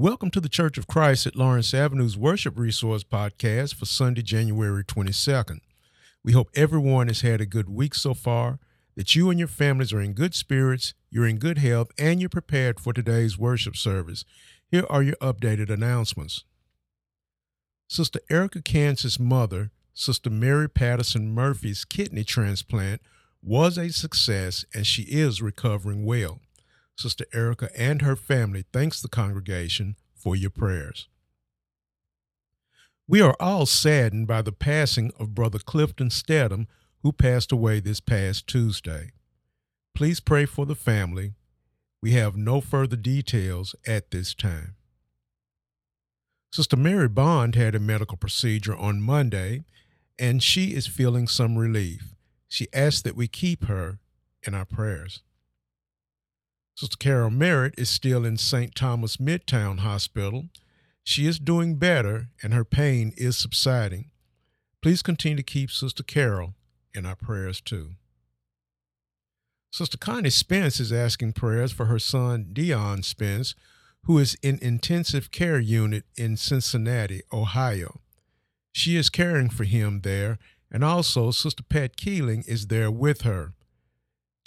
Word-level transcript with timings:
Welcome 0.00 0.30
to 0.30 0.40
the 0.40 0.48
Church 0.48 0.78
of 0.78 0.86
Christ 0.86 1.26
at 1.26 1.36
Lawrence 1.36 1.74
Avenue's 1.74 2.16
Worship 2.16 2.58
Resource 2.58 3.04
Podcast 3.04 3.74
for 3.74 3.84
Sunday, 3.84 4.22
January 4.22 4.82
22nd. 4.82 5.58
We 6.24 6.32
hope 6.32 6.48
everyone 6.54 7.08
has 7.08 7.20
had 7.20 7.42
a 7.42 7.44
good 7.44 7.68
week 7.68 7.94
so 7.94 8.14
far, 8.14 8.58
that 8.96 9.14
you 9.14 9.28
and 9.28 9.38
your 9.38 9.46
families 9.46 9.92
are 9.92 10.00
in 10.00 10.14
good 10.14 10.34
spirits, 10.34 10.94
you're 11.10 11.26
in 11.26 11.36
good 11.36 11.58
health, 11.58 11.90
and 11.98 12.18
you're 12.18 12.30
prepared 12.30 12.80
for 12.80 12.94
today's 12.94 13.36
worship 13.36 13.76
service. 13.76 14.24
Here 14.70 14.86
are 14.88 15.02
your 15.02 15.16
updated 15.16 15.68
announcements. 15.68 16.44
Sister 17.86 18.20
Erica 18.30 18.62
Kansas' 18.62 19.20
mother, 19.20 19.70
Sister 19.92 20.30
Mary 20.30 20.70
Patterson 20.70 21.34
Murphy's 21.34 21.84
kidney 21.84 22.24
transplant 22.24 23.02
was 23.42 23.76
a 23.76 23.92
success 23.92 24.64
and 24.72 24.86
she 24.86 25.02
is 25.02 25.42
recovering 25.42 26.06
well. 26.06 26.40
Sister 27.00 27.24
Erica 27.32 27.70
and 27.74 28.02
her 28.02 28.14
family 28.14 28.66
thanks 28.74 29.00
the 29.00 29.08
congregation 29.08 29.96
for 30.14 30.36
your 30.36 30.50
prayers. 30.50 31.08
We 33.08 33.22
are 33.22 33.34
all 33.40 33.64
saddened 33.64 34.26
by 34.26 34.42
the 34.42 34.52
passing 34.52 35.10
of 35.18 35.34
Brother 35.34 35.58
Clifton 35.58 36.10
Stedham, 36.10 36.68
who 37.02 37.12
passed 37.12 37.52
away 37.52 37.80
this 37.80 38.00
past 38.00 38.46
Tuesday. 38.46 39.12
Please 39.94 40.20
pray 40.20 40.44
for 40.44 40.66
the 40.66 40.74
family. 40.74 41.32
We 42.02 42.12
have 42.12 42.36
no 42.36 42.60
further 42.60 42.96
details 42.96 43.74
at 43.86 44.10
this 44.10 44.34
time. 44.34 44.76
Sister 46.52 46.76
Mary 46.76 47.08
Bond 47.08 47.54
had 47.54 47.74
a 47.74 47.80
medical 47.80 48.18
procedure 48.18 48.76
on 48.76 49.00
Monday, 49.00 49.64
and 50.18 50.42
she 50.42 50.74
is 50.74 50.86
feeling 50.86 51.26
some 51.26 51.56
relief. 51.56 52.14
She 52.46 52.68
asks 52.74 53.00
that 53.02 53.16
we 53.16 53.26
keep 53.26 53.64
her 53.64 54.00
in 54.42 54.54
our 54.54 54.66
prayers. 54.66 55.22
Sister 56.74 56.96
Carol 56.98 57.30
Merritt 57.30 57.74
is 57.76 57.90
still 57.90 58.24
in 58.24 58.36
St. 58.36 58.74
Thomas 58.74 59.18
Midtown 59.18 59.80
Hospital. 59.80 60.48
She 61.04 61.26
is 61.26 61.38
doing 61.38 61.76
better 61.76 62.28
and 62.42 62.54
her 62.54 62.64
pain 62.64 63.12
is 63.16 63.36
subsiding. 63.36 64.10
Please 64.82 65.02
continue 65.02 65.36
to 65.36 65.42
keep 65.42 65.70
Sister 65.70 66.02
Carol 66.02 66.54
in 66.94 67.04
our 67.04 67.16
prayers 67.16 67.60
too. 67.60 67.90
Sister 69.72 69.98
Connie 69.98 70.30
Spence 70.30 70.80
is 70.80 70.92
asking 70.92 71.34
prayers 71.34 71.70
for 71.70 71.86
her 71.86 71.98
son 71.98 72.50
Dion 72.52 73.02
Spence, 73.02 73.54
who 74.04 74.18
is 74.18 74.36
in 74.42 74.58
intensive 74.62 75.30
care 75.30 75.60
unit 75.60 76.04
in 76.16 76.36
Cincinnati, 76.36 77.22
Ohio. 77.32 78.00
She 78.72 78.96
is 78.96 79.10
caring 79.10 79.50
for 79.50 79.64
him 79.64 80.00
there, 80.00 80.38
and 80.70 80.82
also 80.82 81.30
Sister 81.30 81.62
Pat 81.62 81.96
Keeling 81.96 82.42
is 82.48 82.66
there 82.66 82.90
with 82.90 83.22
her. 83.22 83.52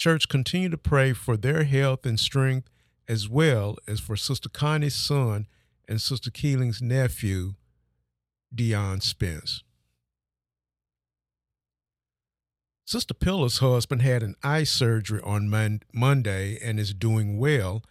Church, 0.04 0.28
continue 0.28 0.68
to 0.68 0.76
pray 0.76 1.14
for 1.14 1.34
their 1.34 1.64
health 1.64 2.04
and 2.04 2.20
strength, 2.20 2.68
as 3.08 3.26
well 3.26 3.78
as 3.88 4.00
for 4.00 4.16
Sister 4.16 4.50
Connie's 4.50 4.94
son 4.94 5.46
and 5.88 5.98
Sister 5.98 6.30
Keeling's 6.30 6.82
nephew, 6.82 7.54
Dion 8.54 9.00
Spence. 9.00 9.62
Sister 12.84 13.14
Pillar's 13.14 13.60
husband 13.60 14.02
had 14.02 14.22
an 14.22 14.34
eye 14.42 14.64
surgery 14.64 15.22
on 15.24 15.48
mon- 15.48 15.80
Monday 15.90 16.58
and 16.62 16.78
is 16.78 16.92
doing 16.92 17.38
well, 17.38 17.82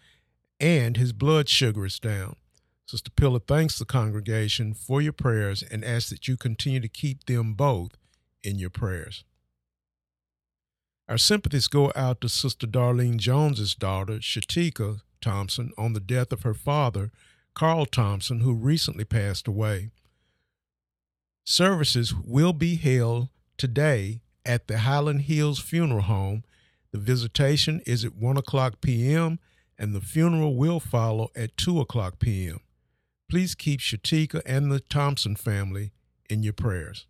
and 0.59 0.97
his 0.97 1.13
blood 1.13 1.49
sugar 1.49 1.83
is 1.83 1.99
down. 1.99 2.35
Sister 2.85 3.09
Pillar 3.09 3.39
thanks 3.39 3.79
the 3.79 3.85
congregation 3.85 4.75
for 4.75 5.01
your 5.01 5.13
prayers 5.13 5.63
and 5.63 5.83
asks 5.83 6.11
that 6.11 6.27
you 6.27 6.37
continue 6.37 6.79
to 6.79 6.87
keep 6.87 7.25
them 7.25 7.55
both 7.55 7.97
in 8.43 8.59
your 8.59 8.69
prayers. 8.69 9.23
Our 11.09 11.17
sympathies 11.17 11.67
go 11.67 11.91
out 11.95 12.21
to 12.21 12.29
Sister 12.29 12.65
Darlene 12.65 13.17
Jones's 13.17 13.75
daughter, 13.75 14.19
Shatika 14.19 15.01
Thompson, 15.21 15.71
on 15.77 15.93
the 15.93 15.99
death 15.99 16.31
of 16.31 16.43
her 16.43 16.53
father, 16.53 17.11
Carl 17.53 17.85
Thompson, 17.85 18.39
who 18.39 18.53
recently 18.53 19.03
passed 19.03 19.47
away. 19.47 19.91
Services 21.45 22.13
will 22.13 22.53
be 22.53 22.75
held 22.75 23.27
today 23.57 24.21
at 24.45 24.67
the 24.67 24.79
Highland 24.79 25.23
Hills 25.23 25.59
Funeral 25.59 26.03
Home. 26.03 26.43
The 26.91 26.99
visitation 26.99 27.81
is 27.85 28.05
at 28.05 28.15
1 28.15 28.37
o'clock 28.37 28.79
p.m., 28.81 29.39
and 29.77 29.93
the 29.93 30.01
funeral 30.01 30.55
will 30.55 30.79
follow 30.79 31.31
at 31.35 31.57
2 31.57 31.81
o'clock 31.81 32.19
p.m. 32.19 32.59
Please 33.29 33.55
keep 33.55 33.81
Shatika 33.81 34.41
and 34.45 34.71
the 34.71 34.79
Thompson 34.79 35.35
family 35.35 35.91
in 36.29 36.43
your 36.43 36.53
prayers. 36.53 37.07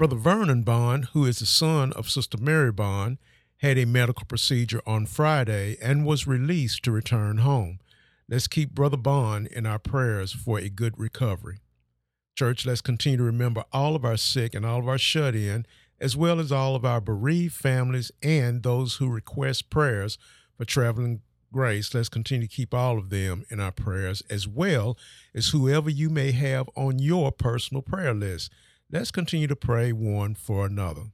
Brother 0.00 0.16
Vernon 0.16 0.62
Bond, 0.62 1.08
who 1.12 1.26
is 1.26 1.40
the 1.40 1.44
son 1.44 1.92
of 1.92 2.08
Sister 2.08 2.38
Mary 2.38 2.72
Bond, 2.72 3.18
had 3.58 3.76
a 3.76 3.84
medical 3.84 4.24
procedure 4.24 4.80
on 4.86 5.04
Friday 5.04 5.76
and 5.82 6.06
was 6.06 6.26
released 6.26 6.82
to 6.84 6.90
return 6.90 7.36
home. 7.36 7.80
Let's 8.26 8.46
keep 8.46 8.74
Brother 8.74 8.96
Bond 8.96 9.48
in 9.48 9.66
our 9.66 9.78
prayers 9.78 10.32
for 10.32 10.58
a 10.58 10.70
good 10.70 10.98
recovery. 10.98 11.58
Church, 12.34 12.64
let's 12.64 12.80
continue 12.80 13.18
to 13.18 13.24
remember 13.24 13.62
all 13.74 13.94
of 13.94 14.06
our 14.06 14.16
sick 14.16 14.54
and 14.54 14.64
all 14.64 14.78
of 14.78 14.88
our 14.88 14.96
shut 14.96 15.34
in, 15.34 15.66
as 16.00 16.16
well 16.16 16.40
as 16.40 16.50
all 16.50 16.74
of 16.74 16.86
our 16.86 17.02
bereaved 17.02 17.52
families 17.52 18.10
and 18.22 18.62
those 18.62 18.94
who 18.94 19.08
request 19.10 19.68
prayers 19.68 20.16
for 20.56 20.64
traveling 20.64 21.20
grace. 21.52 21.92
Let's 21.92 22.08
continue 22.08 22.46
to 22.46 22.54
keep 22.54 22.72
all 22.72 22.96
of 22.96 23.10
them 23.10 23.44
in 23.50 23.60
our 23.60 23.72
prayers, 23.72 24.22
as 24.30 24.48
well 24.48 24.96
as 25.34 25.48
whoever 25.48 25.90
you 25.90 26.08
may 26.08 26.32
have 26.32 26.70
on 26.74 26.98
your 26.98 27.30
personal 27.32 27.82
prayer 27.82 28.14
list. 28.14 28.50
Let's 28.92 29.12
continue 29.12 29.46
to 29.46 29.54
pray 29.54 29.92
one 29.92 30.34
for 30.34 30.66
another. 30.66 31.12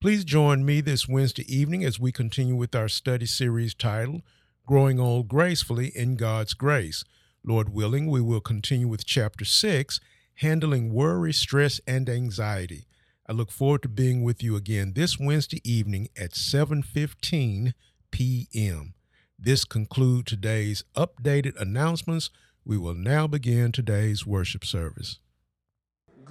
Please 0.00 0.24
join 0.24 0.64
me 0.64 0.80
this 0.80 1.08
Wednesday 1.08 1.44
evening 1.52 1.84
as 1.84 1.98
we 1.98 2.12
continue 2.12 2.54
with 2.54 2.72
our 2.76 2.88
study 2.88 3.26
series 3.26 3.74
titled 3.74 4.22
Growing 4.64 5.00
Old 5.00 5.26
Gracefully 5.26 5.88
in 5.88 6.14
God's 6.14 6.54
Grace. 6.54 7.02
Lord 7.44 7.70
willing, 7.70 8.06
we 8.06 8.20
will 8.20 8.40
continue 8.40 8.86
with 8.86 9.04
chapter 9.04 9.44
6, 9.44 9.98
Handling 10.34 10.94
Worry, 10.94 11.32
Stress, 11.32 11.80
and 11.84 12.08
Anxiety. 12.08 12.86
I 13.28 13.32
look 13.32 13.50
forward 13.50 13.82
to 13.82 13.88
being 13.88 14.22
with 14.22 14.44
you 14.44 14.54
again 14.54 14.92
this 14.94 15.18
Wednesday 15.18 15.60
evening 15.68 16.10
at 16.16 16.34
7:15 16.34 17.72
p.m. 18.12 18.94
This 19.36 19.64
concludes 19.64 20.30
today's 20.30 20.84
updated 20.94 21.60
announcements. 21.60 22.30
We 22.64 22.78
will 22.78 22.94
now 22.94 23.26
begin 23.26 23.72
today's 23.72 24.24
worship 24.24 24.64
service. 24.64 25.18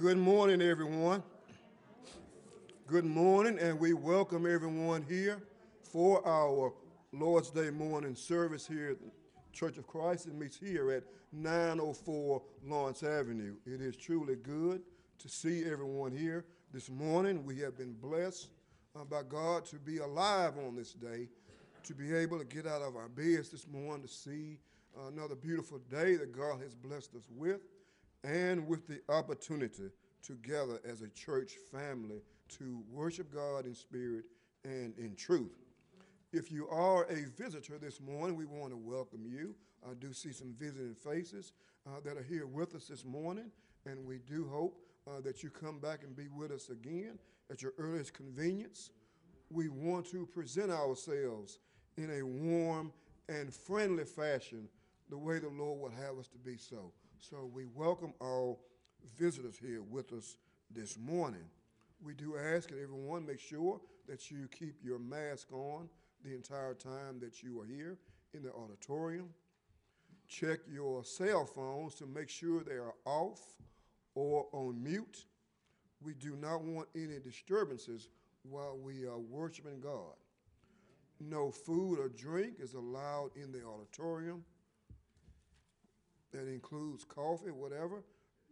Good 0.00 0.16
morning, 0.16 0.62
everyone. 0.62 1.22
Good 2.86 3.04
morning, 3.04 3.58
and 3.58 3.78
we 3.78 3.92
welcome 3.92 4.50
everyone 4.50 5.04
here 5.06 5.42
for 5.82 6.26
our 6.26 6.72
Lord's 7.12 7.50
Day 7.50 7.68
morning 7.68 8.14
service 8.14 8.66
here 8.66 8.92
at 8.92 8.98
the 8.98 9.10
Church 9.52 9.76
of 9.76 9.86
Christ. 9.86 10.26
It 10.26 10.34
meets 10.34 10.56
here 10.56 10.90
at 10.90 11.02
904 11.32 12.40
Lawrence 12.64 13.02
Avenue. 13.02 13.56
It 13.66 13.82
is 13.82 13.94
truly 13.94 14.36
good 14.36 14.80
to 15.18 15.28
see 15.28 15.66
everyone 15.70 16.16
here 16.16 16.46
this 16.72 16.88
morning. 16.88 17.44
We 17.44 17.58
have 17.58 17.76
been 17.76 17.92
blessed 17.92 18.48
uh, 18.98 19.04
by 19.04 19.20
God 19.28 19.66
to 19.66 19.76
be 19.76 19.98
alive 19.98 20.54
on 20.66 20.76
this 20.76 20.94
day, 20.94 21.28
to 21.84 21.94
be 21.94 22.14
able 22.14 22.38
to 22.38 22.46
get 22.46 22.66
out 22.66 22.80
of 22.80 22.96
our 22.96 23.10
beds 23.10 23.50
this 23.50 23.66
morning 23.68 24.06
to 24.06 24.08
see 24.08 24.60
another 25.08 25.34
beautiful 25.34 25.78
day 25.90 26.16
that 26.16 26.34
God 26.34 26.62
has 26.62 26.74
blessed 26.74 27.14
us 27.16 27.28
with 27.36 27.60
and 28.24 28.66
with 28.66 28.86
the 28.86 29.00
opportunity 29.08 29.90
together 30.22 30.80
as 30.88 31.02
a 31.02 31.08
church 31.08 31.52
family 31.72 32.20
to 32.58 32.82
worship 32.90 33.32
God 33.32 33.64
in 33.66 33.74
spirit 33.74 34.24
and 34.64 34.94
in 34.98 35.14
truth. 35.16 35.56
If 36.32 36.52
you 36.52 36.68
are 36.68 37.04
a 37.04 37.24
visitor 37.36 37.78
this 37.78 38.00
morning, 38.00 38.36
we 38.36 38.44
want 38.44 38.70
to 38.70 38.76
welcome 38.76 39.24
you. 39.24 39.54
I 39.88 39.94
do 39.94 40.12
see 40.12 40.32
some 40.32 40.54
visiting 40.58 40.94
faces 40.94 41.52
uh, 41.86 42.00
that 42.04 42.16
are 42.16 42.22
here 42.22 42.46
with 42.46 42.74
us 42.74 42.86
this 42.86 43.04
morning, 43.04 43.50
and 43.86 44.06
we 44.06 44.18
do 44.18 44.46
hope 44.46 44.78
uh, 45.08 45.20
that 45.22 45.42
you 45.42 45.50
come 45.50 45.78
back 45.78 46.02
and 46.04 46.14
be 46.14 46.28
with 46.28 46.52
us 46.52 46.68
again 46.68 47.18
at 47.50 47.62
your 47.62 47.72
earliest 47.78 48.14
convenience. 48.14 48.90
We 49.50 49.68
want 49.68 50.06
to 50.10 50.26
present 50.26 50.70
ourselves 50.70 51.58
in 51.96 52.10
a 52.10 52.22
warm 52.22 52.92
and 53.28 53.52
friendly 53.52 54.04
fashion 54.04 54.68
the 55.08 55.18
way 55.18 55.38
the 55.38 55.48
Lord 55.48 55.80
would 55.80 55.92
have 55.92 56.18
us 56.18 56.28
to 56.28 56.38
be 56.38 56.56
so. 56.56 56.92
So 57.22 57.50
we 57.52 57.66
welcome 57.74 58.14
all 58.18 58.60
visitors 59.18 59.58
here 59.60 59.82
with 59.82 60.10
us 60.14 60.36
this 60.70 60.96
morning. 60.98 61.44
We 62.02 62.14
do 62.14 62.36
ask 62.38 62.70
that 62.70 62.80
everyone 62.82 63.26
make 63.26 63.40
sure 63.40 63.78
that 64.08 64.30
you 64.30 64.48
keep 64.48 64.76
your 64.82 64.98
mask 64.98 65.52
on 65.52 65.90
the 66.24 66.34
entire 66.34 66.72
time 66.72 67.20
that 67.20 67.42
you 67.42 67.60
are 67.60 67.66
here 67.66 67.98
in 68.32 68.42
the 68.42 68.52
auditorium. 68.52 69.28
Check 70.28 70.60
your 70.72 71.04
cell 71.04 71.44
phones 71.44 71.94
to 71.96 72.06
make 72.06 72.30
sure 72.30 72.64
they 72.64 72.76
are 72.76 72.94
off 73.04 73.40
or 74.14 74.46
on 74.52 74.82
mute. 74.82 75.26
We 76.02 76.14
do 76.14 76.36
not 76.36 76.62
want 76.62 76.88
any 76.94 77.18
disturbances 77.22 78.08
while 78.44 78.78
we 78.82 79.04
are 79.04 79.18
worshiping 79.18 79.80
God. 79.80 80.14
No 81.20 81.50
food 81.50 81.98
or 81.98 82.08
drink 82.08 82.54
is 82.60 82.72
allowed 82.72 83.32
in 83.36 83.52
the 83.52 83.62
auditorium. 83.62 84.42
That 86.32 86.46
includes 86.48 87.04
coffee, 87.04 87.50
whatever. 87.50 88.02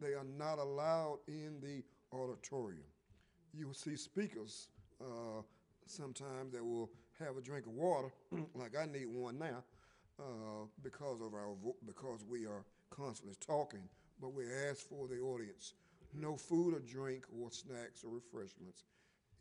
They 0.01 0.15
are 0.15 0.27
not 0.37 0.59
allowed 0.59 1.19
in 1.27 1.61
the 1.61 1.83
auditorium. 2.17 2.85
You 3.53 3.69
will 3.69 3.75
see 3.75 3.97
speakers 3.97 4.69
uh, 5.01 5.43
sometimes 5.87 6.53
that 6.53 6.65
will 6.65 6.91
have 7.19 7.37
a 7.37 7.41
drink 7.41 7.67
of 7.67 7.73
water, 7.73 8.13
like 8.55 8.77
I 8.77 8.87
need 8.87 9.07
one 9.07 9.39
now, 9.39 9.65
uh, 10.21 10.67
because 10.83 11.21
of 11.21 11.35
our 11.35 11.55
because 11.87 12.25
we 12.29 12.47
are 12.47 12.65
constantly 12.91 13.37
talking. 13.45 13.89
But 14.21 14.35
we 14.35 14.45
ask 14.69 14.89
for 14.89 15.07
the 15.07 15.19
audience 15.21 15.75
no 16.15 16.37
food 16.37 16.75
or 16.75 16.81
drink 16.81 17.25
or 17.39 17.51
snacks 17.51 18.03
or 18.05 18.11
refreshments 18.11 18.85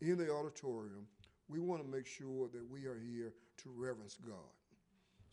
in 0.00 0.18
the 0.18 0.30
auditorium. 0.30 1.06
We 1.48 1.60
want 1.60 1.82
to 1.82 1.88
make 1.88 2.06
sure 2.06 2.48
that 2.52 2.70
we 2.70 2.84
are 2.84 2.98
here 2.98 3.32
to 3.62 3.70
reverence 3.74 4.18
God. 4.24 4.52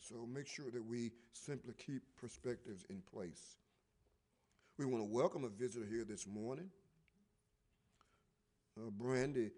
So 0.01 0.27
make 0.31 0.47
sure 0.47 0.69
that 0.71 0.85
we 0.85 1.11
simply 1.33 1.73
keep 1.73 2.01
perspectives 2.19 2.85
in 2.89 3.01
place. 3.13 3.57
We 4.77 4.85
want 4.85 5.03
to 5.03 5.09
welcome 5.09 5.43
a 5.43 5.49
visitor 5.49 5.85
here 5.89 6.03
this 6.03 6.27
morning. 6.27 6.69
Uh, 8.77 8.89
Brandy 8.91 9.51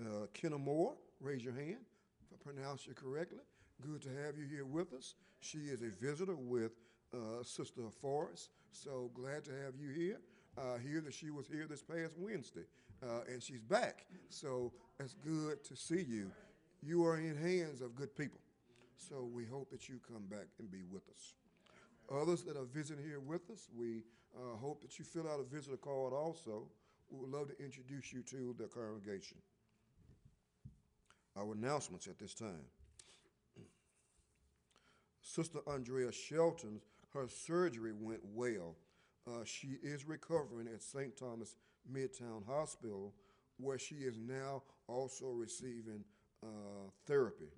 uh, 0.00 0.26
Kennemore, 0.34 0.92
raise 1.20 1.42
your 1.42 1.54
hand 1.54 1.78
if 2.20 2.32
I 2.32 2.52
pronounce 2.52 2.86
you 2.86 2.94
correctly. 2.94 3.38
Good 3.80 4.02
to 4.02 4.08
have 4.24 4.36
you 4.36 4.46
here 4.46 4.66
with 4.66 4.92
us. 4.92 5.14
She 5.40 5.58
is 5.58 5.82
a 5.82 5.90
visitor 6.04 6.36
with 6.36 6.72
uh, 7.14 7.42
Sister 7.42 7.82
Forrest, 8.00 8.50
so 8.72 9.10
glad 9.14 9.44
to 9.44 9.50
have 9.52 9.74
you 9.80 9.88
here. 9.88 10.20
Uh, 10.58 10.76
hear 10.78 11.00
that 11.00 11.14
she 11.14 11.30
was 11.30 11.46
here 11.46 11.66
this 11.68 11.82
past 11.82 12.14
Wednesday, 12.18 12.64
uh, 13.02 13.20
and 13.32 13.42
she's 13.42 13.62
back. 13.62 14.04
So 14.28 14.72
it's 14.98 15.14
good 15.14 15.64
to 15.64 15.76
see 15.76 16.02
you. 16.02 16.30
You 16.82 17.04
are 17.04 17.16
in 17.16 17.36
hands 17.36 17.80
of 17.80 17.94
good 17.94 18.14
people. 18.16 18.40
So 18.98 19.28
we 19.32 19.44
hope 19.44 19.70
that 19.70 19.88
you 19.88 20.00
come 20.06 20.24
back 20.28 20.48
and 20.58 20.70
be 20.70 20.82
with 20.90 21.08
us. 21.08 21.34
Others 22.10 22.42
that 22.44 22.56
are 22.56 22.64
visiting 22.64 23.04
here 23.04 23.20
with 23.20 23.48
us, 23.50 23.68
we 23.74 24.02
uh, 24.36 24.56
hope 24.56 24.82
that 24.82 24.98
you 24.98 25.04
fill 25.04 25.28
out 25.28 25.40
a 25.40 25.44
visitor 25.54 25.76
card 25.76 26.12
also. 26.12 26.68
We 27.10 27.20
would 27.20 27.30
love 27.30 27.48
to 27.48 27.64
introduce 27.64 28.12
you 28.12 28.22
to 28.22 28.54
the 28.58 28.66
congregation. 28.66 29.38
Our 31.36 31.52
announcements 31.52 32.06
at 32.06 32.18
this 32.18 32.34
time. 32.34 32.64
Sister 35.22 35.60
Andrea 35.66 36.10
Shelton, 36.10 36.80
her 37.14 37.28
surgery 37.28 37.92
went 37.92 38.20
well. 38.34 38.74
Uh, 39.26 39.44
she 39.44 39.76
is 39.82 40.06
recovering 40.06 40.66
at 40.66 40.82
St. 40.82 41.16
Thomas 41.16 41.54
Midtown 41.90 42.46
Hospital, 42.46 43.14
where 43.58 43.78
she 43.78 43.96
is 43.96 44.18
now 44.18 44.62
also 44.88 45.28
receiving 45.30 46.04
uh, 46.42 46.90
therapy. 47.06 47.52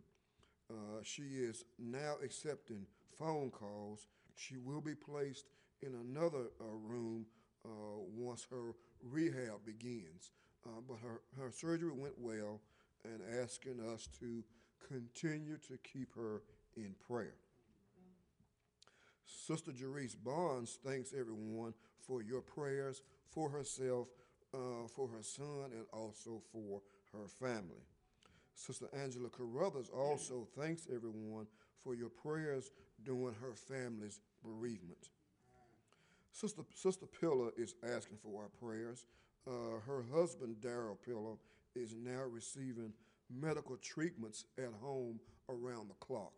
Uh, 0.71 1.01
she 1.03 1.23
is 1.23 1.65
now 1.79 2.15
accepting 2.23 2.87
phone 3.19 3.51
calls. 3.51 4.07
She 4.37 4.57
will 4.57 4.81
be 4.81 4.95
placed 4.95 5.47
in 5.83 5.95
another 5.95 6.51
uh, 6.61 6.65
room 6.83 7.27
uh, 7.65 7.69
once 8.15 8.47
her 8.51 8.75
rehab 9.03 9.65
begins. 9.65 10.31
Uh, 10.67 10.81
but 10.87 10.99
her, 11.03 11.23
her 11.39 11.51
surgery 11.51 11.93
went 11.93 12.19
well 12.19 12.61
and 13.05 13.21
asking 13.43 13.81
us 13.93 14.09
to 14.21 14.45
continue 14.87 15.57
to 15.69 15.79
keep 15.79 16.15
her 16.15 16.43
in 16.77 16.95
prayer. 17.07 17.35
Sister 19.25 19.73
Jerice 19.73 20.17
Barnes 20.23 20.79
thanks 20.85 21.13
everyone 21.19 21.75
for 21.99 22.23
your 22.23 22.41
prayers 22.41 23.03
for 23.29 23.49
herself, 23.49 24.09
uh, 24.55 24.87
for 24.95 25.09
her 25.09 25.23
son, 25.23 25.71
and 25.73 25.87
also 25.93 26.43
for 26.53 26.83
her 27.13 27.27
family. 27.27 27.83
Sister 28.61 28.89
Angela 28.93 29.31
Carruthers 29.31 29.89
also 29.89 30.47
thanks 30.59 30.87
everyone 30.95 31.47
for 31.83 31.95
your 31.95 32.11
prayers 32.11 32.71
during 33.05 33.35
her 33.41 33.55
family's 33.55 34.21
bereavement. 34.45 35.09
Sister, 36.31 36.61
Sister 36.75 37.07
Pillar 37.07 37.53
is 37.57 37.75
asking 37.83 38.19
for 38.23 38.43
our 38.43 38.51
prayers. 38.61 39.07
Uh, 39.49 39.81
her 39.87 40.05
husband, 40.15 40.57
Daryl 40.61 40.99
Pillar, 41.03 41.37
is 41.75 41.95
now 41.97 42.23
receiving 42.31 42.93
medical 43.31 43.79
treatments 43.79 44.45
at 44.59 44.73
home 44.83 45.19
around 45.49 45.89
the 45.89 45.95
clock. 45.95 46.33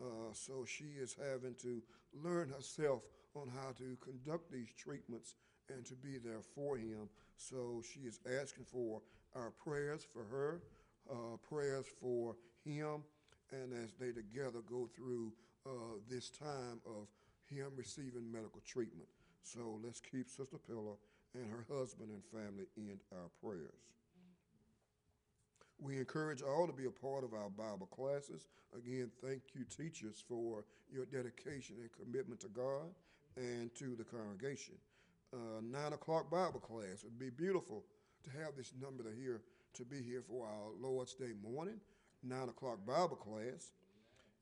Uh, 0.00 0.32
so 0.32 0.64
she 0.64 0.84
is 1.00 1.16
having 1.32 1.54
to 1.62 1.82
learn 2.22 2.48
herself 2.50 3.02
on 3.34 3.48
how 3.48 3.72
to 3.72 3.96
conduct 4.00 4.52
these 4.52 4.72
treatments 4.78 5.34
and 5.74 5.84
to 5.86 5.94
be 5.94 6.18
there 6.18 6.42
for 6.54 6.76
him. 6.76 7.08
So 7.36 7.82
she 7.92 8.00
is 8.00 8.20
asking 8.40 8.66
for 8.66 9.02
our 9.34 9.50
prayers 9.50 10.06
for 10.12 10.22
her, 10.22 10.60
uh, 11.10 11.36
prayers 11.48 11.86
for 12.00 12.36
him, 12.64 13.02
and 13.52 13.72
as 13.84 13.92
they 14.00 14.12
together 14.12 14.60
go 14.68 14.88
through 14.94 15.32
uh, 15.66 15.98
this 16.08 16.30
time 16.30 16.80
of 16.86 17.08
him 17.46 17.68
receiving 17.76 18.30
medical 18.30 18.60
treatment. 18.66 19.08
So 19.42 19.78
let's 19.84 20.00
keep 20.00 20.28
Sister 20.28 20.58
Pillar 20.66 20.96
and 21.34 21.50
her 21.50 21.66
husband 21.74 22.10
and 22.10 22.24
family 22.24 22.66
in 22.76 22.98
our 23.12 23.28
prayers. 23.42 23.82
We 25.80 25.98
encourage 25.98 26.40
all 26.40 26.66
to 26.66 26.72
be 26.72 26.86
a 26.86 26.90
part 26.90 27.24
of 27.24 27.34
our 27.34 27.50
Bible 27.50 27.86
classes. 27.86 28.46
Again, 28.76 29.10
thank 29.22 29.42
you, 29.54 29.64
teachers, 29.64 30.22
for 30.26 30.64
your 30.92 31.04
dedication 31.04 31.76
and 31.80 31.90
commitment 31.92 32.40
to 32.40 32.48
God 32.48 32.94
and 33.36 33.74
to 33.74 33.96
the 33.96 34.04
congregation. 34.04 34.74
Uh, 35.32 35.60
nine 35.62 35.92
o'clock 35.92 36.30
Bible 36.30 36.60
class 36.60 37.02
It 37.02 37.10
would 37.10 37.18
be 37.18 37.30
beautiful 37.30 37.82
to 38.22 38.30
have 38.42 38.56
this 38.56 38.72
number 38.80 39.02
to 39.02 39.10
here 39.20 39.42
to 39.74 39.84
be 39.84 40.02
here 40.02 40.22
for 40.22 40.46
our 40.46 40.70
Lord's 40.80 41.14
Day 41.14 41.32
morning, 41.42 41.80
nine 42.22 42.48
o'clock 42.48 42.78
Bible 42.86 43.16
class, 43.16 43.72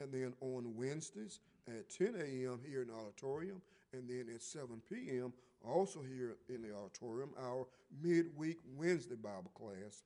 and 0.00 0.12
then 0.12 0.34
on 0.40 0.74
Wednesdays 0.76 1.40
at 1.68 1.88
10 1.90 2.14
a.m. 2.16 2.60
here 2.66 2.82
in 2.82 2.88
the 2.88 2.94
auditorium, 2.94 3.60
and 3.92 4.08
then 4.08 4.26
at 4.34 4.42
7 4.42 4.68
p.m. 4.88 5.32
also 5.66 6.00
here 6.00 6.36
in 6.48 6.62
the 6.62 6.74
auditorium, 6.74 7.30
our 7.40 7.66
midweek 8.02 8.58
Wednesday 8.76 9.16
Bible 9.16 9.50
class 9.54 10.02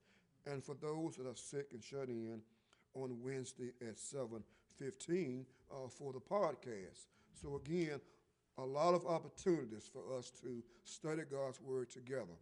and 0.47 0.63
for 0.63 0.75
those 0.81 1.17
that 1.17 1.27
are 1.27 1.37
sick 1.37 1.67
and 1.73 1.83
shut 1.83 2.09
in 2.09 2.41
on 2.95 3.17
Wednesday 3.23 3.73
at 3.81 3.97
7:15 3.97 5.45
uh, 5.71 5.89
for 5.89 6.13
the 6.13 6.21
podcast. 6.21 7.07
So 7.41 7.57
again, 7.57 8.01
a 8.59 8.65
lot 8.65 8.95
of 8.95 9.05
opportunities 9.07 9.91
for 9.93 10.17
us 10.17 10.31
to 10.43 10.63
study 10.85 11.23
God's 11.31 11.61
word 11.61 11.91
together 11.91 12.37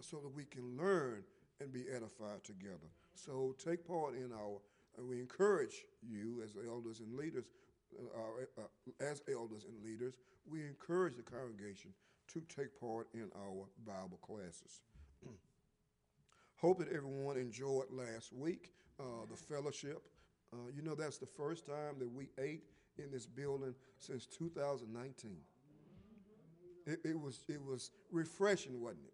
so 0.00 0.18
that 0.18 0.34
we 0.34 0.44
can 0.44 0.76
learn 0.76 1.24
and 1.60 1.72
be 1.72 1.84
edified 1.88 2.44
together. 2.44 2.88
So 3.14 3.54
take 3.62 3.86
part 3.86 4.14
in 4.14 4.32
our 4.32 4.60
and 4.96 5.08
we 5.08 5.20
encourage 5.20 5.84
you 6.02 6.42
as 6.42 6.56
elders 6.66 6.98
and 7.00 7.14
leaders 7.14 7.44
uh, 7.96 8.62
uh, 8.62 9.04
as 9.04 9.22
elders 9.32 9.64
and 9.64 9.82
leaders, 9.82 10.14
we 10.48 10.64
encourage 10.64 11.16
the 11.16 11.22
congregation 11.22 11.92
to 12.32 12.42
take 12.54 12.78
part 12.80 13.08
in 13.14 13.30
our 13.36 13.66
Bible 13.86 14.18
classes. 14.22 14.82
Hope 16.56 16.78
that 16.78 16.88
everyone 16.88 17.36
enjoyed 17.36 17.86
last 17.90 18.32
week, 18.32 18.72
uh, 19.00 19.24
the 19.30 19.36
fellowship. 19.36 20.02
Uh, 20.52 20.70
you 20.74 20.82
know, 20.82 20.94
that's 20.94 21.18
the 21.18 21.26
first 21.26 21.66
time 21.66 21.98
that 21.98 22.10
we 22.10 22.28
ate 22.38 22.64
in 22.98 23.10
this 23.10 23.26
building 23.26 23.74
since 23.98 24.26
2019. 24.26 25.36
It, 26.86 27.00
it, 27.04 27.20
was, 27.20 27.44
it 27.48 27.62
was 27.62 27.90
refreshing, 28.10 28.80
wasn't 28.80 29.04
it? 29.06 29.12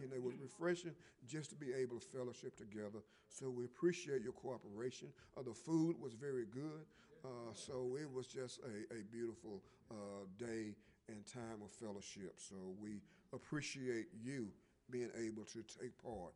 Know, 0.00 0.16
it 0.16 0.22
was 0.22 0.34
refreshing 0.40 0.92
just 1.26 1.50
to 1.50 1.56
be 1.56 1.72
able 1.72 2.00
to 2.00 2.06
fellowship 2.06 2.56
together. 2.56 3.00
So 3.28 3.50
we 3.50 3.64
appreciate 3.64 4.22
your 4.22 4.32
cooperation. 4.32 5.08
Uh, 5.36 5.42
the 5.42 5.54
food 5.54 5.96
was 6.00 6.14
very 6.14 6.46
good. 6.46 6.84
Uh, 7.24 7.54
so 7.54 7.96
it 8.00 8.12
was 8.12 8.26
just 8.26 8.60
a, 8.60 8.94
a 8.94 9.02
beautiful 9.12 9.62
uh, 9.90 9.94
day 10.38 10.74
and 11.08 11.24
time 11.26 11.62
of 11.64 11.70
fellowship. 11.70 12.34
So 12.36 12.56
we 12.80 13.00
appreciate 13.32 14.06
you 14.22 14.48
being 14.90 15.10
able 15.16 15.44
to 15.44 15.62
take 15.80 15.96
part 16.02 16.32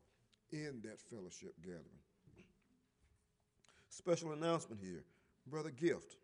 in 0.52 0.80
that 0.84 1.00
fellowship 1.00 1.54
gathering. 1.62 1.82
Special 3.88 4.32
announcement 4.32 4.80
here 4.82 5.04
Brother 5.46 5.70
Gift. 5.70 6.16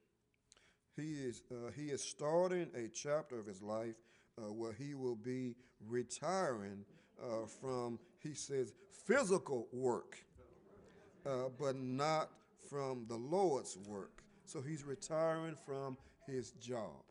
He 0.96 1.14
is, 1.14 1.42
uh, 1.50 1.70
he 1.74 1.86
is 1.86 2.02
starting 2.02 2.68
a 2.76 2.88
chapter 2.88 3.38
of 3.38 3.46
his 3.46 3.62
life 3.62 3.94
uh, 4.38 4.52
where 4.52 4.72
he 4.72 4.94
will 4.94 5.16
be 5.16 5.54
retiring 5.88 6.84
uh, 7.20 7.46
from, 7.60 7.98
he 8.18 8.34
says, 8.34 8.72
physical 9.06 9.68
work, 9.72 10.16
uh, 11.26 11.48
but 11.58 11.76
not 11.76 12.30
from 12.68 13.04
the 13.08 13.16
Lord's 13.16 13.76
work. 13.86 14.22
So 14.44 14.60
he's 14.60 14.84
retiring 14.84 15.56
from 15.66 15.96
his 16.26 16.52
job. 16.52 17.02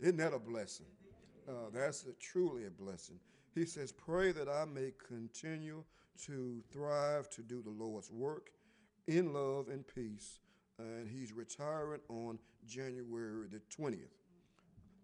Isn't 0.00 0.18
that 0.18 0.32
a 0.32 0.38
blessing? 0.38 0.86
Uh, 1.48 1.70
that's 1.72 2.04
a, 2.04 2.12
truly 2.20 2.66
a 2.66 2.70
blessing. 2.70 3.18
He 3.54 3.64
says, 3.64 3.92
Pray 3.92 4.32
that 4.32 4.48
I 4.48 4.64
may 4.64 4.92
continue 5.06 5.82
to 6.26 6.62
thrive 6.70 7.28
to 7.30 7.42
do 7.42 7.62
the 7.62 7.70
Lord's 7.70 8.10
work 8.10 8.50
in 9.06 9.32
love 9.32 9.68
and 9.68 9.84
peace. 9.86 10.38
And 10.78 11.08
he's 11.08 11.32
retiring 11.32 12.00
on 12.08 12.38
January 12.66 13.48
the 13.50 13.60
20th. 13.74 13.98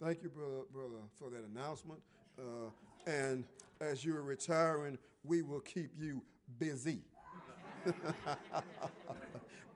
Thank 0.02 0.23
you, 0.23 0.28
brother, 0.28 0.62
brother, 0.73 1.02
for 1.18 1.30
that 1.30 1.44
announcement. 1.50 2.00
Uh, 2.38 2.71
and 3.07 3.45
as 3.81 4.05
you're 4.05 4.23
retiring, 4.23 4.99
we 5.25 5.43
will 5.43 5.61
keep 5.61 5.90
you 5.99 6.23
busy. 6.59 7.00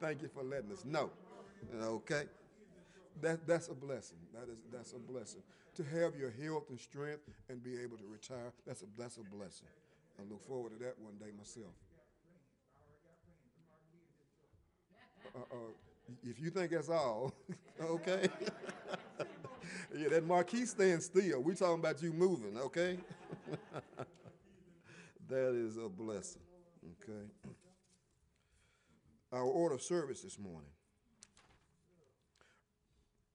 Thank 0.00 0.22
you 0.22 0.28
for 0.28 0.42
letting 0.42 0.72
us 0.72 0.84
know. 0.84 1.10
Okay? 1.74 2.24
That, 3.20 3.46
that's 3.46 3.68
a 3.68 3.74
blessing. 3.74 4.18
That 4.34 4.50
is, 4.50 4.58
that's 4.72 4.92
a 4.92 4.98
blessing. 4.98 5.42
To 5.76 5.84
have 5.84 6.16
your 6.16 6.30
health 6.30 6.70
and 6.70 6.80
strength 6.80 7.22
and 7.48 7.62
be 7.62 7.78
able 7.78 7.96
to 7.98 8.04
retire, 8.06 8.52
that's 8.66 8.82
a, 8.82 8.86
that's 8.98 9.16
a 9.18 9.24
blessing. 9.24 9.68
I 10.18 10.22
look 10.30 10.42
forward 10.42 10.72
to 10.78 10.84
that 10.84 10.98
one 11.00 11.14
day 11.18 11.32
myself. 11.36 11.72
uh, 15.34 15.38
uh, 15.38 15.56
if 16.24 16.40
you 16.40 16.50
think 16.50 16.70
that's 16.72 16.88
all, 16.88 17.32
okay? 17.82 18.28
yeah, 19.96 20.08
that 20.08 20.26
marquee 20.26 20.66
stands 20.66 21.06
still. 21.06 21.40
We're 21.40 21.54
talking 21.54 21.80
about 21.80 22.02
you 22.02 22.12
moving, 22.12 22.56
okay? 22.58 22.98
that 25.28 25.54
is 25.54 25.76
a 25.76 25.88
blessing, 25.88 26.42
okay? 27.02 27.26
Our 29.32 29.44
order 29.44 29.76
of 29.76 29.82
service 29.82 30.22
this 30.22 30.38
morning. 30.38 30.70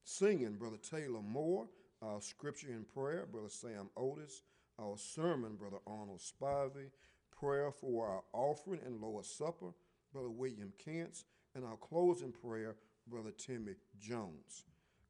Singing, 0.03 0.53
Brother 0.53 0.77
Taylor 0.77 1.21
Moore. 1.21 1.67
Our 2.01 2.21
scripture 2.21 2.67
and 2.69 2.87
prayer, 2.87 3.25
Brother 3.31 3.49
Sam 3.49 3.89
Otis. 3.97 4.41
Our 4.79 4.97
sermon, 4.97 5.55
Brother 5.55 5.77
Arnold 5.87 6.19
Spivey. 6.19 6.89
Prayer 7.31 7.71
for 7.71 8.07
our 8.07 8.23
offering 8.33 8.81
and 8.85 9.01
Lord's 9.01 9.29
Supper, 9.29 9.73
Brother 10.13 10.29
William 10.29 10.71
Kent's. 10.77 11.25
And 11.55 11.65
our 11.65 11.77
closing 11.77 12.31
prayer, 12.31 12.75
Brother 13.07 13.31
Timmy 13.31 13.73
Jones. 13.99 14.65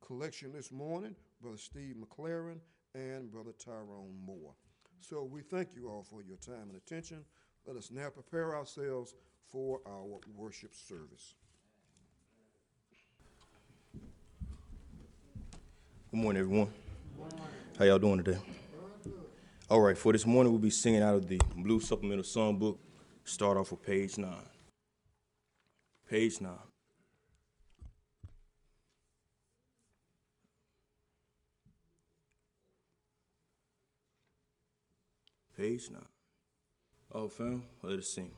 Collection 0.06 0.52
this 0.54 0.72
morning, 0.72 1.16
Brother 1.42 1.58
Steve 1.58 1.96
McLaren 2.00 2.60
and 2.94 3.32
Brother 3.32 3.54
Tyrone 3.58 4.14
Moore. 4.24 4.54
So 5.00 5.24
we 5.24 5.42
thank 5.42 5.76
you 5.76 5.90
all 5.90 6.04
for 6.04 6.22
your 6.22 6.38
time 6.38 6.70
and 6.70 6.78
attention. 6.78 7.26
Let 7.66 7.76
us 7.76 7.90
now 7.90 8.10
prepare 8.10 8.56
ourselves 8.56 9.16
for 9.48 9.82
our 9.88 10.04
worship 10.36 10.76
service. 10.76 11.34
Good 16.12 16.20
morning, 16.20 16.40
everyone. 16.40 16.72
How 17.80 17.86
y'all 17.86 17.98
doing 17.98 18.24
today? 18.24 18.38
All 19.72 19.82
right, 19.82 19.98
for 19.98 20.14
this 20.14 20.28
morning, 20.28 20.54
we'll 20.54 20.62
be 20.62 20.70
singing 20.70 21.02
out 21.02 21.16
of 21.16 21.28
the 21.28 21.42
Blue 21.56 21.80
Supplemental 21.80 22.24
Songbook. 22.24 22.78
Start 23.24 23.58
off 23.58 23.72
with 23.72 23.82
page 23.82 24.20
nine. 24.20 24.50
Page 26.08 26.42
nine. 26.42 26.52
Page 35.58 35.90
nine. 35.92 36.02
Oh, 37.14 37.30
fam, 37.30 37.64
let 37.82 38.00
us 38.00 38.10
sing. 38.10 38.32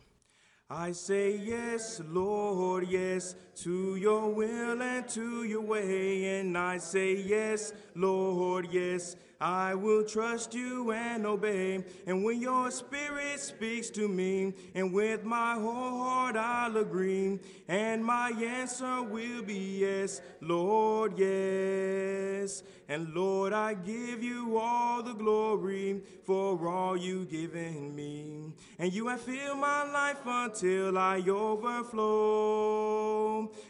I 0.69 0.91
say 0.91 1.37
yes, 1.37 2.01
Lord, 2.09 2.87
yes, 2.89 3.35
to 3.63 3.95
your 3.95 4.29
will 4.33 4.81
and 4.81 5.07
to 5.09 5.43
your 5.45 5.61
way. 5.61 6.39
And 6.39 6.57
I 6.57 6.77
say 6.77 7.15
yes, 7.15 7.73
Lord, 7.95 8.67
yes, 8.71 9.15
I 9.39 9.75
will 9.75 10.03
trust 10.03 10.53
you 10.53 10.91
and 10.91 11.25
obey. 11.25 11.83
And 12.05 12.23
when 12.23 12.41
your 12.41 12.71
spirit 12.71 13.39
speaks 13.39 13.89
to 13.91 14.07
me, 14.07 14.53
and 14.73 14.93
with 14.93 15.23
my 15.23 15.53
whole 15.53 16.03
heart 16.03 16.35
I'll 16.35 16.77
agree, 16.77 17.39
and 17.67 18.03
my 18.03 18.31
answer 18.31 19.03
will 19.03 19.43
be 19.43 19.79
yes, 19.79 20.21
Lord, 20.41 21.19
yes. 21.19 22.63
And 22.89 23.13
Lord, 23.13 23.51
I 23.51 23.73
give 23.73 24.23
you 24.23 24.57
all 24.57 25.03
the 25.03 25.13
glory 25.13 26.01
for 26.23 26.67
all 26.67 26.95
you've 26.95 27.29
given 27.29 27.93
me. 27.93 28.53
And 28.79 28.93
you 28.93 29.09
have 29.09 29.19
filled 29.21 29.59
my 29.59 29.83
life 29.91 30.21
until 30.25 30.97
I 30.97 31.21
overflow. 31.27 32.47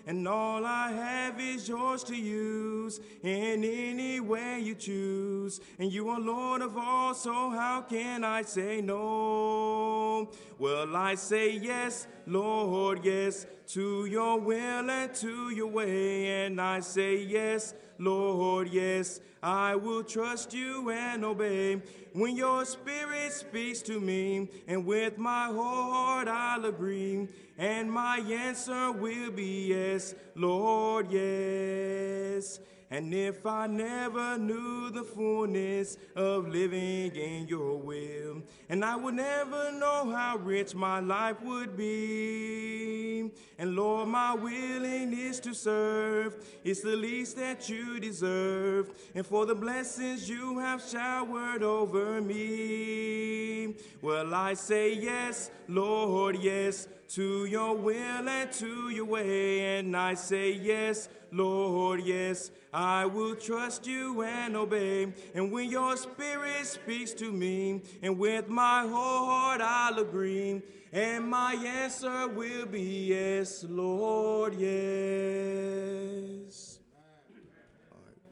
And 0.06 0.28
all 0.28 0.64
I 0.66 0.92
have 0.92 1.40
is 1.40 1.68
yours 1.68 2.04
to 2.06 2.16
use 2.16 3.00
in 3.24 3.64
any 3.64 4.20
way 4.20 4.60
you 4.60 4.76
choose. 4.76 5.57
And 5.80 5.92
you 5.92 6.10
are 6.10 6.20
Lord 6.20 6.62
of 6.62 6.78
all, 6.78 7.14
so 7.14 7.50
how 7.50 7.82
can 7.82 8.24
I 8.24 8.42
say 8.42 8.82
no? 8.82 10.30
Well, 10.58 10.96
I 10.96 11.16
say 11.16 11.58
yes, 11.58 12.08
Lord, 12.26 13.04
yes, 13.04 13.46
to 13.68 14.06
your 14.06 14.40
will 14.40 14.90
and 14.90 15.14
to 15.16 15.50
your 15.50 15.68
way. 15.68 16.46
And 16.46 16.60
I 16.60 16.80
say 16.80 17.24
yes, 17.24 17.74
Lord, 18.00 18.70
yes, 18.70 19.20
I 19.42 19.76
will 19.76 20.04
trust 20.04 20.54
you 20.54 20.90
and 20.90 21.24
obey. 21.24 21.82
When 22.14 22.36
your 22.36 22.66
spirit 22.66 23.34
speaks 23.34 23.82
to 23.84 24.00
me, 24.00 24.50
and 24.68 24.86
with 24.86 25.18
my 25.18 25.46
whole 25.48 25.92
heart 25.92 26.28
I'll 26.28 26.66
agree, 26.66 27.28
and 27.58 27.92
my 27.92 28.18
answer 28.18 28.92
will 28.92 29.32
be 29.32 29.68
yes, 29.68 30.16
Lord, 30.36 31.12
yes. 31.12 32.60
And 32.90 33.14
if 33.14 33.46
I 33.46 33.68
never 33.68 34.38
knew 34.38 34.90
the 34.90 35.04
fullness 35.04 35.98
of 36.16 36.48
living 36.48 37.14
in 37.16 37.46
your 37.48 37.76
will, 37.78 38.42
and 38.70 38.86
I 38.86 38.96
would 38.96 39.16
never 39.16 39.74
know 39.74 40.10
how 40.10 40.38
rich 40.38 40.74
my 40.74 41.02
life 41.02 41.42
would 41.42 41.76
be. 41.76 43.30
And 43.60 43.76
Lord, 43.76 44.08
my 44.08 44.36
willingness 44.36 45.42
to 45.42 45.54
serve 45.54 46.38
is 46.64 46.82
the 46.82 46.96
least 46.96 47.36
that 47.36 47.68
you 47.68 48.00
deserve. 48.00 48.92
And 49.14 49.26
for 49.26 49.46
the 49.46 49.56
blessings 49.56 50.30
you 50.30 50.60
have 50.60 50.82
showered 50.82 51.64
over 51.64 52.22
me, 52.22 53.76
well, 54.02 54.34
I 54.34 54.54
say 54.54 54.94
yes, 54.94 55.52
Lord, 55.68 56.38
yes, 56.38 56.88
to 57.10 57.46
your 57.46 57.76
will 57.76 58.28
and 58.28 58.52
to 58.54 58.90
your 58.90 59.06
way. 59.06 59.80
And 59.80 59.96
I 59.96 60.14
say 60.16 60.52
yes, 60.52 61.10
Lord, 61.32 62.02
yes, 62.04 62.52
I 62.74 63.06
will 63.06 63.36
trust 63.36 63.88
you 63.88 64.24
and 64.24 64.56
obey. 64.56 65.14
And 65.34 65.52
when 65.52 65.70
your 65.70 65.96
spirit 65.98 66.66
speaks 66.66 67.14
to 67.14 67.32
me, 67.32 67.82
and 68.02 68.18
with 68.18 68.50
my 68.50 68.82
whole 68.82 69.26
heart 69.26 69.62
I'll 69.62 70.00
agree, 70.00 70.62
and 70.92 71.30
my 71.30 71.54
answer 71.54 72.28
will 72.28 72.66
be 72.66 73.08
yes, 73.08 73.64
Lord, 73.68 74.54
yes. 74.56 75.78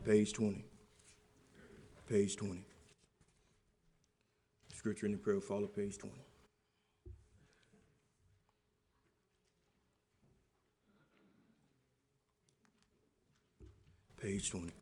Page 0.05 0.33
20. 0.33 0.63
Page 2.07 2.35
20. 2.35 2.63
Scripture 4.73 5.07
and 5.07 5.15
the 5.15 5.17
prayer 5.17 5.41
follow 5.41 5.65
page 5.65 5.97
20. 5.97 6.24
Page 14.25 14.49
20. 14.49 14.73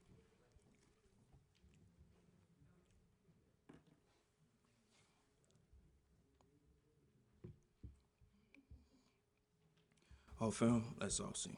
Oh, 10.39 10.49
fam, 10.49 10.95
let's 11.01 11.19
all 11.19 11.33
sing. 11.33 11.57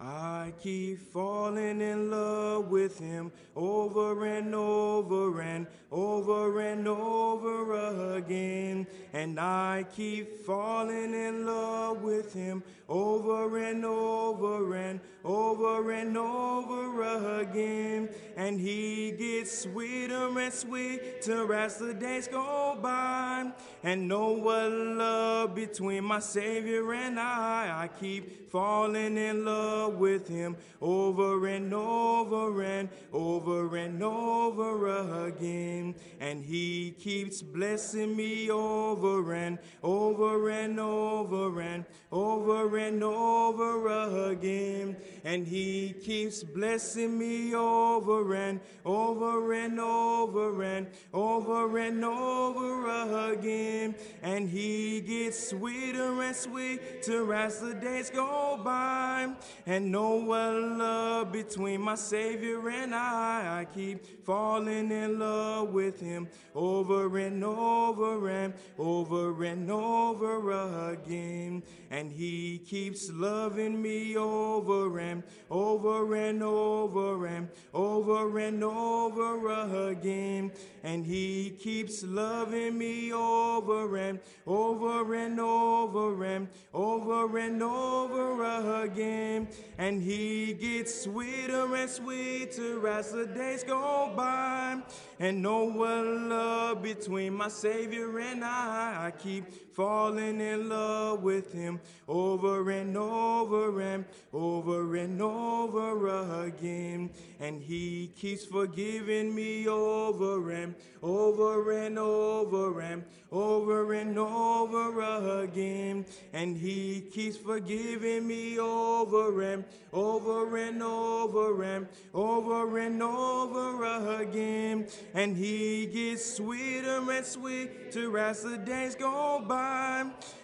I 0.00 0.52
keep 0.62 1.12
falling 1.12 1.80
in 1.80 2.08
love 2.08 2.70
with 2.70 3.00
him 3.00 3.32
over 3.56 4.26
and 4.26 4.54
over 4.54 5.40
and 5.40 5.66
over 5.90 6.60
and 6.60 6.86
over 6.86 8.14
again. 8.16 8.86
And 9.12 9.40
I 9.40 9.86
keep 9.96 10.46
falling 10.46 11.14
in 11.14 11.44
love 11.44 12.02
with 12.02 12.32
him 12.32 12.62
over 12.88 13.58
and 13.58 13.84
over 13.84 14.76
and 14.76 15.00
over 15.24 15.90
and 15.90 16.16
over 16.16 17.40
again. 17.40 18.08
And 18.36 18.60
he 18.60 19.10
gets 19.10 19.62
sweeter 19.62 20.38
and 20.38 20.52
sweeter 20.52 21.52
as 21.54 21.78
the 21.78 21.92
days 21.92 22.28
go 22.28 22.78
by. 22.80 23.50
And 23.82 24.06
know 24.06 24.30
what 24.30 24.70
love 24.70 25.56
between 25.56 26.04
my 26.04 26.20
Savior 26.20 26.92
and 26.92 27.18
I. 27.18 27.82
I 27.82 27.88
keep 28.00 28.50
falling 28.50 29.16
in 29.16 29.44
love 29.44 29.87
with 29.88 30.28
him 30.28 30.56
over 30.80 31.46
and 31.46 31.72
over 31.72 32.62
and 32.62 32.88
over 33.12 33.76
and 33.76 34.02
over 34.02 35.26
again. 35.26 35.94
And 36.20 36.44
he 36.44 36.92
keeps 36.98 37.42
blessing 37.42 38.16
me 38.16 38.50
over 38.50 39.34
and 39.34 39.58
over 39.82 40.50
and 40.50 40.78
over 40.78 41.60
and 41.60 41.84
over 42.10 42.76
and 42.78 43.02
over 43.02 44.30
again. 44.30 44.96
And 45.24 45.46
he 45.46 45.92
keeps 45.92 46.42
blessing 46.42 47.18
me 47.18 47.54
over 47.54 48.34
and 48.34 48.60
over 48.84 49.52
and 49.52 49.80
over 49.80 50.62
and 50.62 50.86
over 51.12 51.78
and 51.78 52.04
over 52.04 53.32
again. 53.32 53.94
And 54.22 54.48
he 54.48 55.00
gets 55.00 55.50
sweeter 55.50 56.22
and 56.22 56.36
sweeter 56.36 57.34
as 57.34 57.60
the 57.60 57.74
days 57.74 58.10
go 58.10 58.60
by. 58.64 59.34
And 59.66 59.77
and 59.78 59.92
no 59.92 60.16
one 60.16 60.76
love 60.76 61.30
between 61.30 61.80
my 61.80 61.94
Savior 61.94 62.68
and 62.68 62.92
I. 62.92 63.60
I 63.60 63.64
keep 63.64 64.24
falling 64.26 64.90
in 64.90 65.20
love 65.20 65.72
with 65.72 66.00
Him 66.00 66.26
over 66.52 67.16
and 67.16 67.44
over 67.44 68.28
and 68.28 68.54
over 68.76 69.44
and 69.44 69.70
over 69.70 70.90
again. 70.90 71.62
And 71.92 72.10
He 72.10 72.58
keeps 72.58 73.08
loving 73.12 73.80
me 73.80 74.16
over 74.16 74.98
and 74.98 75.22
over 75.48 76.12
and 76.16 76.42
over 76.42 77.26
and 77.26 77.48
over 77.72 78.38
and 78.40 78.64
over 78.64 79.90
again. 79.90 80.50
And 80.82 81.06
He 81.06 81.50
keeps 81.50 82.02
loving 82.02 82.76
me 82.76 83.12
over 83.12 83.96
and 83.96 84.18
over 84.44 85.14
and 85.14 85.38
over 85.38 86.24
and 86.24 86.48
over 86.74 87.38
and 87.38 87.62
over 87.62 88.82
again. 88.82 89.48
And 89.78 90.02
he 90.02 90.54
gets 90.54 91.02
sweeter 91.02 91.72
and 91.76 91.88
sweeter 91.88 92.88
as 92.88 93.12
the 93.12 93.26
days 93.26 93.62
go 93.62 94.12
by. 94.16 94.82
And 95.20 95.40
no 95.40 95.64
love 95.66 96.82
between 96.82 97.34
my 97.34 97.46
Savior 97.48 98.18
and 98.18 98.44
I. 98.44 99.06
I 99.06 99.10
keep 99.12 99.44
falling 99.78 100.40
in 100.40 100.68
love 100.68 101.22
with 101.22 101.52
him 101.52 101.78
over 102.08 102.68
and 102.68 102.96
over 102.96 103.80
and 103.80 104.04
over 104.32 104.96
and 104.96 105.22
over 105.22 106.44
again. 106.44 107.08
And 107.38 107.62
he 107.62 108.10
keeps 108.16 108.44
forgiving 108.44 109.32
me 109.32 109.68
over 109.68 110.50
and 110.50 110.74
over 111.00 111.70
and 111.70 111.96
over 111.96 112.80
and 112.80 113.04
over 113.30 113.92
and 113.92 114.18
over 114.18 115.42
again. 115.42 116.04
And 116.32 116.56
he 116.56 117.02
keeps 117.12 117.36
forgiving 117.36 118.26
me 118.26 118.58
over 118.58 119.42
and 119.42 119.64
over 119.92 120.56
and 120.56 120.82
over 120.82 121.62
and 121.62 121.86
over 122.12 122.78
and 122.78 123.00
over 123.00 124.22
again. 124.22 124.88
And 125.14 125.36
he 125.36 125.86
gets 125.86 126.34
sweeter 126.34 127.08
and 127.08 127.24
sweeter 127.24 128.18
as 128.18 128.42
the 128.42 128.58
days 128.58 128.96
go 128.96 129.44
by. 129.46 129.67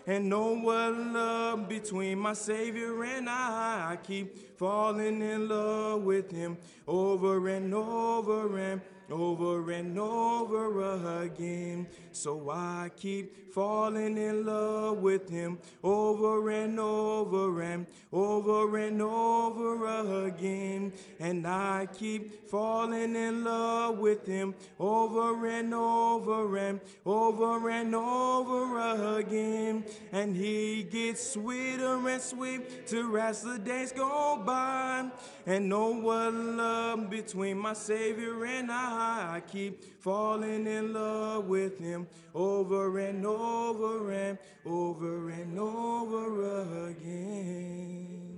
And 0.07 0.28
no 0.28 0.54
one 0.54 1.14
love 1.14 1.69
between 1.69 2.19
my 2.19 2.35
Savior 2.35 3.04
and 3.04 3.28
I. 3.28 3.93
I 3.93 3.97
keep 3.97 4.59
falling 4.59 5.23
in 5.23 5.49
love 5.49 6.02
with 6.02 6.31
him 6.31 6.59
over 6.87 7.49
and 7.49 7.75
over 7.75 8.59
and 8.59 8.83
over 9.11 9.71
and 9.71 9.99
over 9.99 11.23
again. 11.23 11.87
So 12.14 12.49
I 12.49 12.90
keep 12.97 13.52
falling 13.52 14.16
in 14.16 14.47
love 14.47 14.99
with 14.99 15.28
him 15.28 15.59
over 15.83 16.49
and 16.50 16.78
over 16.78 17.61
and 17.61 17.87
over 18.12 18.78
and 18.78 19.02
over 19.02 20.26
again. 20.26 20.92
And 21.18 21.47
I 21.47 21.88
keep 21.92 22.49
falling 22.49 23.16
in 23.16 23.44
love 23.44 23.99
with 23.99 24.26
him 24.26 24.54
over 24.78 25.47
and 25.47 25.75
over 25.75 26.56
and 26.56 26.80
over 27.04 27.68
and 27.71 27.94
over 27.94 29.18
again. 29.18 29.85
And 30.12 30.37
he 30.37 30.85
gets 30.85 31.33
sweeter 31.33 32.09
and 32.09 32.23
sweeter 32.23 33.18
as 33.18 33.42
the 33.42 33.59
days 33.59 33.90
go 33.92 34.40
by. 34.44 35.11
And 35.47 35.68
no 35.68 35.88
one 35.88 36.56
love 36.56 37.11
between 37.11 37.59
my 37.59 37.75
Savior 37.75 38.44
and 38.47 38.71
I. 38.71 39.37
I 39.37 39.40
keep 39.40 40.00
falling 40.00 40.66
in 40.66 40.92
love 40.92 41.47
with 41.47 41.78
him 41.78 42.04
over 42.35 42.99
and 42.99 43.25
over 43.27 44.13
and 44.13 44.39
over 44.65 45.31
and 45.31 45.59
over 45.59 46.89
again. 46.89 48.35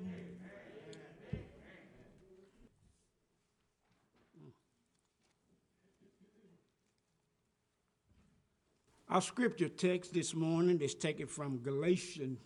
Our 9.08 9.22
scripture 9.22 9.68
text 9.68 10.12
this 10.12 10.34
morning 10.34 10.80
is 10.80 10.94
taken 10.94 11.26
from 11.28 11.58
Galatians 11.58 12.40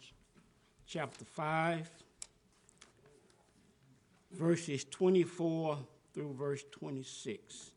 chapter 0.87 1.25
5, 1.25 1.91
verses 4.33 4.85
24 4.85 5.79
through 6.13 6.35
verse 6.35 6.63
26. 6.71 7.71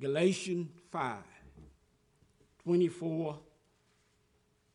Galatians 0.00 0.68
5, 0.90 1.16
24 2.64 3.38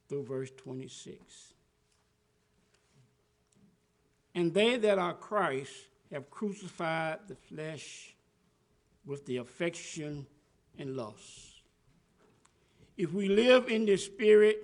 through 0.08 0.24
verse 0.24 0.52
26. 0.58 1.54
And 4.36 4.54
they 4.54 4.78
that 4.78 5.00
are 5.00 5.14
Christ 5.14 5.74
have 6.12 6.30
crucified 6.30 7.20
the 7.28 7.36
flesh 7.36 8.16
with 9.06 9.26
the 9.26 9.38
affection 9.38 10.28
and 10.78 10.96
lust. 10.96 11.62
If 12.98 13.14
we 13.14 13.30
live 13.30 13.70
in 13.70 13.86
the 13.86 13.98
Spirit, 13.98 14.62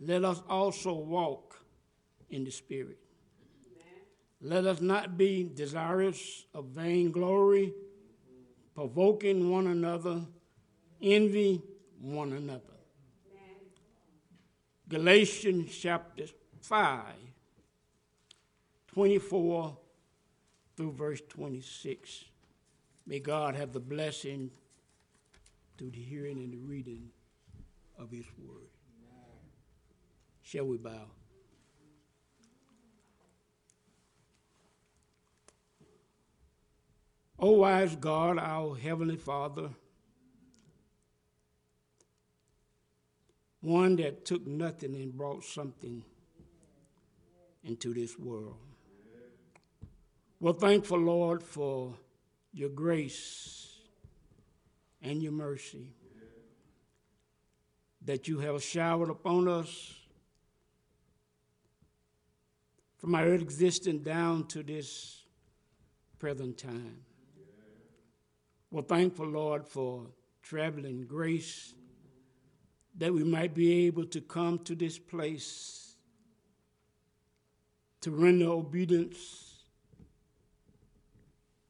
let 0.00 0.24
us 0.24 0.42
also 0.48 0.94
walk 0.94 1.60
in 2.30 2.44
the 2.44 2.50
Spirit. 2.50 2.98
Let 4.40 4.66
us 4.66 4.80
not 4.80 5.18
be 5.18 5.50
desirous 5.52 6.46
of 6.54 6.66
vainglory, 6.66 7.74
provoking 8.74 9.50
one 9.50 9.66
another, 9.66 10.22
envy 11.02 11.62
one 12.00 12.32
another. 12.32 12.62
Galatians 14.88 15.76
chapter 15.76 16.24
5, 16.62 17.04
24 18.88 19.76
through 20.76 20.92
verse 20.92 21.20
26. 21.28 22.24
May 23.06 23.20
God 23.20 23.54
have 23.54 23.72
the 23.72 23.80
blessing 23.80 24.50
through 25.78 25.90
the 25.90 26.00
hearing 26.00 26.38
and 26.38 26.52
the 26.52 26.58
reading 26.58 27.10
of 27.98 28.10
his 28.10 28.26
word. 28.38 28.68
Shall 30.42 30.66
we 30.66 30.78
bow? 30.78 31.06
O 37.38 37.52
wise 37.52 37.96
God, 37.96 38.38
our 38.38 38.76
heavenly 38.76 39.16
Father, 39.16 39.70
one 43.60 43.96
that 43.96 44.24
took 44.24 44.46
nothing 44.46 44.94
and 44.94 45.16
brought 45.16 45.44
something 45.44 46.02
into 47.62 47.92
this 47.92 48.18
world. 48.18 48.56
We're 50.40 50.54
thankful, 50.54 50.98
Lord, 50.98 51.42
for 51.42 51.94
your 52.52 52.70
grace 52.70 53.78
and 55.02 55.22
your 55.22 55.32
mercy 55.32 55.88
that 58.02 58.26
you 58.26 58.38
have 58.38 58.62
showered 58.62 59.10
upon 59.10 59.46
us 59.46 59.94
from 62.96 63.14
our 63.14 63.34
existence 63.34 64.02
down 64.02 64.46
to 64.48 64.62
this 64.62 65.24
present 66.18 66.56
time. 66.56 67.02
We're 68.70 68.82
thankful, 68.82 69.26
Lord, 69.26 69.66
for 69.66 70.06
traveling 70.42 71.06
grace 71.06 71.74
that 72.98 73.12
we 73.12 73.24
might 73.24 73.54
be 73.54 73.86
able 73.86 74.04
to 74.04 74.20
come 74.20 74.58
to 74.60 74.74
this 74.74 74.98
place 74.98 75.94
to 78.00 78.10
render 78.10 78.46
obedience 78.46 79.64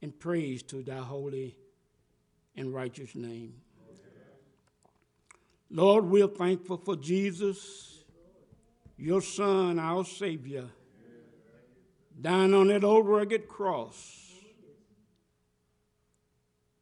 and 0.03 0.19
praise 0.19 0.63
to 0.63 0.83
thy 0.83 0.97
holy 0.97 1.57
and 2.57 2.73
righteous 2.73 3.15
name. 3.15 3.55
Lord, 5.71 6.07
we're 6.07 6.27
thankful 6.27 6.79
for 6.79 6.97
Jesus, 6.97 8.03
your 8.97 9.23
Son, 9.23 9.79
our 9.79 10.05
Savior, 10.05 10.69
dying 12.21 12.55
on 12.55 12.69
that 12.69 12.83
old 12.83 13.07
rugged 13.07 13.47
cross 13.47 14.33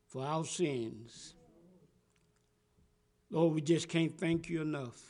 for 0.07 0.24
our 0.24 0.44
sins. 0.44 1.35
Lord, 3.31 3.55
we 3.55 3.61
just 3.61 3.88
can't 3.88 4.19
thank 4.19 4.49
you 4.49 4.62
enough 4.62 5.01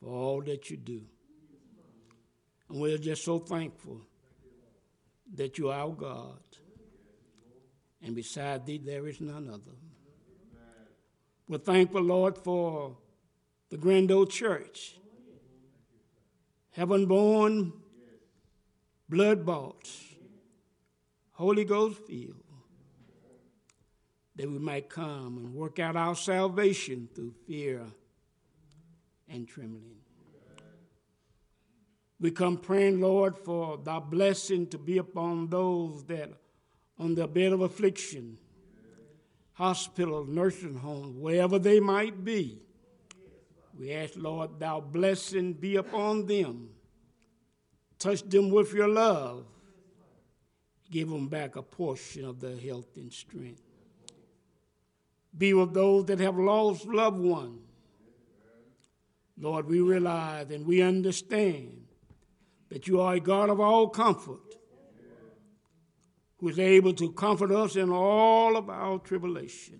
for 0.00 0.08
all 0.08 0.42
that 0.42 0.70
you 0.70 0.76
do. 0.76 1.02
And 2.68 2.80
we're 2.80 2.98
just 2.98 3.24
so 3.24 3.38
thankful 3.38 4.00
that 5.34 5.58
you 5.58 5.70
are 5.70 5.80
our 5.80 5.92
God. 5.92 6.40
And 8.02 8.14
beside 8.14 8.66
thee, 8.66 8.78
there 8.78 9.06
is 9.06 9.20
none 9.20 9.48
other. 9.48 9.76
We're 11.48 11.58
thankful, 11.58 12.02
Lord, 12.02 12.38
for 12.38 12.96
the 13.70 13.76
Grand 13.76 14.10
Old 14.10 14.30
Church, 14.30 14.96
heaven 16.72 17.06
born, 17.06 17.72
blood 19.08 19.44
bought, 19.44 19.88
Holy 21.32 21.64
Ghost 21.64 21.98
filled, 22.06 22.43
that 24.36 24.50
we 24.50 24.58
might 24.58 24.88
come 24.88 25.38
and 25.38 25.54
work 25.54 25.78
out 25.78 25.96
our 25.96 26.14
salvation 26.14 27.08
through 27.14 27.34
fear 27.46 27.82
and 29.28 29.46
trembling. 29.46 29.96
We 32.20 32.30
come 32.30 32.56
praying, 32.56 33.00
Lord, 33.00 33.38
for 33.38 33.76
thy 33.76 33.98
blessing 33.98 34.66
to 34.68 34.78
be 34.78 34.98
upon 34.98 35.48
those 35.48 36.04
that 36.04 36.32
on 36.98 37.14
their 37.14 37.26
bed 37.26 37.52
of 37.52 37.60
affliction, 37.60 38.38
hospital, 39.52 40.24
nursing 40.24 40.76
home, 40.76 41.20
wherever 41.20 41.58
they 41.58 41.80
might 41.80 42.24
be. 42.24 42.60
We 43.78 43.92
ask, 43.92 44.14
Lord, 44.16 44.60
thou 44.60 44.80
blessing 44.80 45.54
be 45.54 45.76
upon 45.76 46.26
them. 46.26 46.70
Touch 47.98 48.22
them 48.22 48.50
with 48.50 48.72
your 48.72 48.88
love. 48.88 49.44
Give 50.90 51.08
them 51.08 51.28
back 51.28 51.56
a 51.56 51.62
portion 51.62 52.24
of 52.24 52.40
their 52.40 52.56
health 52.56 52.96
and 52.96 53.12
strength. 53.12 53.63
Be 55.36 55.52
with 55.52 55.74
those 55.74 56.04
that 56.06 56.20
have 56.20 56.38
lost 56.38 56.86
loved 56.86 57.18
ones. 57.18 57.60
Lord, 59.38 59.66
we 59.66 59.80
realize 59.80 60.50
and 60.50 60.64
we 60.64 60.80
understand 60.80 61.86
that 62.68 62.86
you 62.86 63.00
are 63.00 63.14
a 63.14 63.20
God 63.20 63.50
of 63.50 63.58
all 63.60 63.88
comfort, 63.88 64.56
who 66.38 66.48
is 66.48 66.58
able 66.58 66.92
to 66.94 67.12
comfort 67.12 67.50
us 67.50 67.74
in 67.76 67.90
all 67.90 68.56
of 68.56 68.70
our 68.70 68.98
tribulation. 68.98 69.78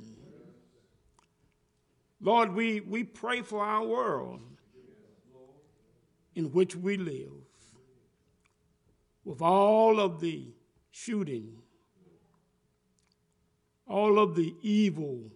Lord, 2.20 2.54
we, 2.54 2.80
we 2.80 3.04
pray 3.04 3.42
for 3.42 3.62
our 3.62 3.86
world 3.86 4.40
in 6.34 6.50
which 6.52 6.74
we 6.74 6.96
live. 6.96 7.32
With 9.24 9.40
all 9.40 10.00
of 10.00 10.20
the 10.20 10.48
shooting, 10.90 11.56
all 13.86 14.18
of 14.18 14.34
the 14.34 14.54
evil 14.62 15.30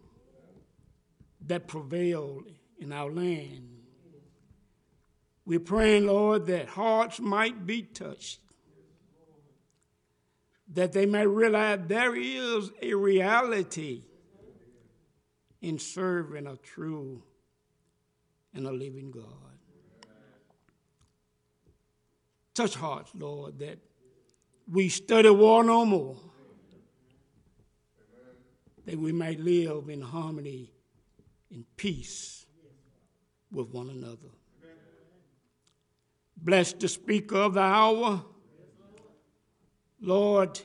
that 1.48 1.66
prevail 1.66 2.42
in 2.78 2.92
our 2.92 3.11
land. 3.11 3.68
We're 5.44 5.61
praying, 5.61 6.06
Lord, 6.06 6.46
that 6.46 6.68
hearts 6.68 7.20
might 7.20 7.66
be 7.66 7.82
touched, 7.82 8.40
that 10.74 10.92
they 10.92 11.06
may 11.06 11.26
realize 11.26 11.80
there 11.87 12.14
is 12.14 12.70
a 12.82 12.94
reality 12.94 14.02
in 15.62 15.78
serving 15.78 16.46
a 16.46 16.56
true 16.56 17.22
and 18.54 18.66
a 18.66 18.72
living 18.72 19.11
God. 19.11 19.24
Touch 22.54 22.74
hearts, 22.74 23.11
Lord, 23.14 23.58
that 23.61 23.78
we 24.70 24.90
study 24.90 25.30
war 25.30 25.64
no 25.64 25.87
more, 25.87 26.16
that 28.84 28.98
we 28.98 29.12
might 29.12 29.40
live 29.40 29.88
in 29.88 30.02
harmony 30.02 30.72
and 31.50 31.64
peace 31.76 32.46
with 33.50 33.68
one 33.70 33.90
another. 33.90 34.28
Bless 36.37 36.72
the 36.72 36.88
speaker 36.88 37.37
of 37.37 37.54
the 37.54 37.61
hour. 37.61 38.24
Lord, 40.00 40.61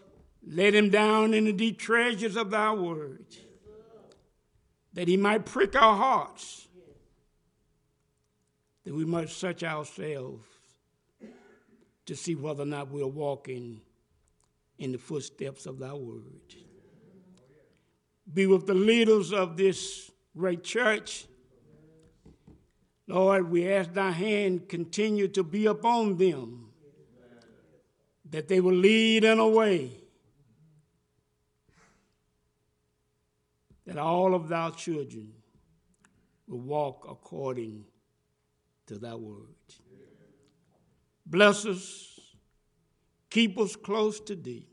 let 0.46 0.76
him 0.76 0.90
down 0.90 1.34
in 1.34 1.46
the 1.46 1.54
deep 1.54 1.80
treasures 1.80 2.36
of 2.36 2.52
thy 2.52 2.72
word, 2.74 3.26
that 4.94 5.08
he 5.08 5.18
might 5.18 5.46
prick 5.46 5.76
our 5.76 5.96
hearts, 5.96 6.68
that 8.84 8.94
we 8.94 9.06
might 9.06 9.30
search 9.30 9.64
ourselves 9.64 10.46
to 12.06 12.16
see 12.16 12.36
whether 12.36 12.64
or 12.64 12.68
not 12.68 12.92
we're 12.92 13.08
walking 13.08 13.82
in 14.78 14.92
the 14.92 14.98
footsteps 14.98 15.66
of 15.66 15.80
thy 15.80 15.94
word. 15.94 16.56
Be 18.32 18.46
with 18.46 18.68
the 18.68 18.74
leaders 18.74 19.32
of 19.32 19.58
this 19.58 20.12
great 20.38 20.64
church. 20.64 21.26
Lord, 23.08 23.50
we 23.50 23.72
ask 23.72 23.94
thy 23.94 24.12
hand 24.12 24.70
continue 24.70 25.28
to 25.30 25.44
be 25.44 25.66
upon 25.66 26.18
them, 26.18 26.70
that 28.30 28.48
they 28.48 28.60
will 28.60 28.76
lead 28.76 29.24
in 29.24 29.40
a 29.40 29.48
way 29.48 29.92
that 33.86 33.98
all 33.98 34.34
of 34.34 34.48
thy 34.48 34.70
children 34.72 35.34
will 36.48 36.62
walk 36.62 37.06
according 37.10 37.84
to 38.88 38.98
thy 38.98 39.16
word. 39.16 39.56
Bless 41.26 41.66
us, 41.66 42.20
keep 43.30 43.58
us 43.60 43.76
close 43.76 44.20
to 44.22 44.36
thee. 44.36 44.68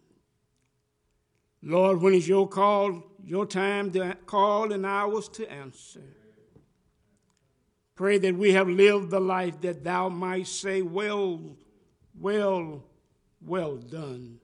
Lord, 1.62 2.00
when 2.00 2.14
is 2.14 2.26
your 2.26 2.48
call, 2.48 3.09
your 3.24 3.46
time 3.46 3.90
to 3.92 4.16
call 4.26 4.72
and 4.72 4.84
ours 4.84 5.28
to 5.30 5.50
answer? 5.50 6.02
Pray 7.94 8.18
that 8.18 8.34
we 8.34 8.52
have 8.52 8.68
lived 8.68 9.10
the 9.10 9.20
life 9.20 9.60
that 9.60 9.84
thou 9.84 10.08
might 10.08 10.46
say, 10.46 10.80
Well, 10.80 11.56
well, 12.18 12.82
well 13.44 13.76
done, 13.76 14.38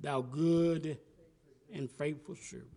thou 0.00 0.22
good 0.22 0.98
and 1.72 1.90
faithful 1.90 2.34
servant. 2.34 2.68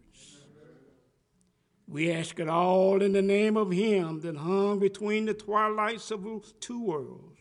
We 1.87 2.09
ask 2.11 2.39
it 2.39 2.47
all 2.47 3.01
in 3.01 3.11
the 3.11 3.21
name 3.21 3.57
of 3.57 3.71
Him 3.71 4.21
that 4.21 4.37
hung 4.37 4.79
between 4.79 5.25
the 5.25 5.33
twilights 5.33 6.09
of 6.11 6.25
two 6.59 6.83
worlds, 6.83 7.39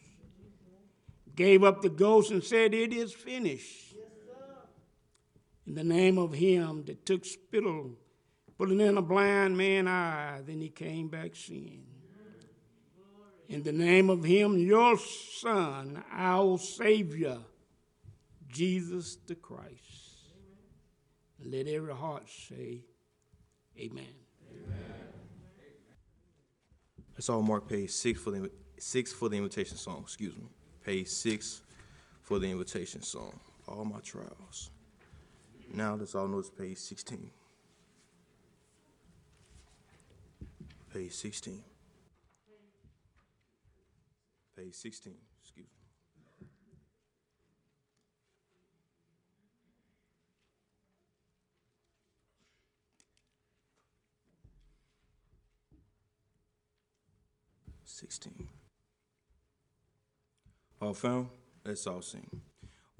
gave 1.37 1.63
up 1.63 1.83
the 1.83 1.89
ghost 1.89 2.33
and 2.33 2.43
said, 2.43 2.75
It 2.75 2.93
is 2.93 3.13
finished. 3.13 3.90
In 5.71 5.77
the 5.77 5.85
name 5.85 6.19
of 6.19 6.33
Him 6.33 6.83
that 6.87 7.07
took 7.07 7.25
spittle, 7.25 7.93
put 8.59 8.73
it 8.73 8.81
in 8.81 8.99
a 8.99 9.03
blind 9.03 9.57
man's 9.57 9.87
eye, 9.87 10.41
then 10.45 10.61
He 10.61 10.69
came 10.69 11.07
back 11.07 11.37
seeing. 11.37 11.85
In 13.49 13.63
the 13.63 13.71
name 13.71 14.11
of 14.11 14.25
Him, 14.25 14.59
your 14.59 14.99
Son, 14.99 16.03
our 16.11 16.59
Savior, 16.59 17.39
Jesus 18.49 19.17
the 19.29 19.37
Christ. 19.37 20.25
Let 21.45 21.69
every 21.69 21.95
heart 21.95 22.25
say, 22.29 22.81
Amen. 23.79 24.07
Let's 27.15 27.29
all 27.29 27.43
mark 27.43 27.69
page 27.69 27.91
six 27.91 28.21
for 28.21 28.33
the 28.33 28.51
six 28.77 29.13
for 29.13 29.29
the 29.29 29.37
invitation 29.37 29.77
song. 29.77 30.01
Excuse 30.03 30.37
me, 30.37 30.49
page 30.85 31.07
six 31.07 31.63
for 32.23 32.41
the 32.41 32.51
invitation 32.51 33.03
song. 33.03 33.39
All 33.69 33.85
my 33.85 34.01
trials. 34.01 34.71
Now 35.73 35.95
let's 35.95 36.15
all 36.15 36.27
notice 36.27 36.51
page 36.51 36.79
sixteen. 36.79 37.31
Page 40.93 41.13
sixteen. 41.13 41.63
Page 44.57 44.75
sixteen. 44.75 45.15
Excuse 45.41 45.67
me. 46.41 46.47
Sixteen. 57.85 58.49
All 60.83 60.95
found? 60.95 61.29
Let's 61.65 61.87
all 61.87 62.03
sing. 62.03 62.41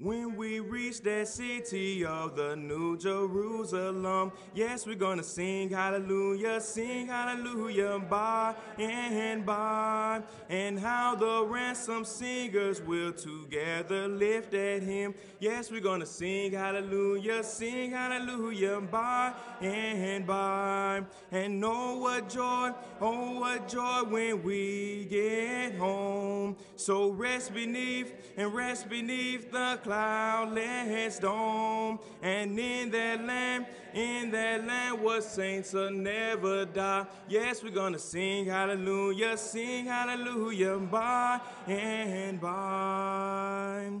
When 0.01 0.35
we 0.35 0.59
reach 0.59 1.01
that 1.01 1.27
city 1.27 2.03
of 2.03 2.35
the 2.35 2.55
New 2.55 2.97
Jerusalem, 2.97 4.31
yes, 4.55 4.87
we're 4.87 4.95
gonna 4.95 5.21
sing 5.21 5.69
hallelujah, 5.69 6.59
sing 6.59 7.05
hallelujah 7.05 7.99
by 8.09 8.55
and 8.79 9.45
by. 9.45 10.23
And 10.49 10.79
how 10.79 11.13
the 11.13 11.45
ransom 11.45 12.03
singers 12.03 12.81
will 12.81 13.13
together 13.13 14.07
lift 14.07 14.55
at 14.55 14.81
him. 14.81 15.13
Yes, 15.39 15.69
we're 15.69 15.81
gonna 15.81 16.07
sing 16.07 16.53
hallelujah, 16.53 17.43
sing 17.43 17.91
hallelujah 17.91 18.81
by 18.81 19.33
and 19.61 20.25
by. 20.25 21.03
And 21.31 21.61
know 21.61 21.97
what 21.97 22.27
joy, 22.27 22.71
oh, 22.99 23.39
what 23.39 23.67
joy 23.67 24.01
when 24.09 24.41
we 24.41 25.05
get 25.11 25.75
home. 25.75 26.55
So 26.75 27.11
rest 27.11 27.53
beneath 27.53 28.33
and 28.35 28.51
rest 28.51 28.89
beneath 28.89 29.51
the 29.51 29.79
cloudless 29.91 31.19
dome. 31.19 31.99
And 32.21 32.57
in 32.57 32.91
that 32.91 33.25
land, 33.25 33.65
in 33.93 34.31
that 34.31 34.65
land 34.65 35.03
where 35.03 35.21
saints 35.21 35.73
will 35.73 35.91
never 35.91 36.65
die. 36.65 37.05
Yes, 37.27 37.61
we're 37.61 37.71
gonna 37.71 37.99
sing 37.99 38.45
hallelujah, 38.45 39.35
sing 39.35 39.85
hallelujah 39.87 40.77
by 40.77 41.41
and 41.67 42.39
by. 42.39 43.91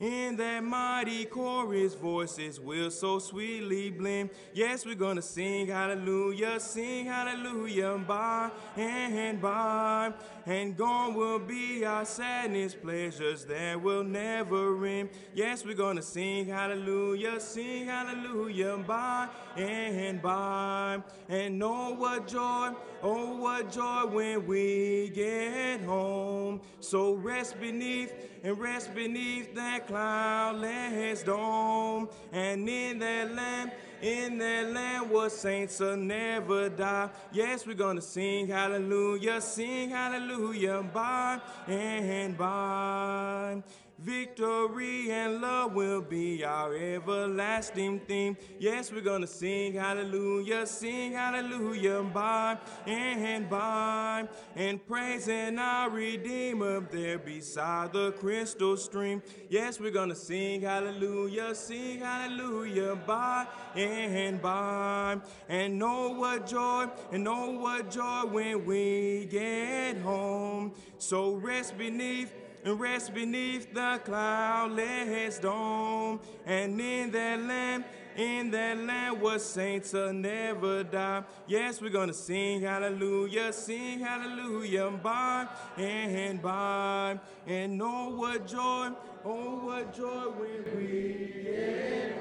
In 0.00 0.36
that 0.36 0.62
mighty 0.62 1.24
chorus, 1.24 1.94
voices 1.94 2.60
will 2.60 2.90
so 2.90 3.18
sweetly 3.18 3.90
blend. 3.90 4.30
Yes, 4.54 4.86
we're 4.86 4.94
gonna 4.94 5.22
sing 5.22 5.66
hallelujah, 5.66 6.60
sing 6.60 7.06
hallelujah 7.06 7.98
by 8.06 8.50
and 8.76 9.40
by. 9.40 10.12
And 10.48 10.74
gone 10.78 11.12
will 11.12 11.38
be 11.38 11.84
our 11.84 12.06
sadness, 12.06 12.74
pleasures 12.74 13.44
that 13.44 13.82
will 13.82 14.02
never 14.02 14.86
end. 14.86 15.10
Yes, 15.34 15.62
we're 15.62 15.74
gonna 15.74 16.00
sing 16.00 16.46
hallelujah, 16.46 17.38
sing 17.38 17.84
hallelujah 17.84 18.78
by 18.78 19.28
and 19.58 20.22
by. 20.22 21.02
And 21.28 21.58
know 21.58 21.94
what 21.94 22.28
joy, 22.28 22.70
oh, 23.02 23.36
what 23.36 23.70
joy 23.70 24.06
when 24.06 24.46
we 24.46 25.10
get 25.14 25.82
home. 25.82 26.62
So 26.80 27.12
rest 27.12 27.60
beneath 27.60 28.14
and 28.42 28.58
rest 28.58 28.94
beneath 28.94 29.54
that 29.54 29.86
cloudless 29.86 31.24
dome. 31.24 32.08
And 32.32 32.66
in 32.66 33.00
that 33.00 33.34
land, 33.34 33.72
in 34.02 34.38
that 34.38 34.70
land 34.72 35.10
where 35.10 35.28
saints 35.28 35.80
will 35.80 35.96
never 35.96 36.68
die. 36.68 37.10
Yes, 37.32 37.66
we're 37.66 37.74
gonna 37.74 38.00
sing 38.00 38.48
hallelujah, 38.48 39.40
sing 39.40 39.90
hallelujah 39.90 40.84
by 40.92 41.40
and 41.66 42.36
by. 42.36 43.62
Victory 43.98 45.10
and 45.10 45.40
love 45.40 45.72
will 45.72 46.00
be 46.00 46.44
our 46.44 46.72
everlasting 46.72 47.98
theme. 47.98 48.36
Yes, 48.60 48.92
we're 48.92 49.00
gonna 49.00 49.26
sing 49.26 49.74
hallelujah, 49.74 50.66
sing 50.66 51.14
hallelujah 51.14 52.04
by 52.14 52.58
and 52.86 53.50
by, 53.50 54.28
and 54.54 54.86
praising 54.86 55.58
our 55.58 55.90
Redeemer 55.90 56.78
there 56.78 57.18
beside 57.18 57.92
the 57.92 58.12
crystal 58.12 58.76
stream. 58.76 59.20
Yes, 59.50 59.80
we're 59.80 59.90
gonna 59.90 60.14
sing 60.14 60.60
hallelujah, 60.60 61.52
sing 61.56 61.98
hallelujah 61.98 62.94
by 63.04 63.48
and 63.74 64.40
by, 64.40 65.16
and 65.48 65.76
know 65.76 66.10
what 66.10 66.46
joy, 66.46 66.86
and 67.10 67.24
know 67.24 67.50
what 67.50 67.90
joy 67.90 68.22
when 68.30 68.64
we 68.64 69.26
get 69.28 69.98
home. 69.98 70.72
So 70.98 71.34
rest 71.34 71.76
beneath 71.76 72.32
rest 72.74 73.14
beneath 73.14 73.72
the 73.72 74.00
cloudless 74.04 75.38
dome. 75.38 76.20
And 76.46 76.80
in 76.80 77.10
that 77.12 77.40
land, 77.40 77.84
in 78.16 78.50
that 78.50 78.76
land 78.78 79.20
where 79.20 79.38
saints 79.38 79.92
will 79.92 80.12
never 80.12 80.82
die. 80.82 81.22
Yes, 81.46 81.80
we're 81.80 81.90
gonna 81.90 82.12
sing 82.12 82.62
hallelujah, 82.62 83.52
sing 83.52 84.00
hallelujah 84.00 84.90
by 85.02 85.46
and 85.76 86.42
by. 86.42 87.18
And 87.46 87.80
oh, 87.80 88.16
what 88.16 88.46
joy, 88.46 88.90
oh 89.24 89.66
what 89.66 89.94
joy 89.96 90.30
when 90.36 90.76
we 90.76 91.42
get 91.44 92.17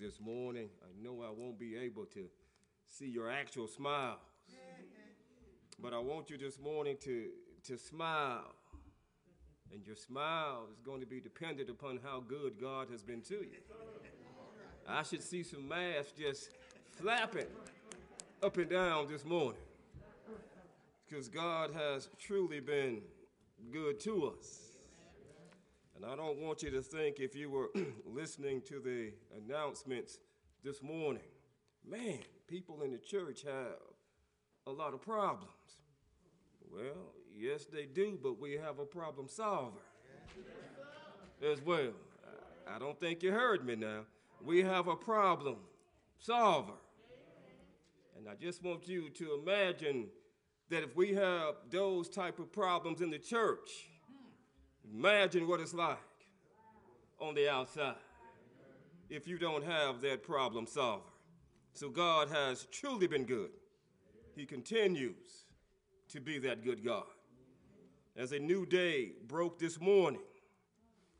this 0.00 0.20
morning, 0.20 0.68
I 0.82 1.02
know 1.02 1.22
I 1.22 1.30
won't 1.30 1.58
be 1.58 1.76
able 1.76 2.04
to 2.06 2.26
see 2.88 3.06
your 3.06 3.30
actual 3.30 3.66
smiles, 3.66 4.18
but 5.80 5.92
I 5.92 5.98
want 5.98 6.30
you 6.30 6.38
this 6.38 6.58
morning 6.58 6.96
to, 7.02 7.26
to 7.66 7.76
smile. 7.76 8.54
And 9.72 9.86
your 9.86 9.96
smile 9.96 10.68
is 10.72 10.80
going 10.80 11.00
to 11.00 11.06
be 11.06 11.20
dependent 11.20 11.68
upon 11.68 11.98
how 12.02 12.20
good 12.20 12.60
God 12.60 12.88
has 12.90 13.02
been 13.02 13.20
to 13.22 13.34
you. 13.34 13.60
I 14.88 15.02
should 15.02 15.22
see 15.22 15.42
some 15.42 15.66
masks 15.66 16.12
just 16.18 16.50
flapping 16.92 17.46
up 18.42 18.56
and 18.58 18.70
down 18.70 19.08
this 19.08 19.24
morning 19.24 19.60
because 21.08 21.28
God 21.28 21.70
has 21.72 22.08
truly 22.18 22.60
been 22.60 23.00
good 23.72 23.98
to 24.00 24.32
us. 24.38 24.73
And 25.96 26.04
I 26.04 26.16
don't 26.16 26.38
want 26.38 26.62
you 26.62 26.70
to 26.70 26.82
think 26.82 27.20
if 27.20 27.36
you 27.36 27.50
were 27.50 27.68
listening 28.04 28.62
to 28.62 28.80
the 28.80 29.12
announcements 29.36 30.18
this 30.64 30.82
morning, 30.82 31.22
man, 31.88 32.18
people 32.48 32.82
in 32.82 32.90
the 32.90 32.98
church 32.98 33.42
have 33.42 33.78
a 34.66 34.70
lot 34.70 34.92
of 34.92 35.02
problems. 35.02 35.50
Well, 36.72 37.12
yes, 37.36 37.66
they 37.66 37.86
do, 37.86 38.18
but 38.20 38.40
we 38.40 38.52
have 38.54 38.78
a 38.80 38.84
problem 38.84 39.28
solver 39.28 39.78
as 41.42 41.60
well. 41.62 41.92
I- 42.66 42.78
don't 42.78 42.98
think 42.98 43.22
you 43.22 43.30
heard 43.30 43.64
me 43.64 43.76
now. 43.76 44.00
We 44.42 44.62
have 44.62 44.88
a 44.88 44.96
problem 44.96 45.56
solver. 46.18 46.72
And 48.16 48.28
I 48.28 48.34
just 48.34 48.62
want 48.62 48.88
you 48.88 49.10
to 49.10 49.34
imagine 49.34 50.08
that 50.70 50.82
if 50.82 50.96
we 50.96 51.14
have 51.14 51.54
those 51.70 52.08
type 52.08 52.38
of 52.38 52.50
problems 52.52 53.00
in 53.00 53.10
the 53.10 53.18
church, 53.18 53.88
imagine 54.92 55.46
what 55.46 55.60
it's 55.60 55.74
like 55.74 55.98
on 57.20 57.34
the 57.34 57.48
outside 57.48 57.94
if 59.10 59.28
you 59.28 59.38
don't 59.38 59.64
have 59.64 60.00
that 60.00 60.22
problem 60.22 60.66
solver. 60.66 61.02
So 61.72 61.88
God 61.88 62.28
has 62.28 62.66
truly 62.70 63.06
been 63.06 63.24
good. 63.24 63.50
He 64.36 64.46
continues 64.46 65.44
to 66.08 66.20
be 66.20 66.38
that 66.40 66.64
good 66.64 66.84
God. 66.84 67.04
As 68.16 68.32
a 68.32 68.38
new 68.38 68.64
day 68.64 69.12
broke 69.26 69.58
this 69.58 69.80
morning, 69.80 70.20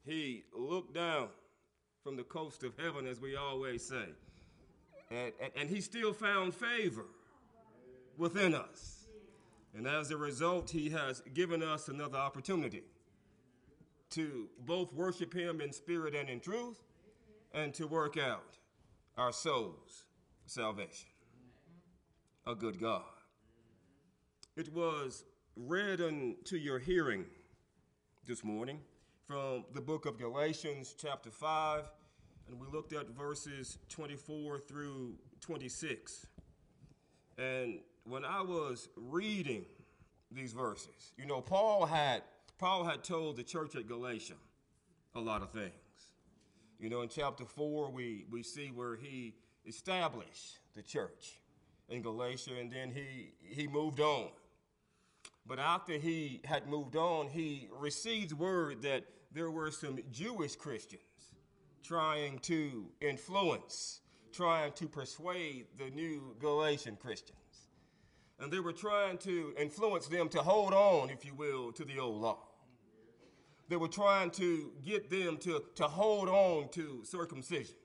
he 0.04 0.44
looked 0.56 0.94
down 0.94 1.28
from 2.02 2.16
the 2.16 2.22
coast 2.22 2.62
of 2.62 2.74
heaven, 2.78 3.06
as 3.06 3.20
we 3.20 3.34
always 3.36 3.84
say, 3.86 4.06
and, 5.10 5.32
and, 5.40 5.52
and 5.56 5.68
he 5.70 5.80
still 5.80 6.12
found 6.12 6.54
favor 6.54 7.06
within 8.16 8.54
us. 8.54 9.06
And 9.76 9.88
as 9.88 10.10
a 10.10 10.16
result, 10.16 10.70
he 10.70 10.90
has 10.90 11.20
given 11.32 11.62
us 11.62 11.88
another 11.88 12.18
opportunity 12.18 12.82
to 14.14 14.48
both 14.64 14.92
worship 14.92 15.34
him 15.34 15.60
in 15.60 15.72
spirit 15.72 16.14
and 16.14 16.28
in 16.28 16.38
truth, 16.38 16.78
and 17.52 17.74
to 17.74 17.86
work 17.86 18.16
out 18.16 18.58
our 19.16 19.32
souls' 19.32 20.04
salvation. 20.46 21.08
A 22.46 22.54
good 22.54 22.80
God. 22.80 23.02
It 24.56 24.72
was 24.72 25.24
read 25.56 26.00
unto 26.00 26.56
your 26.56 26.78
hearing 26.78 27.24
this 28.26 28.44
morning 28.44 28.80
from 29.26 29.64
the 29.74 29.80
book 29.80 30.06
of 30.06 30.16
Galatians, 30.16 30.94
chapter 30.96 31.30
5, 31.30 31.84
and 32.48 32.60
we 32.60 32.68
looked 32.68 32.92
at 32.92 33.08
verses 33.10 33.78
24 33.88 34.58
through 34.60 35.14
26. 35.40 36.26
And 37.36 37.80
when 38.04 38.24
I 38.24 38.42
was 38.42 38.88
reading 38.96 39.64
these 40.30 40.52
verses, 40.52 41.12
you 41.16 41.26
know, 41.26 41.40
Paul 41.40 41.86
had 41.86 42.22
Paul 42.58 42.84
had 42.84 43.02
told 43.02 43.36
the 43.36 43.42
church 43.42 43.74
at 43.76 43.88
Galatia 43.88 44.34
a 45.14 45.20
lot 45.20 45.42
of 45.42 45.50
things. 45.50 45.72
You 46.78 46.88
know, 46.88 47.02
in 47.02 47.08
chapter 47.08 47.44
4, 47.44 47.90
we, 47.90 48.26
we 48.30 48.42
see 48.42 48.68
where 48.68 48.96
he 48.96 49.34
established 49.66 50.58
the 50.74 50.82
church 50.82 51.40
in 51.88 52.02
Galatia, 52.02 52.52
and 52.60 52.70
then 52.70 52.90
he, 52.90 53.32
he 53.42 53.66
moved 53.66 54.00
on. 54.00 54.28
But 55.46 55.58
after 55.58 55.94
he 55.94 56.40
had 56.44 56.66
moved 56.66 56.96
on, 56.96 57.28
he 57.28 57.68
received 57.78 58.32
word 58.32 58.82
that 58.82 59.04
there 59.32 59.50
were 59.50 59.70
some 59.70 59.98
Jewish 60.10 60.56
Christians 60.56 61.02
trying 61.82 62.38
to 62.40 62.86
influence, 63.00 64.00
trying 64.32 64.72
to 64.72 64.88
persuade 64.88 65.66
the 65.76 65.90
new 65.90 66.34
Galatian 66.40 66.96
Christians. 66.96 67.38
And 68.40 68.52
they 68.52 68.60
were 68.60 68.72
trying 68.72 69.18
to 69.18 69.54
influence 69.58 70.06
them 70.08 70.28
to 70.30 70.40
hold 70.40 70.72
on, 70.72 71.10
if 71.10 71.24
you 71.24 71.34
will, 71.34 71.72
to 71.72 71.84
the 71.84 71.98
old 71.98 72.20
law. 72.20 72.38
They 73.68 73.76
were 73.76 73.88
trying 73.88 74.30
to 74.32 74.72
get 74.84 75.08
them 75.08 75.38
to, 75.38 75.62
to 75.76 75.84
hold 75.88 76.28
on 76.28 76.68
to 76.72 77.00
circumcision, 77.04 77.76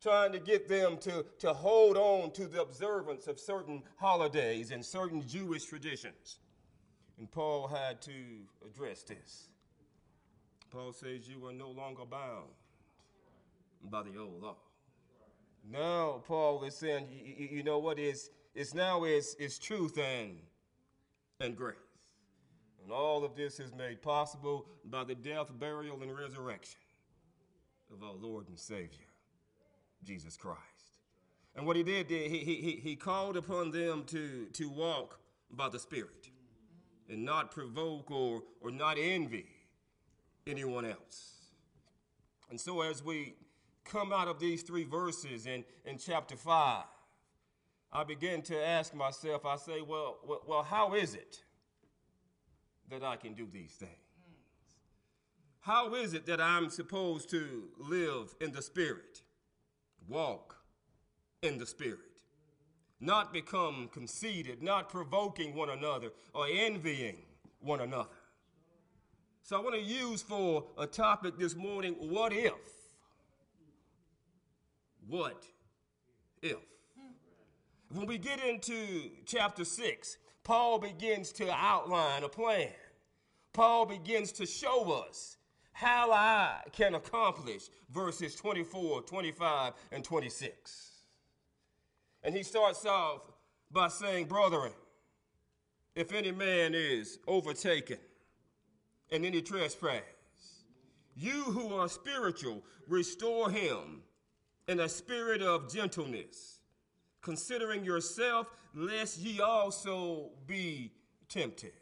trying 0.00 0.32
to 0.32 0.38
get 0.38 0.68
them 0.68 0.96
to, 0.98 1.26
to 1.40 1.52
hold 1.52 1.96
on 1.96 2.30
to 2.32 2.46
the 2.46 2.62
observance 2.62 3.26
of 3.26 3.38
certain 3.38 3.82
holidays 3.96 4.70
and 4.70 4.84
certain 4.84 5.26
Jewish 5.26 5.64
traditions. 5.64 6.38
And 7.18 7.30
Paul 7.30 7.68
had 7.68 8.00
to 8.02 8.12
address 8.64 9.02
this. 9.02 9.48
Paul 10.70 10.92
says, 10.92 11.28
You 11.28 11.46
are 11.46 11.52
no 11.52 11.70
longer 11.70 12.04
bound 12.04 12.48
by 13.90 14.02
the 14.02 14.18
old 14.18 14.42
law. 14.42 14.56
Now, 15.70 16.22
Paul 16.26 16.64
is 16.64 16.76
saying, 16.76 17.06
you, 17.10 17.34
you, 17.36 17.56
you 17.56 17.62
know 17.62 17.78
what 17.78 17.98
is 17.98 18.30
it's 18.54 18.74
now 18.74 19.04
is 19.04 19.34
is 19.34 19.58
truth 19.58 19.98
and 19.98 20.38
and 21.40 21.56
grace. 21.56 21.76
And 22.82 22.92
all 22.92 23.24
of 23.24 23.34
this 23.34 23.60
is 23.60 23.74
made 23.74 24.02
possible 24.02 24.66
by 24.84 25.04
the 25.04 25.14
death, 25.14 25.50
burial, 25.58 26.02
and 26.02 26.16
resurrection 26.16 26.80
of 27.92 28.02
our 28.02 28.12
Lord 28.12 28.48
and 28.48 28.58
Savior, 28.58 29.08
Jesus 30.04 30.36
Christ. 30.36 30.60
And 31.56 31.66
what 31.66 31.76
he 31.76 31.82
did, 31.82 32.10
he, 32.10 32.28
he, 32.28 32.80
he 32.82 32.96
called 32.96 33.36
upon 33.36 33.70
them 33.70 34.04
to, 34.08 34.46
to 34.52 34.68
walk 34.68 35.18
by 35.50 35.68
the 35.68 35.78
Spirit 35.78 36.28
and 37.08 37.24
not 37.24 37.52
provoke 37.52 38.10
or, 38.10 38.42
or 38.60 38.70
not 38.70 38.98
envy 38.98 39.46
anyone 40.46 40.84
else. 40.84 41.32
And 42.50 42.60
so, 42.60 42.82
as 42.82 43.02
we 43.02 43.34
come 43.84 44.12
out 44.12 44.28
of 44.28 44.38
these 44.38 44.62
three 44.62 44.84
verses 44.84 45.46
in, 45.46 45.64
in 45.84 45.98
chapter 45.98 46.36
5, 46.36 46.84
I 47.94 48.02
begin 48.02 48.42
to 48.42 48.66
ask 48.66 48.92
myself, 48.92 49.46
I 49.46 49.54
say, 49.54 49.80
well, 49.80 50.18
well, 50.26 50.42
well 50.46 50.62
how 50.64 50.94
is 50.94 51.14
it 51.14 51.44
that 52.90 53.04
I 53.04 53.14
can 53.14 53.34
do 53.34 53.46
these 53.50 53.70
things? 53.72 53.92
How 55.60 55.94
is 55.94 56.12
it 56.12 56.26
that 56.26 56.40
I'm 56.40 56.70
supposed 56.70 57.30
to 57.30 57.68
live 57.78 58.34
in 58.40 58.50
the 58.50 58.60
Spirit, 58.60 59.22
walk 60.08 60.56
in 61.42 61.56
the 61.56 61.66
Spirit, 61.66 62.00
not 63.00 63.32
become 63.32 63.88
conceited, 63.92 64.60
not 64.60 64.88
provoking 64.88 65.54
one 65.54 65.70
another 65.70 66.10
or 66.34 66.46
envying 66.50 67.18
one 67.60 67.80
another? 67.80 68.10
So 69.42 69.56
I 69.56 69.60
want 69.60 69.76
to 69.76 69.80
use 69.80 70.20
for 70.20 70.64
a 70.76 70.86
topic 70.86 71.38
this 71.38 71.54
morning 71.54 71.94
what 72.00 72.32
if? 72.32 72.52
What 75.06 75.44
if? 76.42 76.73
When 77.94 78.08
we 78.08 78.18
get 78.18 78.44
into 78.44 79.08
chapter 79.24 79.64
6, 79.64 80.18
Paul 80.42 80.80
begins 80.80 81.30
to 81.34 81.48
outline 81.54 82.24
a 82.24 82.28
plan. 82.28 82.72
Paul 83.52 83.86
begins 83.86 84.32
to 84.32 84.46
show 84.46 85.04
us 85.08 85.36
how 85.72 86.10
I 86.10 86.62
can 86.72 86.96
accomplish 86.96 87.68
verses 87.92 88.34
24, 88.34 89.02
25, 89.02 89.74
and 89.92 90.02
26. 90.02 90.90
And 92.24 92.34
he 92.34 92.42
starts 92.42 92.84
off 92.84 93.30
by 93.70 93.86
saying, 93.86 94.26
Brethren, 94.26 94.72
if 95.94 96.12
any 96.12 96.32
man 96.32 96.74
is 96.74 97.20
overtaken 97.28 97.98
in 99.10 99.24
any 99.24 99.40
trespass, 99.40 100.02
you 101.14 101.44
who 101.44 101.72
are 101.76 101.88
spiritual, 101.88 102.64
restore 102.88 103.50
him 103.50 104.02
in 104.66 104.80
a 104.80 104.88
spirit 104.88 105.42
of 105.42 105.72
gentleness, 105.72 106.58
considering 107.24 107.84
yourself, 107.84 108.46
lest 108.74 109.18
ye 109.18 109.40
also 109.40 110.30
be 110.46 110.92
tempted. 111.28 111.72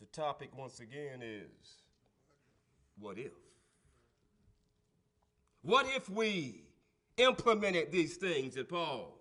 The 0.00 0.06
topic, 0.06 0.50
once 0.58 0.80
again, 0.80 1.22
is 1.22 1.76
what 2.98 3.18
if? 3.18 3.32
What 5.62 5.86
if 5.96 6.10
we 6.10 6.64
implemented 7.16 7.92
these 7.92 8.16
things 8.16 8.56
that 8.56 8.68
Paul 8.68 9.16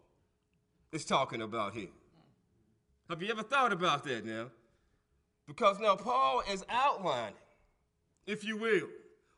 is 0.92 1.06
talking 1.06 1.44
about 1.44 1.74
here? 1.74 1.90
Have 3.10 3.22
you 3.22 3.30
ever 3.30 3.44
thought 3.44 3.72
about 3.72 4.04
that 4.06 4.26
now? 4.26 4.48
Because 5.48 5.80
now 5.80 5.96
Paul 5.96 6.42
is 6.52 6.66
outlining, 6.68 7.36
if 8.26 8.44
you 8.44 8.58
will, 8.58 8.88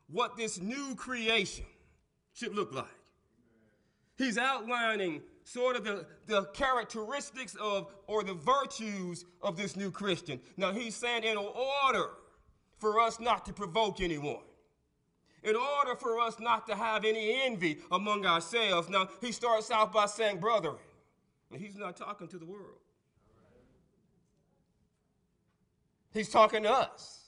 what 0.07 0.37
this 0.37 0.61
new 0.61 0.95
creation 0.95 1.65
should 2.33 2.55
look 2.55 2.73
like. 2.73 3.02
He's 4.17 4.37
outlining 4.37 5.21
sort 5.43 5.75
of 5.75 5.83
the, 5.83 6.05
the 6.27 6.45
characteristics 6.53 7.55
of 7.59 7.93
or 8.07 8.23
the 8.23 8.33
virtues 8.33 9.25
of 9.41 9.57
this 9.57 9.75
new 9.75 9.91
Christian. 9.91 10.39
Now 10.55 10.71
he's 10.71 10.95
saying 10.95 11.23
in 11.23 11.37
order 11.37 12.09
for 12.77 12.99
us 12.99 13.19
not 13.19 13.45
to 13.45 13.53
provoke 13.53 14.01
anyone, 14.01 14.43
in 15.43 15.55
order 15.55 15.95
for 15.95 16.19
us 16.19 16.39
not 16.39 16.67
to 16.67 16.75
have 16.75 17.05
any 17.05 17.41
envy 17.43 17.79
among 17.91 18.25
ourselves. 18.25 18.89
Now 18.89 19.09
he 19.19 19.31
starts 19.31 19.71
out 19.71 19.91
by 19.91 20.05
saying, 20.05 20.39
brethren, 20.39 20.75
and 21.51 21.59
he's 21.59 21.75
not 21.75 21.97
talking 21.97 22.27
to 22.27 22.37
the 22.37 22.45
world. 22.45 22.79
He's 26.13 26.29
talking 26.29 26.63
to 26.63 26.71
us. 26.71 27.22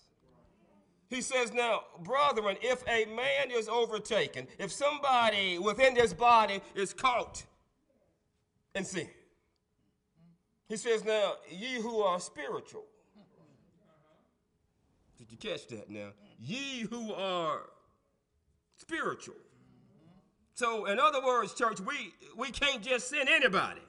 He 1.10 1.22
says, 1.22 1.54
Now, 1.54 1.82
brethren, 2.00 2.58
if 2.62 2.84
a 2.88 3.06
man 3.06 3.52
is 3.52 3.70
overtaken, 3.70 4.48
if 4.58 4.72
somebody 4.72 5.60
within 5.60 5.94
this 5.94 6.14
body 6.14 6.62
is 6.74 6.94
caught 6.94 7.44
in 8.74 8.84
sin, 8.84 9.10
he 10.68 10.78
says, 10.78 11.06
Now, 11.06 11.34
ye 11.50 11.80
who 11.80 12.02
are 12.02 12.20
spiritual, 12.20 12.86
did 15.18 15.32
you 15.32 15.38
catch 15.38 15.68
that 15.68 15.90
now? 15.90 16.10
Ye 16.40 16.82
who 16.82 17.14
are 17.14 17.62
spiritual. 18.78 19.36
So, 20.56 20.86
in 20.86 21.00
other 21.00 21.24
words, 21.24 21.54
church, 21.54 21.80
we, 21.82 22.14
we 22.36 22.50
can't 22.50 22.82
just 22.82 23.10
send 23.10 23.30
anybody. 23.30 23.82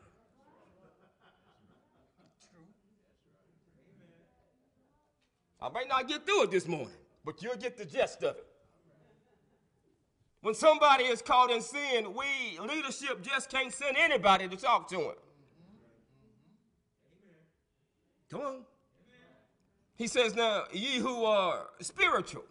I 5.61 5.69
might 5.71 5.89
not 5.89 6.07
get 6.07 6.27
through 6.27 6.45
it 6.45 6.51
this 6.51 6.69
morning 6.69 6.93
but 7.27 7.43
you'll 7.43 7.57
get 7.57 7.77
the 7.77 7.85
gist 7.85 8.23
of 8.23 8.37
it. 8.37 8.47
When 10.43 10.55
somebody 10.55 11.05
is 11.05 11.21
caught 11.21 11.51
in 11.51 11.61
sin, 11.61 12.15
we, 12.15 12.59
leadership, 12.61 13.21
just 13.21 13.51
can't 13.51 13.73
send 13.73 13.97
anybody 13.97 14.49
to 14.49 14.57
talk 14.57 14.89
to 14.91 14.97
him. 14.97 15.15
Come 18.31 18.41
on. 18.43 18.65
He 19.97 20.07
says, 20.07 20.37
Now, 20.37 20.65
ye 20.73 20.99
who 20.99 21.25
are 21.25 21.67
spiritual, 21.81 22.45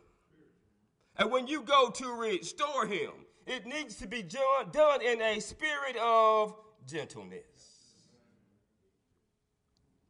and 1.15 1.31
when 1.31 1.47
you 1.47 1.61
go 1.61 1.89
to 1.89 2.11
restore 2.11 2.85
him, 2.85 3.11
it 3.47 3.65
needs 3.65 3.95
to 3.97 4.07
be 4.07 4.23
done 4.23 5.01
in 5.01 5.21
a 5.21 5.39
spirit 5.39 5.95
of 6.01 6.53
gentleness. 6.85 7.43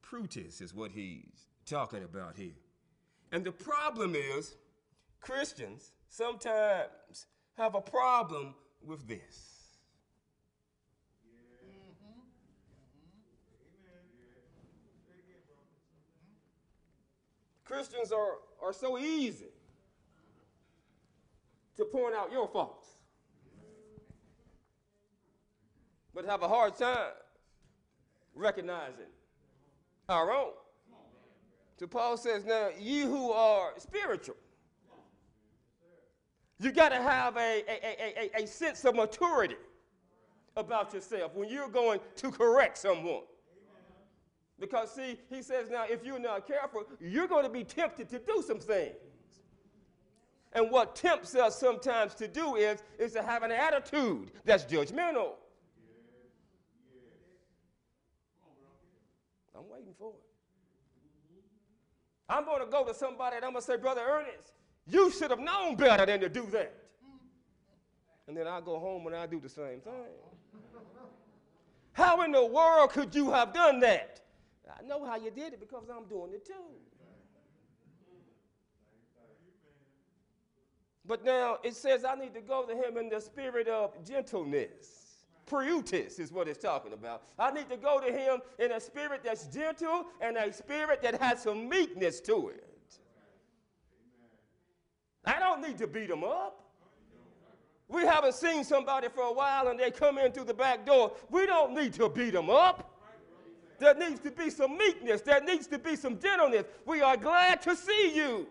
Prutis 0.01 0.60
is 0.62 0.73
what 0.73 0.91
he's 0.91 1.49
talking 1.65 2.04
about 2.04 2.36
here. 2.36 2.54
And 3.36 3.43
the 3.43 3.52
problem 3.52 4.15
is, 4.15 4.56
Christians 5.19 5.91
sometimes 6.08 7.26
have 7.58 7.76
a 7.76 7.82
problem 7.82 8.56
with 8.82 9.06
this. 9.10 9.74
Christians 17.65 18.13
are, 18.13 18.36
are 18.63 18.71
so 18.71 18.98
easy 18.98 19.52
to 21.76 21.84
point 21.84 22.15
out 22.15 22.32
your 22.32 22.48
faults, 22.48 22.88
but 26.13 26.24
have 26.24 26.41
a 26.41 26.48
hard 26.48 26.78
time 26.78 27.12
recognizing 28.34 29.12
our 30.08 30.32
own. 30.32 30.54
So 31.78 31.88
Paul 31.88 32.18
says, 32.18 32.46
now 32.46 32.70
you 32.80 33.08
who 33.08 33.32
are 33.32 33.74
spiritual, 33.78 34.38
you 36.60 36.72
got 36.72 36.90
to 36.90 37.02
have 37.02 37.36
a, 37.36 37.64
a, 37.68 38.32
a, 38.38 38.44
a, 38.44 38.48
sense 38.48 38.86
of 38.86 38.96
maturity 38.96 39.58
about 40.56 40.94
yourself 40.94 41.36
when 41.36 41.50
you're 41.50 41.68
going 41.68 42.00
to 42.16 42.32
correct 42.32 42.78
someone. 42.78 43.24
Because, 44.58 44.96
see, 44.96 45.20
he 45.30 45.42
says 45.42 45.70
now, 45.70 45.84
if 45.90 46.06
you're 46.06 46.18
not 46.18 46.48
careful, 46.48 46.86
you're 47.02 47.28
going 47.28 47.44
to 47.44 47.50
be 47.50 47.66
tempted 47.66 48.08
to 48.08 48.20
do 48.20 48.42
some 48.42 48.60
things. 48.60 48.96
And 50.54 50.72
what 50.72 50.96
tempts 50.96 51.36
us 51.36 51.60
sometimes 51.60 52.16
to 52.16 52.30
do 52.30 52.56
is, 52.56 52.82
is 52.98 53.12
to 53.14 53.22
have 53.22 53.44
an 53.44 53.52
attitude 53.52 54.32
that's 54.46 54.64
judgmental. 54.64 55.34
I'm 59.54 59.70
waiting 59.70 59.94
for 60.00 60.12
it. 60.12 60.35
I'm 62.28 62.46
going 62.46 62.60
to 62.60 62.72
go 62.72 62.86
to 62.86 62.94
somebody 62.94 63.36
and 63.38 63.46
I'm 63.46 63.52
going 63.52 63.62
to 63.62 63.66
say, 63.66 63.78
Brother 63.78 64.02
Ernest, 64.08 64.54
you 64.88 65.12
should 65.12 65.32
have 65.32 65.40
known 65.40 65.76
better 65.76 66.06
than 66.06 66.20
to 66.22 66.30
do 66.30 66.48
that. 66.52 66.74
And 68.28 68.36
then 68.36 68.48
I 68.48 68.60
go 68.62 68.80
home 68.80 69.06
and 69.08 69.16
I 69.16 69.28
do 69.28 69.40
the 69.40 69.50
same 69.50 69.82
thing. 69.82 69.94
How 71.94 72.22
in 72.24 72.32
the 72.32 72.46
world 72.46 72.90
could 72.90 73.14
you 73.14 73.32
have 73.32 73.54
done 73.54 73.80
that? 73.82 74.22
I 74.68 74.86
know 74.86 75.06
how 75.06 75.16
you 75.16 75.32
did 75.32 75.54
it 75.54 75.60
because 75.60 75.84
I'm 75.90 76.06
doing 76.06 76.34
it 76.34 76.46
too. 76.46 76.54
But 81.08 81.24
now 81.24 81.60
it 81.64 81.76
says 81.76 82.04
I 82.04 82.16
need 82.16 82.34
to 82.34 82.42
go 82.42 82.66
to 82.66 82.74
him 82.76 82.98
in 82.98 83.10
the 83.10 83.22
spirit 83.22 83.68
of 83.68 84.04
gentleness. 84.04 85.05
Preutis 85.45 86.19
is 86.19 86.31
what 86.31 86.47
it's 86.47 86.58
talking 86.58 86.93
about. 86.93 87.23
I 87.38 87.51
need 87.51 87.69
to 87.69 87.77
go 87.77 87.99
to 87.99 88.12
him 88.12 88.39
in 88.58 88.71
a 88.71 88.79
spirit 88.79 89.21
that's 89.23 89.45
gentle 89.47 90.05
and 90.19 90.38
a 90.38 90.51
spirit 90.51 91.01
that 91.03 91.21
has 91.21 91.43
some 91.43 91.69
meekness 91.69 92.19
to 92.21 92.49
it. 92.49 92.99
I 95.23 95.39
don't 95.39 95.62
need 95.62 95.77
to 95.79 95.88
beat 95.88 96.10
them 96.10 96.23
up. 96.23 96.62
We 97.88 98.01
haven't 98.01 98.34
seen 98.34 98.63
somebody 98.63 99.10
for 99.10 99.23
a 99.23 99.34
while 99.34 99.67
and 99.67 99.79
they 99.79 99.91
come 99.91 100.17
in 100.17 100.31
through 100.31 100.45
the 100.45 100.53
back 100.53 100.86
door. 100.86 101.13
We 101.29 101.45
don't 101.45 101.73
need 101.73 101.93
to 101.93 102.10
beat 102.10 102.34
them 102.34 102.49
up. 102.49 102.91
There 103.77 103.93
needs 103.93 104.19
to 104.21 104.31
be 104.31 104.49
some 104.49 104.77
meekness. 104.77 105.21
There 105.21 105.41
needs 105.41 105.67
to 105.67 105.77
be 105.77 105.95
some 105.95 106.17
gentleness. 106.19 106.65
We 106.86 107.01
are 107.01 107.17
glad 107.17 107.62
to 107.63 107.75
see 107.75 108.13
you. 108.15 108.47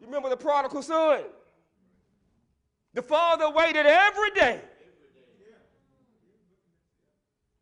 You 0.00 0.06
remember 0.06 0.30
the 0.30 0.36
prodigal 0.36 0.82
son? 0.82 1.22
The 2.94 3.02
father 3.02 3.50
waited 3.50 3.86
every 3.86 4.30
day, 4.32 4.60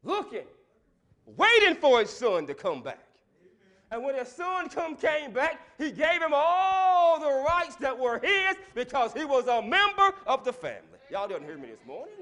looking, 0.02 0.44
waiting 1.24 1.76
for 1.76 2.00
his 2.00 2.10
son 2.10 2.46
to 2.48 2.54
come 2.54 2.82
back. 2.82 2.98
And 3.92 4.04
when 4.04 4.14
his 4.14 4.28
son 4.28 4.68
come, 4.68 4.96
came 4.96 5.32
back, 5.32 5.60
he 5.78 5.90
gave 5.90 6.22
him 6.22 6.32
all 6.32 7.18
the 7.18 7.44
rights 7.48 7.76
that 7.76 7.96
were 7.96 8.20
his 8.20 8.56
because 8.74 9.12
he 9.12 9.24
was 9.24 9.46
a 9.46 9.62
member 9.62 10.14
of 10.26 10.44
the 10.44 10.52
family. 10.52 10.98
Y'all 11.10 11.26
didn't 11.26 11.44
hear 11.44 11.58
me 11.58 11.68
this 11.68 11.84
morning. 11.86 12.14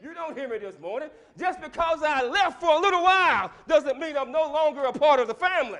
You 0.00 0.14
don't 0.14 0.36
hear 0.36 0.48
me 0.48 0.58
this 0.58 0.78
morning. 0.80 1.10
Just 1.38 1.60
because 1.60 2.02
I 2.02 2.24
left 2.24 2.60
for 2.60 2.70
a 2.70 2.78
little 2.78 3.02
while 3.02 3.52
doesn't 3.68 3.98
mean 3.98 4.16
I'm 4.16 4.32
no 4.32 4.50
longer 4.52 4.82
a 4.84 4.92
part 4.92 5.20
of 5.20 5.28
the 5.28 5.34
family. 5.34 5.78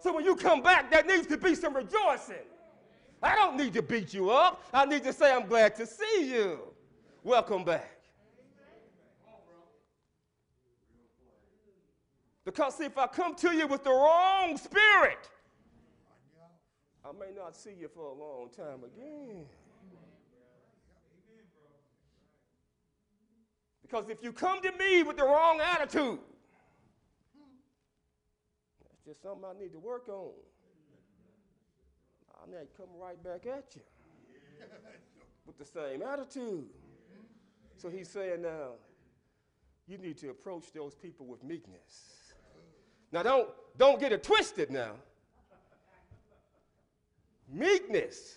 So 0.00 0.14
when 0.14 0.24
you 0.24 0.36
come 0.36 0.62
back, 0.62 0.90
there 0.90 1.04
needs 1.04 1.26
to 1.28 1.36
be 1.36 1.56
some 1.56 1.74
rejoicing. 1.74 2.36
I 3.22 3.34
don't 3.34 3.56
need 3.56 3.72
to 3.74 3.82
beat 3.82 4.12
you 4.12 4.30
up. 4.30 4.62
I 4.72 4.84
need 4.84 5.02
to 5.04 5.12
say, 5.12 5.32
I'm 5.32 5.46
glad 5.46 5.74
to 5.76 5.86
see 5.86 6.30
you. 6.30 6.60
Welcome 7.22 7.64
back. 7.64 7.90
Because 12.44 12.76
see, 12.76 12.84
if 12.84 12.96
I 12.96 13.08
come 13.08 13.34
to 13.36 13.52
you 13.52 13.66
with 13.66 13.82
the 13.82 13.90
wrong 13.90 14.56
spirit, 14.56 15.28
I 17.04 17.10
may 17.18 17.34
not 17.36 17.56
see 17.56 17.72
you 17.78 17.88
for 17.88 18.06
a 18.06 18.14
long 18.14 18.48
time 18.56 18.84
again. 18.84 19.44
Because 23.82 24.08
if 24.08 24.22
you 24.22 24.32
come 24.32 24.60
to 24.62 24.72
me 24.72 25.02
with 25.02 25.16
the 25.16 25.24
wrong 25.24 25.60
attitude, 25.60 26.18
that's 28.82 29.04
just 29.06 29.22
something 29.22 29.44
I 29.44 29.60
need 29.60 29.72
to 29.72 29.78
work 29.78 30.08
on. 30.08 30.32
I 32.46 32.50
may 32.50 32.66
come 32.76 32.86
right 33.00 33.22
back 33.22 33.46
at 33.46 33.74
you 33.74 33.82
with 35.46 35.58
the 35.58 35.64
same 35.64 36.02
attitude. 36.02 36.66
So 37.76 37.88
he's 37.88 38.08
saying 38.08 38.42
now, 38.42 38.72
you 39.86 39.98
need 39.98 40.18
to 40.18 40.30
approach 40.30 40.72
those 40.72 40.94
people 40.94 41.26
with 41.26 41.42
meekness. 41.44 42.32
Now 43.12 43.22
don't 43.22 43.48
don't 43.78 44.00
get 44.00 44.12
it 44.12 44.22
twisted 44.22 44.70
now. 44.70 44.92
Meekness 47.52 48.36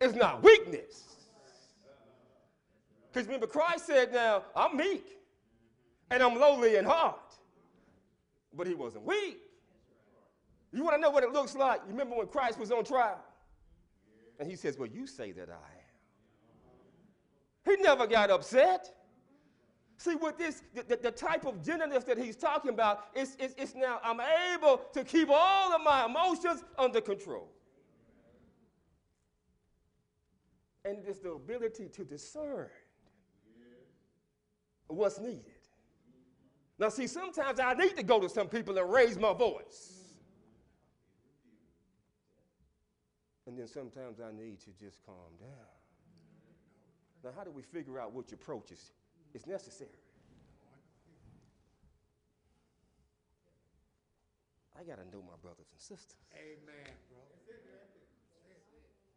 is 0.00 0.14
not 0.14 0.42
weakness. 0.42 1.04
Because 3.10 3.26
remember, 3.26 3.46
Christ 3.46 3.86
said, 3.86 4.12
Now, 4.12 4.44
I'm 4.54 4.76
meek 4.76 5.04
and 6.10 6.22
I'm 6.22 6.38
lowly 6.38 6.76
in 6.76 6.84
heart. 6.84 7.34
But 8.54 8.66
he 8.66 8.74
wasn't 8.74 9.04
weak. 9.04 9.47
You 10.72 10.84
want 10.84 10.96
to 10.96 11.00
know 11.00 11.10
what 11.10 11.24
it 11.24 11.32
looks 11.32 11.54
like? 11.54 11.80
You 11.86 11.92
remember 11.92 12.16
when 12.16 12.26
Christ 12.26 12.58
was 12.58 12.70
on 12.70 12.84
trial? 12.84 13.24
And 14.38 14.48
he 14.48 14.56
says, 14.56 14.78
Well, 14.78 14.88
you 14.88 15.06
say 15.06 15.32
that 15.32 15.48
I 15.48 15.52
am. 15.52 15.88
He 17.76 17.82
never 17.82 18.06
got 18.06 18.30
upset. 18.30 18.94
See, 19.96 20.14
with 20.14 20.38
this, 20.38 20.62
the, 20.74 20.96
the, 20.96 21.10
type 21.10 21.44
of 21.44 21.60
gentleness 21.60 22.04
that 22.04 22.18
he's 22.18 22.36
talking 22.36 22.70
about, 22.70 23.06
it's, 23.16 23.36
it's, 23.40 23.52
it's 23.58 23.74
now 23.74 23.98
I'm 24.04 24.20
able 24.54 24.82
to 24.92 25.02
keep 25.02 25.28
all 25.28 25.74
of 25.74 25.82
my 25.82 26.04
emotions 26.04 26.62
under 26.78 27.00
control. 27.00 27.50
And 30.84 30.98
it 30.98 31.08
is 31.08 31.18
the 31.18 31.32
ability 31.32 31.88
to 31.88 32.04
discern 32.04 32.68
what's 34.86 35.18
needed. 35.18 35.42
Now, 36.78 36.90
see, 36.90 37.08
sometimes 37.08 37.58
I 37.58 37.74
need 37.74 37.96
to 37.96 38.04
go 38.04 38.20
to 38.20 38.28
some 38.28 38.46
people 38.46 38.78
and 38.78 38.88
raise 38.90 39.18
my 39.18 39.32
voice. 39.32 39.97
And 43.48 43.58
then 43.58 43.66
sometimes 43.66 44.20
I 44.20 44.30
need 44.30 44.60
to 44.60 44.70
just 44.78 45.02
calm 45.06 45.16
down. 45.40 45.48
Now, 47.24 47.30
how 47.34 47.44
do 47.44 47.50
we 47.50 47.62
figure 47.62 47.98
out 47.98 48.12
which 48.12 48.30
approach 48.32 48.70
is, 48.70 48.92
is 49.32 49.46
necessary? 49.46 49.88
I 54.78 54.84
got 54.84 54.98
to 54.98 55.04
know 55.04 55.22
my 55.22 55.32
brothers 55.40 55.66
and 55.72 55.80
sisters. 55.80 56.18
Amen, 56.34 56.92
bro. 57.08 57.18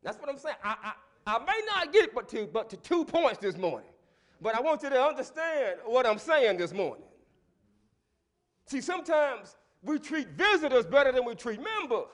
That's 0.02 0.18
what 0.18 0.30
I'm 0.30 0.38
saying. 0.38 0.56
I, 0.64 0.94
I, 1.28 1.36
I 1.36 1.40
may 1.40 1.62
not 1.68 1.92
get 1.92 2.16
but 2.16 2.30
to, 2.30 2.48
but 2.48 2.70
to 2.70 2.78
two 2.78 3.04
points 3.04 3.40
this 3.40 3.58
morning. 3.58 3.90
But 4.40 4.56
I 4.56 4.62
want 4.62 4.82
you 4.82 4.90
to 4.90 5.04
understand 5.04 5.80
what 5.86 6.06
I'm 6.08 6.18
saying 6.18 6.58
this 6.58 6.74
morning. 6.74 7.04
See, 8.66 8.80
sometimes 8.80 9.58
we 9.84 10.00
treat 10.00 10.30
visitors 10.30 10.86
better 10.86 11.12
than 11.12 11.26
we 11.26 11.36
treat 11.36 11.60
members. 11.62 12.08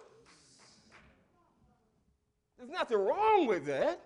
There's 2.57 2.69
nothing 2.69 2.97
wrong 2.97 3.47
with 3.47 3.65
that. 3.65 4.01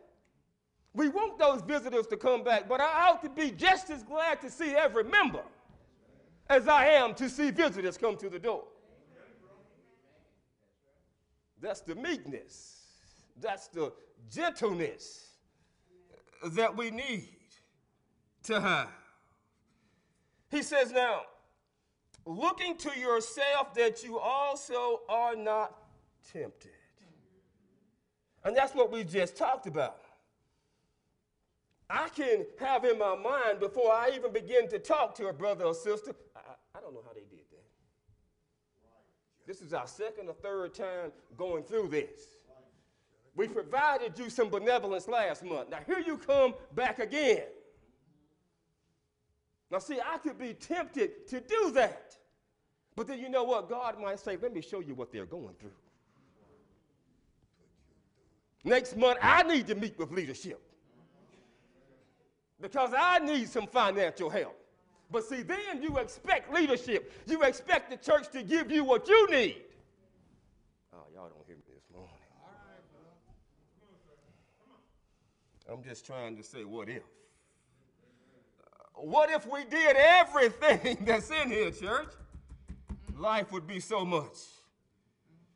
We 0.93 1.07
want 1.07 1.39
those 1.39 1.61
visitors 1.61 2.07
to 2.07 2.17
come 2.17 2.43
back, 2.43 2.67
but 2.67 2.81
I 2.81 3.09
ought 3.09 3.21
to 3.23 3.29
be 3.29 3.51
just 3.51 3.89
as 3.89 4.03
glad 4.03 4.41
to 4.41 4.49
see 4.49 4.71
every 4.71 5.05
member 5.05 5.43
as 6.49 6.67
I 6.67 6.87
am 6.87 7.13
to 7.15 7.29
see 7.29 7.49
visitors 7.49 7.97
come 7.97 8.17
to 8.17 8.29
the 8.29 8.39
door. 8.39 8.63
That's 11.61 11.81
the 11.81 11.95
meekness, 11.95 12.87
that's 13.39 13.67
the 13.67 13.93
gentleness 14.29 15.27
that 16.43 16.75
we 16.75 16.91
need 16.91 17.29
to 18.43 18.59
have. 18.59 18.89
He 20.49 20.63
says, 20.63 20.91
Now, 20.91 21.21
looking 22.25 22.75
to 22.77 22.99
yourself 22.99 23.73
that 23.75 24.03
you 24.03 24.19
also 24.19 25.01
are 25.07 25.35
not 25.35 25.77
tempted. 26.33 26.71
And 28.43 28.55
that's 28.55 28.73
what 28.73 28.91
we 28.91 29.03
just 29.03 29.37
talked 29.37 29.67
about. 29.67 29.97
I 31.89 32.07
can 32.09 32.45
have 32.59 32.85
in 32.85 32.97
my 32.97 33.15
mind 33.15 33.59
before 33.59 33.91
I 33.91 34.11
even 34.15 34.31
begin 34.31 34.69
to 34.69 34.79
talk 34.79 35.13
to 35.15 35.27
a 35.27 35.33
brother 35.33 35.65
or 35.65 35.73
sister. 35.73 36.15
I, 36.35 36.39
I 36.75 36.81
don't 36.81 36.93
know 36.93 37.03
how 37.05 37.13
they 37.13 37.19
did 37.21 37.45
that. 37.51 37.65
This 39.45 39.61
is 39.61 39.73
our 39.73 39.87
second 39.87 40.29
or 40.29 40.33
third 40.33 40.73
time 40.73 41.11
going 41.37 41.63
through 41.63 41.89
this. 41.89 42.21
We 43.35 43.47
provided 43.47 44.17
you 44.17 44.29
some 44.29 44.49
benevolence 44.49 45.07
last 45.07 45.43
month. 45.43 45.69
Now, 45.69 45.79
here 45.85 45.99
you 45.99 46.17
come 46.17 46.53
back 46.75 46.99
again. 46.99 47.43
Now, 49.69 49.79
see, 49.79 49.99
I 50.05 50.17
could 50.17 50.37
be 50.37 50.53
tempted 50.53 51.27
to 51.29 51.39
do 51.39 51.71
that. 51.71 52.17
But 52.95 53.07
then 53.07 53.19
you 53.19 53.29
know 53.29 53.43
what? 53.43 53.69
God 53.69 53.99
might 54.01 54.19
say, 54.19 54.37
let 54.41 54.53
me 54.53 54.61
show 54.61 54.81
you 54.81 54.93
what 54.93 55.11
they're 55.11 55.25
going 55.25 55.55
through. 55.59 55.71
Next 58.63 58.95
month, 58.95 59.17
I 59.21 59.43
need 59.43 59.67
to 59.67 59.75
meet 59.75 59.97
with 59.97 60.11
leadership 60.11 60.61
because 62.61 62.91
I 62.97 63.19
need 63.19 63.49
some 63.49 63.67
financial 63.67 64.29
help. 64.29 64.57
But 65.09 65.25
see, 65.25 65.41
then 65.41 65.81
you 65.81 65.97
expect 65.97 66.53
leadership. 66.53 67.11
You 67.27 67.41
expect 67.43 67.89
the 67.89 67.97
church 67.97 68.29
to 68.31 68.43
give 68.43 68.71
you 68.71 68.83
what 68.83 69.07
you 69.07 69.27
need. 69.29 69.57
Oh, 70.93 70.99
y'all 71.13 71.29
don't 71.29 71.45
hear 71.47 71.57
me 71.57 71.63
this 71.73 71.83
morning. 71.93 72.15
I'm 75.69 75.83
just 75.83 76.05
trying 76.05 76.37
to 76.37 76.43
say, 76.43 76.63
what 76.63 76.87
if? 76.87 77.03
What 78.93 79.31
if 79.31 79.47
we 79.51 79.63
did 79.65 79.95
everything 79.97 80.97
that's 81.05 81.31
in 81.31 81.49
here, 81.49 81.71
church? 81.71 82.09
Life 83.17 83.51
would 83.51 83.67
be 83.67 83.79
so 83.79 84.05
much 84.05 84.37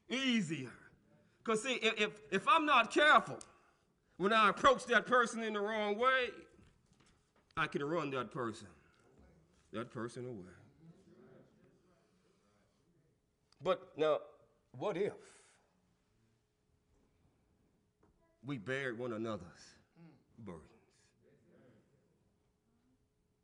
easier. 0.09 0.71
Because, 1.45 1.61
see, 1.61 1.75
if, 1.75 2.09
if 2.31 2.47
I'm 2.47 2.65
not 2.65 2.91
careful, 2.91 3.37
when 4.17 4.33
I 4.33 4.49
approach 4.49 4.85
that 4.87 5.05
person 5.05 5.43
in 5.43 5.53
the 5.53 5.59
wrong 5.59 5.95
way, 5.97 6.29
I 7.55 7.67
can 7.67 7.83
run 7.83 8.09
that 8.11 8.31
person, 8.31 8.67
that 9.71 9.91
person 9.91 10.25
away. 10.25 10.53
But 13.61 13.91
now, 13.95 14.19
what 14.77 14.97
if 14.97 15.13
we 18.43 18.57
bear 18.57 18.95
one 18.95 19.13
another's 19.13 19.75
burdens? 20.39 20.63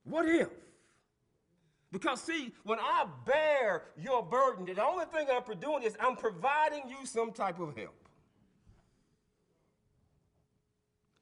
What 0.04 0.28
if? 0.28 0.50
Because, 1.92 2.22
see, 2.22 2.54
when 2.64 2.80
I 2.80 3.06
bear 3.26 3.84
your 3.98 4.24
burden, 4.24 4.66
the 4.66 4.82
only 4.84 5.06
thing 5.06 5.28
I'm 5.30 5.60
doing 5.60 5.84
is 5.84 5.98
I'm 6.00 6.16
providing 6.16 6.84
you 6.88 7.06
some 7.06 7.34
type 7.34 7.60
of 7.60 7.76
help. 7.76 7.96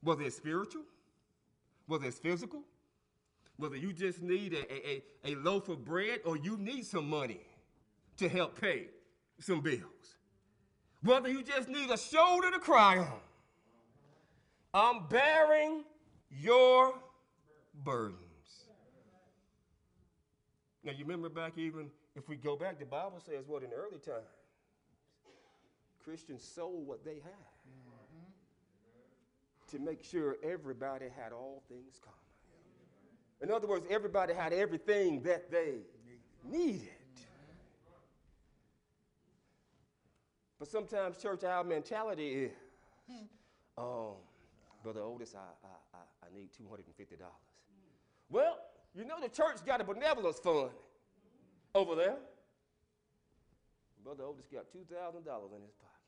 Whether 0.02 0.24
it's 0.24 0.38
spiritual, 0.38 0.84
whether 1.88 2.06
it's 2.06 2.20
physical, 2.20 2.62
whether 3.58 3.76
you 3.76 3.92
just 3.92 4.22
need 4.22 4.54
a, 4.54 4.90
a, 4.90 5.04
a, 5.26 5.36
loaf 5.36 5.68
of 5.68 5.84
bread 5.84 6.22
or 6.24 6.38
you 6.38 6.56
need 6.56 6.86
some 6.86 7.10
money 7.10 7.42
to 8.18 8.30
help 8.30 8.60
pay 8.62 8.88
some 9.40 9.60
bills, 9.60 10.16
whether 11.04 11.30
you 11.30 11.44
just 11.44 11.68
need 11.68 11.90
a 11.90 11.98
shoulder 11.98 12.52
to 12.52 12.60
cry 12.60 13.00
on, 13.00 13.20
I'm 14.74 15.08
bearing 15.08 15.84
your 16.30 16.94
burdens. 17.84 18.29
Now, 20.84 20.94
you 20.94 21.04
remember 21.04 21.30
back 21.30 21.58
even, 21.58 21.90
if 22.16 22.30
we 22.30 22.36
go 22.36 22.56
back, 22.56 22.80
the 22.80 22.86
Bible 22.86 23.20
says 23.26 23.46
what 23.48 23.64
in 23.64 23.70
early 23.74 24.00
times? 24.00 24.26
Christians 26.04 26.44
sold 26.44 26.88
what 26.88 27.04
they 27.04 27.16
had 27.16 27.34
to 29.72 29.80
make 29.80 30.04
sure 30.04 30.38
everybody 30.44 31.06
had 31.16 31.32
all 31.32 31.64
things 31.70 32.00
common. 32.04 32.18
In 33.42 33.52
other 33.52 33.68
words, 33.68 33.86
everybody 33.90 34.34
had 34.34 34.54
everything 34.54 35.22
that 35.24 35.52
they 35.52 35.76
needed. 36.44 36.90
But 40.58 40.68
sometimes, 40.68 41.18
church, 41.18 41.44
our 41.44 41.64
mentality 41.64 42.46
is, 42.46 42.52
um, 43.78 44.16
Brother 44.84 45.02
Otis, 45.02 45.36
I, 45.36 45.68
I, 45.94 45.98
I 46.26 46.38
need 46.38 46.50
$250. 46.52 47.18
Well, 48.30 48.58
you 48.96 49.06
know 49.06 49.20
the 49.22 49.30
church 49.30 49.58
got 49.66 49.82
a 49.82 49.84
benevolence 49.84 50.40
fund 50.40 50.72
over 51.76 51.96
there. 51.96 52.16
Brother 54.04 54.24
Otis 54.24 54.48
got 54.52 54.66
$2,000 54.74 54.76
in 54.76 55.62
his 55.62 55.74
pocket. 55.76 56.00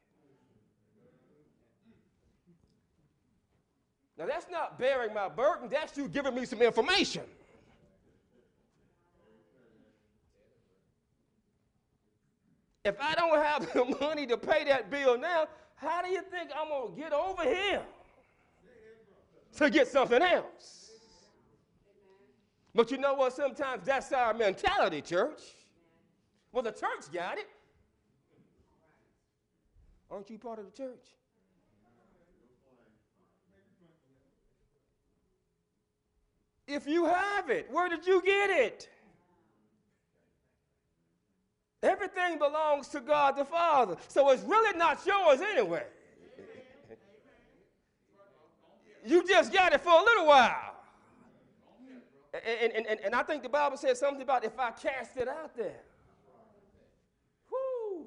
Now, 4.18 4.26
that's 4.26 4.48
not 4.52 4.78
bearing 4.80 5.14
my 5.14 5.30
burden, 5.30 5.70
that's 5.70 5.98
you 5.98 6.08
giving 6.08 6.36
me 6.36 6.46
some 6.46 6.62
information. 6.62 7.24
If 12.84 12.96
I 13.00 13.14
don't 13.14 13.38
have 13.38 13.72
the 13.74 13.86
money 14.02 14.26
to 14.28 14.38
pay 14.38 14.64
that 14.66 14.90
bill 14.90 15.18
now, 15.18 15.48
how 15.76 16.02
do 16.02 16.10
you 16.10 16.22
think 16.24 16.50
I'm 16.56 16.70
going 16.70 16.96
to 16.96 17.00
get 17.00 17.14
over 17.14 17.44
here 17.44 17.84
to 19.58 19.70
get 19.70 19.88
something 19.88 20.22
else? 20.22 20.81
But 22.74 22.90
you 22.92 22.98
know 22.98 23.14
what? 23.14 23.34
Sometimes 23.34 23.86
that's 23.86 24.12
our 24.12 24.34
mentality, 24.34 25.02
church. 25.02 25.42
Well, 26.52 26.64
the 26.64 26.72
church 26.72 27.12
got 27.14 27.38
it. 27.38 27.48
Aren't 30.10 30.30
you 30.30 30.38
part 30.38 30.60
of 30.60 30.66
the 30.66 30.72
church? 30.72 31.06
If 36.68 36.88
you 36.88 37.06
have 37.06 37.50
it, 37.50 37.68
where 37.70 37.90
did 37.90 38.06
you 38.08 38.22
get 38.22 38.50
it? 38.50 38.90
Everything 41.84 42.38
belongs 42.38 42.88
to 42.90 43.00
God 43.00 43.36
the 43.36 43.46
Father. 43.46 43.98
So 44.08 44.30
it's 44.30 44.44
really 44.44 44.78
not 44.78 45.06
yours 45.06 45.42
anyway. 45.42 45.84
You 49.06 49.28
just 49.28 49.52
got 49.52 49.74
it 49.74 49.82
for 49.82 49.92
a 49.92 50.04
little 50.04 50.28
while. 50.28 50.71
And, 52.34 52.72
and, 52.74 52.88
and, 52.88 53.00
and 53.02 53.16
I 53.16 53.24
think 53.24 53.44
the 53.44 53.50
Bible 53.50 53.78
says 53.78 54.00
something 54.00 54.22
about 54.22 54.46
if 54.46 54.58
I 54.58 54.72
cast 54.72 55.18
it 55.18 55.28
out 55.28 55.56
there. 55.56 55.82
Whoo. 57.52 58.06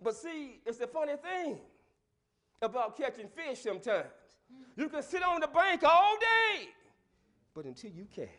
But 0.00 0.14
see, 0.14 0.60
it's 0.64 0.80
a 0.80 0.86
funny 0.86 1.14
thing 1.16 1.58
about 2.62 2.96
catching 2.96 3.28
fish 3.28 3.62
sometimes. 3.62 4.06
You 4.76 4.88
can 4.88 5.02
sit 5.02 5.22
on 5.22 5.40
the 5.40 5.48
bank 5.48 5.82
all 5.84 6.16
day, 6.16 6.68
but 7.54 7.64
until 7.64 7.90
you 7.90 8.06
cast. 8.14 8.30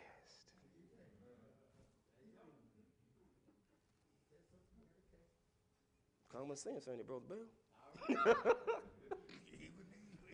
Common 6.31 6.55
sense, 6.57 6.87
ain't 6.89 6.99
it, 6.99 7.07
Brother 7.07 7.23
Bill? 7.29 8.35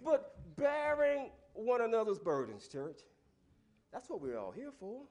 but 0.04 0.36
bearing 0.56 1.30
one 1.54 1.82
another's 1.82 2.20
burdens, 2.20 2.68
church. 2.68 3.00
That's 3.92 4.10
what 4.10 4.22
we're 4.22 4.38
all 4.38 4.52
here 4.52 4.72
for. 4.80 5.02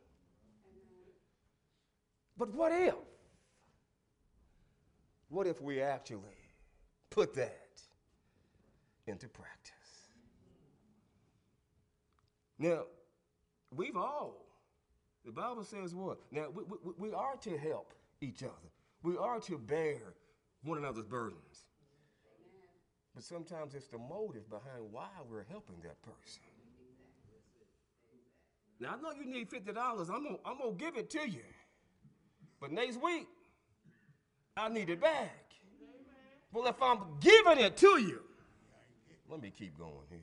But 2.36 2.54
what 2.54 2.72
if? 2.72 2.94
What 5.28 5.46
if 5.46 5.60
we 5.60 5.80
actually 5.80 6.20
put 7.10 7.34
that 7.34 7.82
into 9.06 9.28
practice? 9.28 9.74
Now, 12.58 12.84
we've 13.74 13.96
all, 13.96 14.46
the 15.24 15.32
Bible 15.32 15.64
says 15.64 15.94
what? 15.94 16.18
Now, 16.30 16.46
we, 16.52 16.64
we, 16.64 16.92
we 16.98 17.12
are 17.12 17.36
to 17.42 17.58
help 17.58 17.94
each 18.20 18.42
other, 18.42 18.52
we 19.02 19.16
are 19.16 19.40
to 19.40 19.58
bear 19.58 20.14
one 20.62 20.78
another's 20.78 21.06
burdens. 21.06 21.64
But 23.20 23.26
sometimes 23.26 23.74
it's 23.74 23.88
the 23.88 23.98
motive 23.98 24.48
behind 24.48 24.90
why 24.92 25.08
we're 25.30 25.44
helping 25.50 25.76
that 25.82 26.00
person. 26.00 26.40
Now, 28.80 28.94
I 28.94 29.02
know 29.02 29.12
you 29.12 29.30
need 29.30 29.50
$50. 29.50 29.68
I'm 30.08 30.24
gonna 30.24 30.36
I'm 30.42 30.56
gonna 30.56 30.72
give 30.72 30.96
it 30.96 31.10
to 31.10 31.28
you. 31.28 31.42
But 32.62 32.72
next 32.72 32.98
week, 33.02 33.28
I 34.56 34.70
need 34.70 34.88
it 34.88 35.02
back. 35.02 35.52
Well, 36.50 36.66
if 36.66 36.82
I'm 36.82 37.00
giving 37.20 37.58
it 37.58 37.76
to 37.76 38.00
you, 38.00 38.22
let 39.28 39.42
me 39.42 39.52
keep 39.54 39.76
going 39.76 40.06
here. 40.08 40.20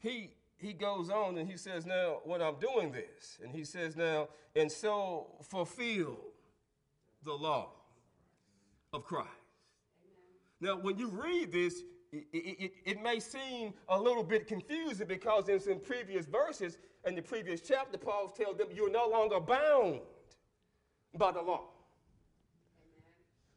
He, 0.00 0.32
he 0.58 0.74
goes 0.74 1.08
on 1.08 1.38
and 1.38 1.50
he 1.50 1.56
says, 1.56 1.86
Now, 1.86 2.18
when 2.24 2.42
I'm 2.42 2.56
doing 2.60 2.92
this, 2.92 3.38
and 3.42 3.50
he 3.50 3.64
says, 3.64 3.96
Now, 3.96 4.28
and 4.54 4.70
so 4.70 5.28
fulfill 5.40 6.18
the 7.24 7.32
law 7.32 7.77
of 8.92 9.04
Christ. 9.04 9.28
Now, 10.60 10.76
when 10.76 10.98
you 10.98 11.08
read 11.08 11.52
this, 11.52 11.82
it, 12.12 12.26
it, 12.32 12.72
it, 12.84 13.02
may 13.02 13.20
seem 13.20 13.74
a 13.88 14.00
little 14.00 14.24
bit 14.24 14.46
confusing 14.46 15.06
because 15.06 15.48
in 15.48 15.60
some 15.60 15.78
previous 15.78 16.26
verses 16.26 16.78
in 17.06 17.14
the 17.14 17.22
previous 17.22 17.60
chapter, 17.60 17.98
Paul 17.98 18.28
tells 18.28 18.56
them 18.56 18.68
you're 18.74 18.90
no 18.90 19.08
longer 19.08 19.40
bound 19.40 20.00
by 21.16 21.32
the 21.32 21.42
law. 21.42 21.64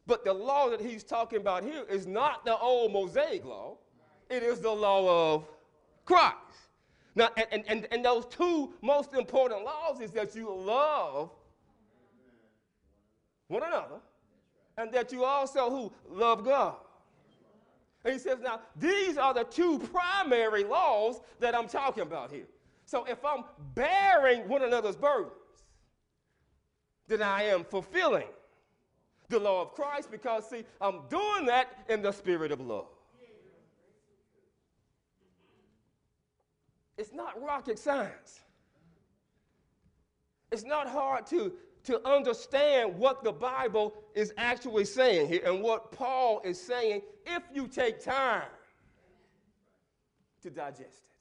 But 0.06 0.24
the 0.24 0.32
law 0.32 0.68
that 0.68 0.80
he's 0.80 1.02
talking 1.02 1.40
about 1.40 1.64
here 1.64 1.84
is 1.88 2.06
not 2.06 2.44
the 2.44 2.56
old 2.56 2.92
Mosaic 2.92 3.44
law, 3.44 3.78
it 4.28 4.42
is 4.42 4.60
the 4.60 4.70
law 4.70 5.34
of 5.34 5.48
Christ. 6.04 6.36
Now, 7.14 7.30
and, 7.50 7.64
and, 7.68 7.88
and 7.90 8.04
those 8.04 8.26
two 8.26 8.74
most 8.82 9.14
important 9.14 9.64
laws 9.64 10.00
is 10.00 10.10
that 10.12 10.34
you 10.34 10.52
love 10.54 11.30
one 13.48 13.62
another 13.62 14.00
and 14.76 14.92
that 14.92 15.12
you 15.12 15.24
also 15.24 15.70
who 15.70 15.92
love 16.08 16.44
God. 16.44 16.76
And 18.04 18.12
he 18.12 18.18
says, 18.18 18.38
now, 18.42 18.60
these 18.76 19.16
are 19.16 19.32
the 19.32 19.44
two 19.44 19.78
primary 19.78 20.64
laws 20.64 21.20
that 21.38 21.54
I'm 21.54 21.68
talking 21.68 22.02
about 22.02 22.32
here. 22.32 22.48
So 22.84 23.04
if 23.04 23.24
I'm 23.24 23.44
bearing 23.74 24.48
one 24.48 24.62
another's 24.62 24.96
burdens, 24.96 25.32
then 27.06 27.22
I 27.22 27.44
am 27.44 27.64
fulfilling 27.64 28.28
the 29.28 29.38
law 29.38 29.62
of 29.62 29.72
Christ 29.72 30.10
because, 30.10 30.48
see, 30.48 30.64
I'm 30.80 31.00
doing 31.08 31.46
that 31.46 31.68
in 31.88 32.02
the 32.02 32.12
spirit 32.12 32.52
of 32.52 32.60
love. 32.60 32.86
It's 36.98 37.12
not 37.12 37.40
rocket 37.42 37.78
science. 37.78 38.40
It's 40.50 40.64
not 40.64 40.86
hard 40.86 41.26
to, 41.28 41.52
to 41.84 42.06
understand 42.08 42.96
what 42.96 43.24
the 43.24 43.32
Bible 43.32 43.94
is 44.14 44.32
actually 44.36 44.84
saying 44.84 45.28
here 45.28 45.42
and 45.44 45.62
what 45.62 45.90
Paul 45.92 46.40
is 46.44 46.60
saying 46.60 47.02
if 47.26 47.42
you 47.52 47.66
take 47.66 48.02
time 48.02 48.44
to 50.42 50.50
digest 50.50 50.82
it. 50.82 51.12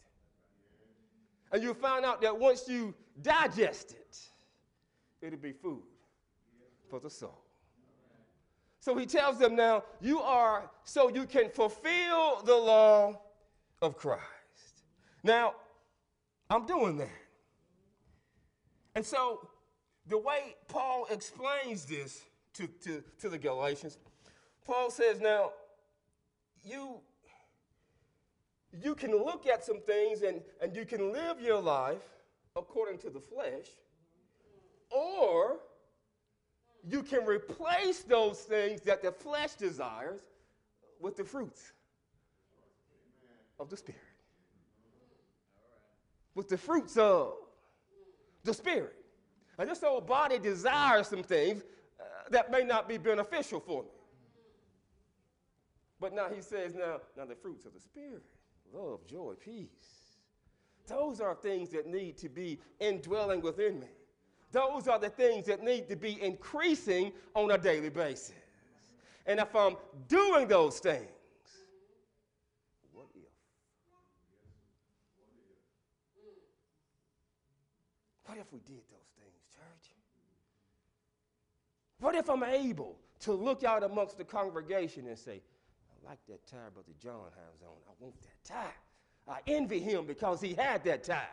And 1.51 1.63
you 1.63 1.73
find 1.73 2.05
out 2.05 2.21
that 2.21 2.37
once 2.37 2.67
you 2.67 2.93
digest 3.21 3.91
it, 3.91 4.19
it'll 5.21 5.39
be 5.39 5.51
food 5.51 5.83
for 6.89 6.99
the 6.99 7.09
soul. 7.09 7.41
So 8.79 8.95
he 8.97 9.05
tells 9.05 9.37
them 9.37 9.55
now, 9.55 9.83
you 9.99 10.21
are 10.21 10.69
so 10.83 11.09
you 11.09 11.25
can 11.25 11.49
fulfill 11.49 12.41
the 12.43 12.55
law 12.55 13.21
of 13.81 13.95
Christ. 13.95 14.21
Now, 15.23 15.53
I'm 16.49 16.65
doing 16.65 16.97
that. 16.97 17.09
And 18.95 19.05
so, 19.05 19.47
the 20.11 20.17
way 20.17 20.55
Paul 20.67 21.07
explains 21.09 21.85
this 21.85 22.23
to, 22.53 22.67
to, 22.83 23.03
to 23.19 23.29
the 23.29 23.37
Galatians, 23.37 23.97
Paul 24.65 24.91
says, 24.91 25.19
now, 25.19 25.51
you, 26.63 26.99
you 28.83 28.93
can 28.93 29.11
look 29.11 29.47
at 29.47 29.63
some 29.63 29.81
things 29.81 30.21
and, 30.21 30.41
and 30.61 30.75
you 30.75 30.85
can 30.85 31.11
live 31.11 31.41
your 31.41 31.59
life 31.59 32.03
according 32.55 32.99
to 32.99 33.09
the 33.09 33.19
flesh, 33.19 33.67
or 34.89 35.59
you 36.83 37.01
can 37.03 37.25
replace 37.25 37.99
those 37.99 38.39
things 38.39 38.81
that 38.81 39.01
the 39.01 39.11
flesh 39.11 39.53
desires 39.53 40.21
with 40.99 41.15
the 41.15 41.23
fruits 41.23 41.71
of 43.59 43.69
the 43.69 43.77
Spirit 43.77 44.01
with 46.35 46.49
the 46.49 46.57
fruits 46.57 46.97
of 46.97 47.33
the 48.43 48.53
Spirit. 48.53 48.95
And 49.61 49.69
this 49.69 49.83
old 49.83 50.07
body 50.07 50.39
desires 50.39 51.07
some 51.07 51.21
things 51.21 51.61
uh, 51.99 52.03
that 52.31 52.49
may 52.49 52.63
not 52.63 52.89
be 52.89 52.97
beneficial 52.97 53.59
for 53.59 53.83
me. 53.83 53.89
But 55.99 56.15
now 56.15 56.29
he 56.33 56.41
says, 56.41 56.73
now, 56.73 57.01
now 57.15 57.25
the 57.25 57.35
fruits 57.35 57.67
of 57.67 57.73
the 57.75 57.79
Spirit 57.79 58.23
love, 58.73 59.05
joy, 59.05 59.33
peace. 59.39 59.67
Those 60.87 61.21
are 61.21 61.35
things 61.35 61.69
that 61.69 61.85
need 61.85 62.17
to 62.17 62.29
be 62.29 62.59
indwelling 62.79 63.41
within 63.41 63.79
me. 63.79 63.87
Those 64.51 64.87
are 64.87 64.97
the 64.97 65.09
things 65.09 65.45
that 65.45 65.63
need 65.63 65.87
to 65.89 65.95
be 65.95 66.19
increasing 66.23 67.11
on 67.35 67.51
a 67.51 67.57
daily 67.57 67.89
basis. 67.89 68.33
And 69.27 69.39
if 69.39 69.55
I'm 69.55 69.75
doing 70.07 70.47
those 70.47 70.79
things, 70.79 71.07
what 72.91 73.05
if? 73.13 73.21
What 78.25 78.37
if 78.39 78.51
we 78.51 78.59
did 78.59 78.81
those 78.89 79.11
things, 79.19 79.43
church? 79.53 79.91
What 82.01 82.15
if 82.15 82.29
I'm 82.29 82.43
able 82.43 82.97
to 83.21 83.33
look 83.33 83.63
out 83.63 83.83
amongst 83.83 84.17
the 84.17 84.23
congregation 84.23 85.07
and 85.07 85.17
say, 85.17 85.39
I 86.03 86.09
like 86.09 86.17
that 86.27 86.45
tie 86.47 86.57
Brother 86.73 86.93
John 86.99 87.29
has 87.35 87.61
on. 87.61 87.77
I 87.87 87.91
want 87.99 88.15
that 88.23 88.43
tie. 88.43 89.31
I 89.31 89.37
envy 89.45 89.79
him 89.79 90.07
because 90.07 90.41
he 90.41 90.55
had 90.55 90.83
that 90.85 91.03
tie. 91.03 91.29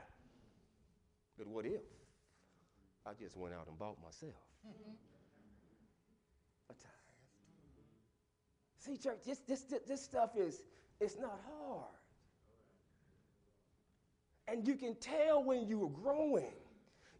But 1.38 1.46
what 1.46 1.64
if 1.64 1.80
I 3.06 3.12
just 3.18 3.34
went 3.34 3.54
out 3.54 3.66
and 3.66 3.78
bought 3.78 3.96
myself 4.02 4.34
a 6.68 6.74
tie? 6.74 6.88
See, 8.78 8.98
church, 8.98 9.20
this, 9.24 9.38
this, 9.48 9.64
this 9.86 10.02
stuff 10.02 10.36
is 10.36 10.60
it's 11.00 11.16
not 11.18 11.40
hard. 11.46 11.86
And 14.48 14.68
you 14.68 14.74
can 14.74 14.96
tell 14.96 15.42
when 15.42 15.66
you 15.66 15.82
are 15.84 16.02
growing 16.02 16.52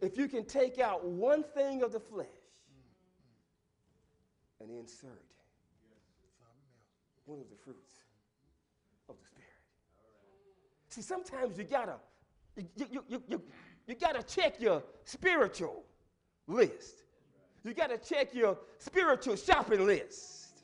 if 0.03 0.18
you 0.18 0.28
can 0.28 0.44
take 0.44 0.78
out 0.78 1.05
one 1.07 1.42
thing 1.42 1.82
of 1.82 1.92
the 1.92 2.01
flesh 2.01 2.26
and 4.69 4.79
insert 4.79 5.25
one 7.25 7.41
of 7.41 7.49
the 7.51 7.57
fruits 7.57 7.93
of 9.09 9.16
the 9.19 9.25
Spirit. 9.25 9.49
See, 10.89 11.03
sometimes 11.03 11.59
you 11.59 11.64
gotta, 11.64 11.97
you, 12.57 12.87
you, 12.91 13.05
you, 13.09 13.23
you, 13.29 13.43
you 13.87 13.95
gotta 13.95 14.23
check 14.23 14.61
your 14.61 14.83
spiritual 15.05 15.85
list. 16.47 17.05
You 17.64 17.75
gotta 17.75 17.99
check 17.99 18.35
your 18.35 18.59
spiritual 18.79 19.37
shopping 19.37 19.87
list. 19.87 20.62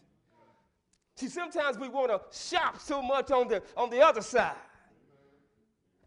See, 1.16 1.28
sometimes 1.28 1.78
we 1.78 1.88
wanna 1.88 2.20
shop 2.32 2.80
so 2.80 3.02
much 3.02 3.30
on 3.30 3.48
the, 3.48 3.62
on 3.76 3.90
the 3.90 4.00
other 4.00 4.22
side, 4.22 4.54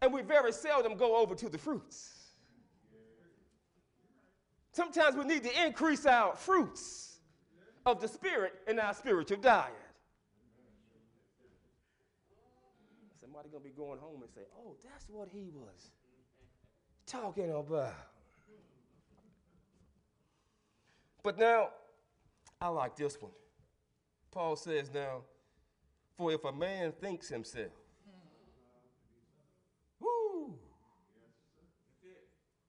and 0.02 0.12
we 0.12 0.22
very 0.22 0.52
seldom 0.52 0.96
go 0.96 1.16
over 1.16 1.34
to 1.34 1.48
the 1.48 1.58
fruits. 1.58 2.14
Sometimes 4.72 5.16
we 5.16 5.24
need 5.24 5.42
to 5.42 5.66
increase 5.66 6.06
our 6.06 6.36
fruits 6.36 7.07
of 7.90 8.00
the 8.00 8.08
Spirit 8.08 8.54
in 8.66 8.78
our 8.78 8.94
spiritual 8.94 9.38
diet. 9.38 9.72
Somebody 13.20 13.48
gonna 13.48 13.64
be 13.64 13.70
going 13.70 13.98
home 13.98 14.22
and 14.22 14.30
say, 14.30 14.42
"Oh, 14.56 14.76
that's 14.84 15.08
what 15.08 15.28
he 15.28 15.50
was 15.50 15.90
talking 17.06 17.50
about." 17.50 17.94
But 21.22 21.38
now, 21.38 21.72
I 22.60 22.68
like 22.68 22.96
this 22.96 23.20
one. 23.20 23.32
Paul 24.30 24.56
says 24.56 24.90
now, 24.92 25.24
"For 26.16 26.32
if 26.32 26.44
a 26.44 26.52
man 26.52 26.92
thinks 26.92 27.28
himself, 27.28 27.72
woo, 30.00 30.58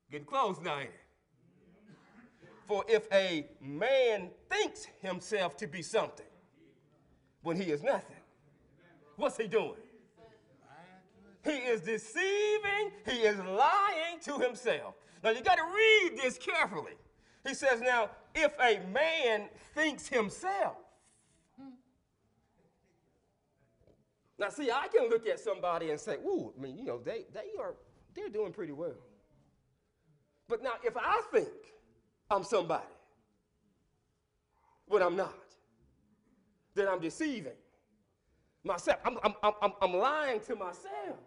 getting 0.10 0.26
close 0.26 0.60
now." 0.60 0.80
Ain't 0.80 0.90
it? 0.90 1.09
For 2.70 2.86
if 2.88 3.12
a 3.12 3.48
man 3.60 4.30
thinks 4.48 4.86
himself 5.02 5.58
to 5.58 5.66
be 5.66 5.82
something 5.82 6.28
when 7.42 7.60
he 7.60 7.72
is 7.72 7.82
nothing, 7.82 8.22
what's 9.16 9.38
he 9.38 9.48
doing? 9.48 9.74
He 11.44 11.50
is 11.50 11.82
deceiving, 11.82 12.92
he 13.08 13.22
is 13.22 13.40
lying 13.40 14.20
to 14.22 14.38
himself. 14.38 14.94
Now 15.24 15.32
you 15.32 15.42
got 15.42 15.56
to 15.56 15.64
read 15.64 16.22
this 16.22 16.38
carefully. 16.38 16.94
He 17.48 17.56
says, 17.56 17.82
Now, 17.82 18.12
if 18.36 18.54
a 18.60 18.80
man 18.94 19.50
thinks 19.74 20.08
himself, 20.08 20.76
now 24.38 24.50
see, 24.50 24.70
I 24.70 24.90
can 24.96 25.10
look 25.10 25.26
at 25.26 25.40
somebody 25.40 25.90
and 25.90 26.00
say, 26.00 26.18
Ooh, 26.18 26.54
I 26.56 26.62
mean, 26.62 26.78
you 26.78 26.86
know, 26.86 27.00
they, 27.00 27.26
they 27.34 27.60
are, 27.60 27.74
they're 28.14 28.30
doing 28.30 28.54
pretty 28.54 28.74
well. 28.74 28.98
But 30.48 30.62
now, 30.62 30.74
if 30.84 30.96
I 30.96 31.20
think 31.32 31.50
I'm 32.32 32.44
somebody 32.44 32.84
when 34.90 35.02
I'm 35.02 35.16
not, 35.16 35.34
then 36.76 36.88
I'm 36.88 37.00
deceiving 37.00 37.54
myself. 38.64 39.00
I'm, 39.06 39.18
I'm, 39.24 39.34
I'm, 39.62 39.74
I'm 39.82 39.94
lying 39.94 40.40
to 40.42 40.56
myself. 40.56 41.18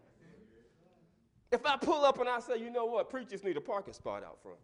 If 1.51 1.65
I 1.67 1.77
pull 1.77 2.05
up 2.05 2.19
and 2.19 2.29
I 2.29 2.41
say, 2.41 2.59
you 2.59 2.71
know 2.71 2.87
what, 2.87 3.11
preachers 3.11 3.45
need 3.45 3.57
a 3.57 3.61
parking 3.61 3.95
spot 3.95 4.25
out 4.25 4.39
front. 4.43 4.59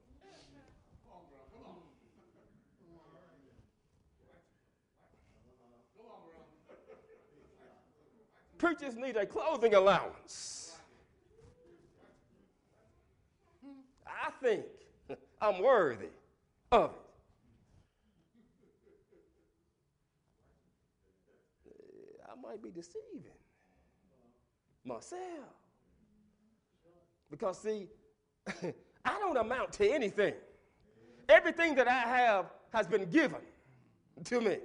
Preachers 8.58 8.96
need 8.96 9.16
a 9.16 9.24
clothing 9.24 9.74
allowance. 9.74 10.76
I 14.04 14.30
think 14.42 14.64
I'm 15.40 15.62
worthy 15.62 16.08
of 16.70 16.90
it. 16.90 16.96
I 22.26 22.34
might 22.40 22.62
be 22.62 22.70
deceiving 22.70 23.38
myself. 24.84 25.20
Because, 27.30 27.58
see, 27.60 27.88
I 29.04 29.18
don't 29.18 29.36
amount 29.36 29.72
to 29.74 29.90
anything. 29.90 30.34
Everything 31.28 31.74
that 31.74 31.88
I 31.88 32.00
have 32.00 32.46
has 32.72 32.86
been 32.86 33.04
given 33.10 33.40
to 34.24 34.40
me. 34.40 34.52
It 34.52 34.62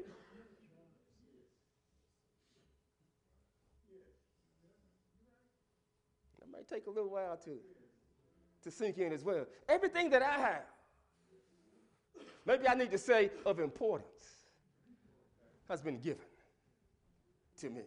might 6.52 6.68
take 6.68 6.88
a 6.88 6.90
little 6.90 7.10
while 7.10 7.38
to, 7.44 7.58
to 8.64 8.72
sink 8.72 8.98
in 8.98 9.12
as 9.12 9.24
well. 9.24 9.46
Everything 9.68 10.10
that 10.12 10.22
I 10.22 10.38
have, 10.38 10.64
maybe 12.46 12.68
I 12.68 12.74
need 12.76 12.92
to 12.92 12.98
say 12.98 13.32
of 13.46 13.60
importance, 13.60 14.08
has 15.70 15.82
been 15.82 16.00
given 16.00 16.26
to 17.60 17.70
me. 17.70 17.84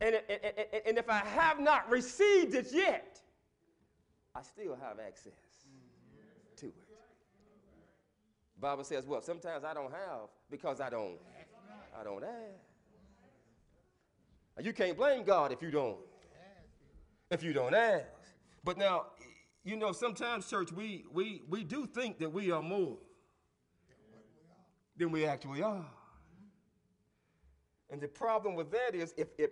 And, 0.00 0.16
and, 0.28 0.40
and, 0.42 0.82
and 0.86 0.98
if 0.98 1.08
I 1.08 1.18
have 1.18 1.60
not 1.60 1.88
received 1.90 2.54
it 2.54 2.72
yet, 2.72 3.20
I 4.34 4.42
still 4.42 4.76
have 4.80 4.98
access 4.98 5.32
to 6.56 6.66
it. 6.66 6.74
Bible 8.60 8.84
says, 8.84 9.06
well, 9.06 9.22
sometimes 9.22 9.64
I 9.64 9.74
don't 9.74 9.92
have 9.92 10.28
because 10.50 10.80
I 10.80 10.90
don't, 10.90 11.18
I 11.98 12.04
don't 12.04 12.24
ask. 12.24 12.64
You 14.64 14.72
can't 14.72 14.96
blame 14.96 15.24
God 15.24 15.52
if 15.52 15.62
you 15.62 15.70
don't, 15.70 15.98
if 17.30 17.42
you 17.42 17.52
don't 17.52 17.74
ask. 17.74 18.06
But 18.62 18.78
now, 18.78 19.06
you 19.64 19.76
know, 19.76 19.92
sometimes, 19.92 20.48
church, 20.48 20.72
we, 20.72 21.04
we, 21.12 21.42
we 21.48 21.64
do 21.64 21.86
think 21.86 22.18
that 22.18 22.32
we 22.32 22.50
are 22.50 22.62
more 22.62 22.96
than 24.96 25.10
we 25.10 25.26
actually 25.26 25.62
are. 25.62 25.84
And 27.90 28.00
the 28.00 28.08
problem 28.08 28.54
with 28.54 28.70
that 28.72 28.94
is 28.94 29.14
if, 29.16 29.28
if, 29.38 29.50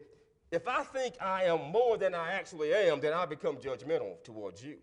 if 0.51 0.67
I 0.67 0.83
think 0.83 1.15
I 1.21 1.45
am 1.45 1.71
more 1.71 1.97
than 1.97 2.15
I 2.15 2.33
actually 2.33 2.73
am, 2.75 3.01
then 3.01 3.13
I 3.13 3.27
become 3.27 3.57
judgmental 3.57 4.23
towards 4.25 4.65
you. 4.65 4.79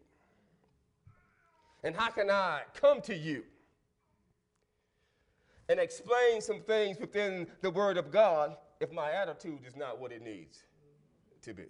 And 1.84 1.96
how 1.96 2.10
can 2.10 2.30
I 2.30 2.62
come 2.74 3.02
to 3.02 3.16
you 3.16 3.44
and 5.68 5.80
explain 5.80 6.42
some 6.42 6.62
things 6.62 7.00
within 7.00 7.48
the 7.62 7.70
Word 7.70 7.98
of 7.98 8.12
God 8.12 8.58
if 8.80 8.92
my 8.92 9.12
attitude 9.12 9.60
is 9.66 9.76
not 9.76 10.00
what 10.00 10.12
it 10.12 10.22
needs 10.22 10.64
to 11.42 11.54
be? 11.54 11.66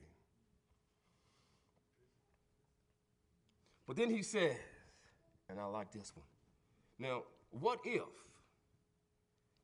But 3.87 3.97
then 3.97 4.11
he 4.11 4.21
says, 4.21 4.55
and 5.49 5.59
I 5.59 5.65
like 5.65 5.91
this 5.91 6.13
one. 6.15 6.25
Now, 6.99 7.23
what 7.51 7.79
if? 7.83 8.03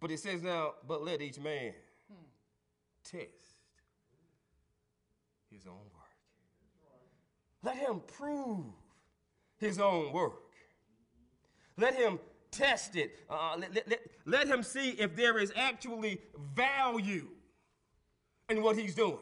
But 0.05 0.11
it 0.11 0.19
says 0.19 0.43
now, 0.43 0.73
but 0.87 1.03
let 1.03 1.19
each 1.19 1.39
man 1.39 1.73
test 3.03 3.55
his 5.49 5.65
own 5.65 5.73
work. 5.73 6.13
Let 7.63 7.77
him 7.77 8.01
prove 8.15 8.65
his 9.57 9.79
own 9.79 10.13
work. 10.13 10.53
Let 11.75 11.95
him 11.95 12.19
test 12.51 12.95
it. 12.95 13.17
Uh, 13.27 13.55
let, 13.57 13.73
let, 13.73 13.89
let, 13.89 14.01
let 14.27 14.47
him 14.47 14.61
see 14.61 14.91
if 14.91 15.15
there 15.15 15.39
is 15.39 15.51
actually 15.55 16.21
value 16.55 17.25
in 18.47 18.61
what 18.61 18.77
he's 18.77 18.93
doing. 18.93 19.17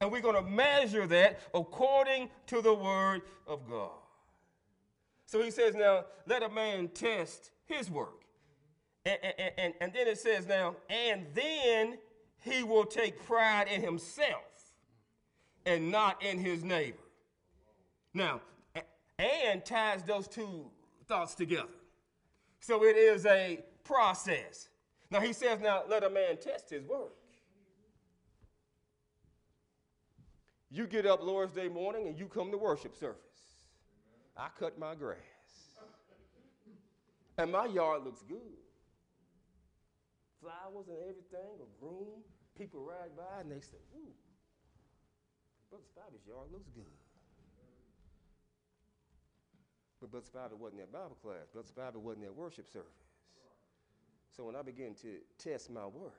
And 0.00 0.10
we're 0.10 0.22
going 0.22 0.42
to 0.42 0.50
measure 0.50 1.06
that 1.06 1.40
according 1.52 2.30
to 2.46 2.62
the 2.62 2.72
word 2.72 3.20
of 3.46 3.68
God. 3.68 3.90
So 5.26 5.42
he 5.42 5.50
says, 5.50 5.74
now, 5.74 6.06
let 6.26 6.42
a 6.42 6.48
man 6.48 6.88
test 6.88 7.50
his 7.66 7.90
work. 7.90 8.17
And, 9.04 9.18
and, 9.22 9.52
and, 9.56 9.74
and 9.80 9.92
then 9.92 10.06
it 10.06 10.18
says 10.18 10.46
now, 10.46 10.76
and 10.90 11.26
then 11.34 11.98
he 12.40 12.62
will 12.62 12.84
take 12.84 13.24
pride 13.24 13.68
in 13.68 13.80
himself 13.80 14.42
and 15.64 15.90
not 15.90 16.22
in 16.22 16.38
his 16.38 16.62
neighbor. 16.62 16.98
Now, 18.14 18.40
and 19.18 19.64
ties 19.64 20.02
those 20.02 20.28
two 20.28 20.70
thoughts 21.06 21.34
together. 21.34 21.68
So 22.60 22.84
it 22.84 22.96
is 22.96 23.26
a 23.26 23.60
process. 23.84 24.68
Now 25.10 25.20
he 25.20 25.32
says, 25.32 25.60
now 25.60 25.82
let 25.88 26.04
a 26.04 26.10
man 26.10 26.36
test 26.36 26.70
his 26.70 26.84
work. 26.84 27.14
You 30.70 30.86
get 30.86 31.06
up 31.06 31.22
Lord's 31.22 31.54
Day 31.54 31.68
morning 31.68 32.08
and 32.08 32.18
you 32.18 32.26
come 32.26 32.50
to 32.50 32.58
worship 32.58 32.94
service. 32.94 33.16
I 34.36 34.48
cut 34.58 34.78
my 34.78 34.94
grass. 34.94 35.16
And 37.38 37.52
my 37.52 37.66
yard 37.66 38.04
looks 38.04 38.22
good. 38.22 38.57
Flowers 40.40 40.88
and 40.88 40.98
everything, 41.02 41.58
a 41.60 41.68
groom. 41.80 42.22
People 42.56 42.80
ride 42.80 43.14
by 43.16 43.40
and 43.40 43.52
they 43.52 43.60
say, 43.60 43.78
ooh, 43.94 44.14
Brother 45.70 45.84
Spivey's 45.84 46.26
yard 46.26 46.48
looks 46.52 46.68
good. 46.74 46.84
But 50.00 50.10
Brother 50.10 50.26
Spivey 50.26 50.58
wasn't 50.58 50.82
at 50.82 50.92
Bible 50.92 51.16
class. 51.22 51.48
Brother 51.52 51.68
Spivey 51.68 52.00
wasn't 52.00 52.26
at 52.26 52.34
worship 52.34 52.68
service. 52.68 52.88
So 54.36 54.44
when 54.44 54.54
I 54.54 54.62
begin 54.62 54.94
to 55.02 55.16
test 55.38 55.70
my 55.70 55.86
work, 55.86 56.14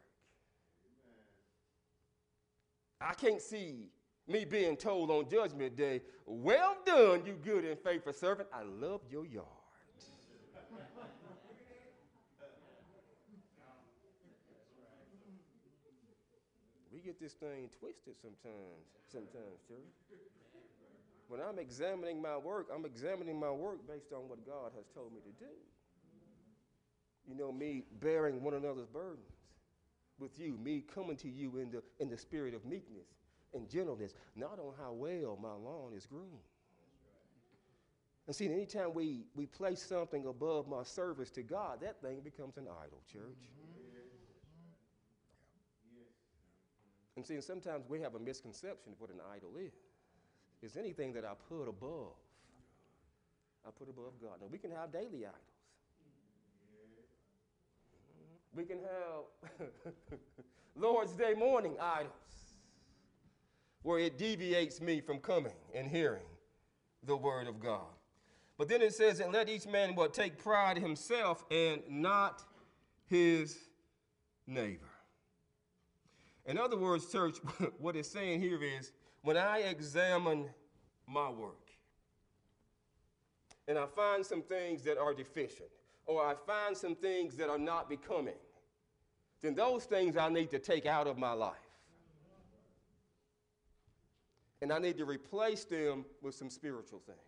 I 2.99 3.13
can't 3.13 3.41
see 3.41 3.88
me 4.28 4.43
being 4.45 4.76
told 4.76 5.09
on 5.09 5.30
Judgment 5.30 5.76
Day, 5.76 6.01
well 6.26 6.76
done, 6.86 7.24
you 7.26 7.38
good 7.43 7.63
and 7.63 7.80
faithful 7.80 8.13
servant. 8.13 8.49
I 8.53 8.63
love 8.63 9.01
your 9.09 9.26
yard. 9.26 9.47
we 16.91 16.99
get 17.10 17.20
this 17.20 17.34
thing 17.34 17.68
twisted 17.80 18.14
sometimes, 18.22 18.86
sometimes, 19.12 19.57
church. 19.68 19.97
When 21.28 21.41
I'm 21.41 21.57
examining 21.57 22.22
my 22.22 22.38
work, 22.38 22.68
I'm 22.74 22.86
examining 22.86 23.39
my 23.39 23.49
work 23.49 23.88
based 23.88 24.14
on 24.14 24.30
what 24.30 24.45
God 24.45 24.74
has 24.76 24.86
told 24.93 25.12
me 25.12 25.20
to 25.22 25.43
do. 25.43 25.51
You 27.28 27.36
know, 27.36 27.51
me 27.51 27.84
bearing 27.99 28.43
one 28.43 28.53
another's 28.53 28.88
burdens 28.88 29.26
with 30.20 30.39
you, 30.39 30.60
me 30.64 30.84
coming 30.93 31.16
to 31.18 31.30
you 31.30 31.57
in 31.57 31.72
the, 31.72 31.82
in 31.99 32.10
the 32.10 32.18
spirit 32.18 32.53
of 32.53 32.64
meekness 32.64 33.07
and 33.55 33.68
gentleness, 33.68 34.14
not 34.36 34.60
on 34.60 34.74
how 34.80 34.91
well 34.91 35.38
my 35.41 35.53
lawn 35.53 35.93
is 35.95 36.05
groomed. 36.05 36.45
And 38.28 38.36
see, 38.36 38.45
anytime 38.45 38.93
we, 38.93 39.26
we 39.36 39.47
place 39.47 39.82
something 39.82 40.28
above 40.28 40.68
my 40.68 40.84
service 40.84 41.32
to 41.32 41.41
God, 41.41 41.80
that 41.82 41.99
thing 42.03 42.20
becomes 42.24 42.57
an 42.57 42.68
idol, 42.68 43.01
church. 43.12 43.49
And 47.20 47.26
see, 47.26 47.41
sometimes 47.41 47.84
we 47.89 47.99
have 47.99 48.15
a 48.15 48.20
misconception 48.20 48.93
of 48.93 49.01
what 49.01 49.09
an 49.09 49.20
idol 49.36 49.49
is. 49.59 49.74
It's 50.61 50.78
anything 50.78 51.11
that 51.11 51.26
I 51.26 51.34
put 51.49 51.67
above. 51.67 52.15
I 53.67 53.72
put 53.78 53.89
above 53.89 54.13
God. 54.22 54.38
Now, 54.39 54.47
we 54.49 54.57
can 54.57 54.72
have 54.72 54.89
daily 54.89 55.26
idols. 55.26 55.36
Mm-hmm. 58.53 58.57
We 58.57 58.63
can 58.63 58.78
have 59.59 59.70
Lord's 60.78 61.11
Day 61.11 61.34
morning 61.34 61.76
idols 61.82 62.13
where 63.84 63.99
it 63.99 64.17
deviates 64.17 64.80
me 64.80 65.01
from 65.01 65.20
coming 65.20 65.51
and 65.76 65.89
hearing 65.89 66.24
the 67.03 67.17
word 67.17 67.47
of 67.47 67.59
God. 67.59 67.91
But 68.57 68.70
then 68.70 68.82
it 68.82 68.93
says, 68.93 69.20
and 69.20 69.34
let 69.34 69.49
each 69.49 69.67
man 69.67 69.93
what 69.93 70.13
take 70.13 70.41
pride 70.41 70.78
himself 70.78 71.43
and 71.51 71.82
not 71.89 72.43
his 73.07 73.57
neighbor. 74.47 74.89
In 76.50 76.58
other 76.58 76.78
words, 76.78 77.06
church, 77.06 77.38
what 77.78 77.95
it's 77.95 78.10
saying 78.10 78.41
here 78.41 78.62
is 78.64 78.91
when 79.22 79.38
I 79.38 79.60
examine 79.60 80.50
my 81.08 81.30
work 81.30 81.70
and 83.68 83.78
I 83.78 83.86
find 83.86 84.26
some 84.26 84.41
things 84.41 84.82
that 84.82 84.97
are 84.97 85.14
deficient, 85.14 85.70
or 86.08 86.26
I 86.26 86.34
find 86.47 86.76
some 86.76 86.95
things 86.95 87.36
that 87.36 87.50
are 87.50 87.60
not 87.60 87.88
becoming, 87.88 88.39
then 89.41 89.54
those 89.54 89.86
things 89.86 90.18
I 90.18 90.30
need 90.30 90.50
to 90.50 90.58
take 90.58 90.88
out 90.88 91.06
of 91.06 91.20
my 91.20 91.34
life. 91.34 91.54
And 94.64 94.74
I 94.74 94.80
need 94.80 94.97
to 94.97 95.06
replace 95.06 95.66
them 95.66 96.04
with 96.24 96.34
some 96.34 96.50
spiritual 96.50 97.00
things. 97.06 97.20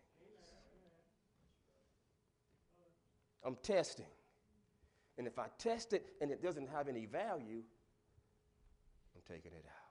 I'm 3.44 3.56
testing. 3.62 4.06
And 5.16 5.28
if 5.28 5.38
I 5.38 5.46
test 5.58 5.92
it 5.92 6.06
and 6.20 6.32
it 6.32 6.42
doesn't 6.42 6.68
have 6.70 6.88
any 6.88 7.06
value, 7.06 7.62
taking 9.28 9.52
it 9.52 9.64
out. 9.66 9.82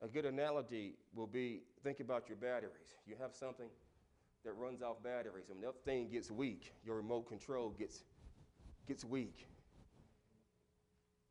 A 0.00 0.08
good 0.08 0.26
analogy 0.26 0.94
will 1.14 1.26
be 1.26 1.62
think 1.82 2.00
about 2.00 2.28
your 2.28 2.36
batteries. 2.36 2.94
You 3.06 3.16
have 3.20 3.34
something 3.34 3.68
that 4.44 4.52
runs 4.52 4.80
off 4.82 5.02
batteries, 5.02 5.50
and 5.50 5.60
when 5.60 5.72
that 5.72 5.84
thing 5.84 6.08
gets 6.08 6.30
weak, 6.30 6.72
your 6.84 6.96
remote 6.96 7.28
control 7.28 7.70
gets, 7.70 8.04
gets 8.86 9.04
weak. 9.04 9.46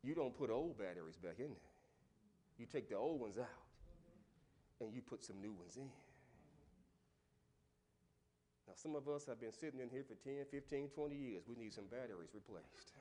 You 0.03 0.13
don't 0.15 0.37
put 0.37 0.49
old 0.49 0.77
batteries 0.77 1.15
back 1.17 1.39
in 1.39 1.47
there. 1.47 1.71
You 2.57 2.65
take 2.65 2.89
the 2.89 2.95
old 2.95 3.21
ones 3.21 3.37
out 3.37 3.45
and 4.81 4.93
you 4.93 5.01
put 5.01 5.23
some 5.23 5.41
new 5.41 5.53
ones 5.53 5.77
in. 5.77 5.89
Now, 8.67 8.73
some 8.75 8.95
of 8.95 9.07
us 9.07 9.25
have 9.25 9.39
been 9.39 9.53
sitting 9.53 9.79
in 9.79 9.89
here 9.89 10.03
for 10.03 10.15
10, 10.15 10.45
15, 10.51 10.89
20 10.89 11.15
years. 11.15 11.43
We 11.47 11.55
need 11.55 11.73
some 11.73 11.85
batteries 11.85 12.29
replaced. 12.33 12.96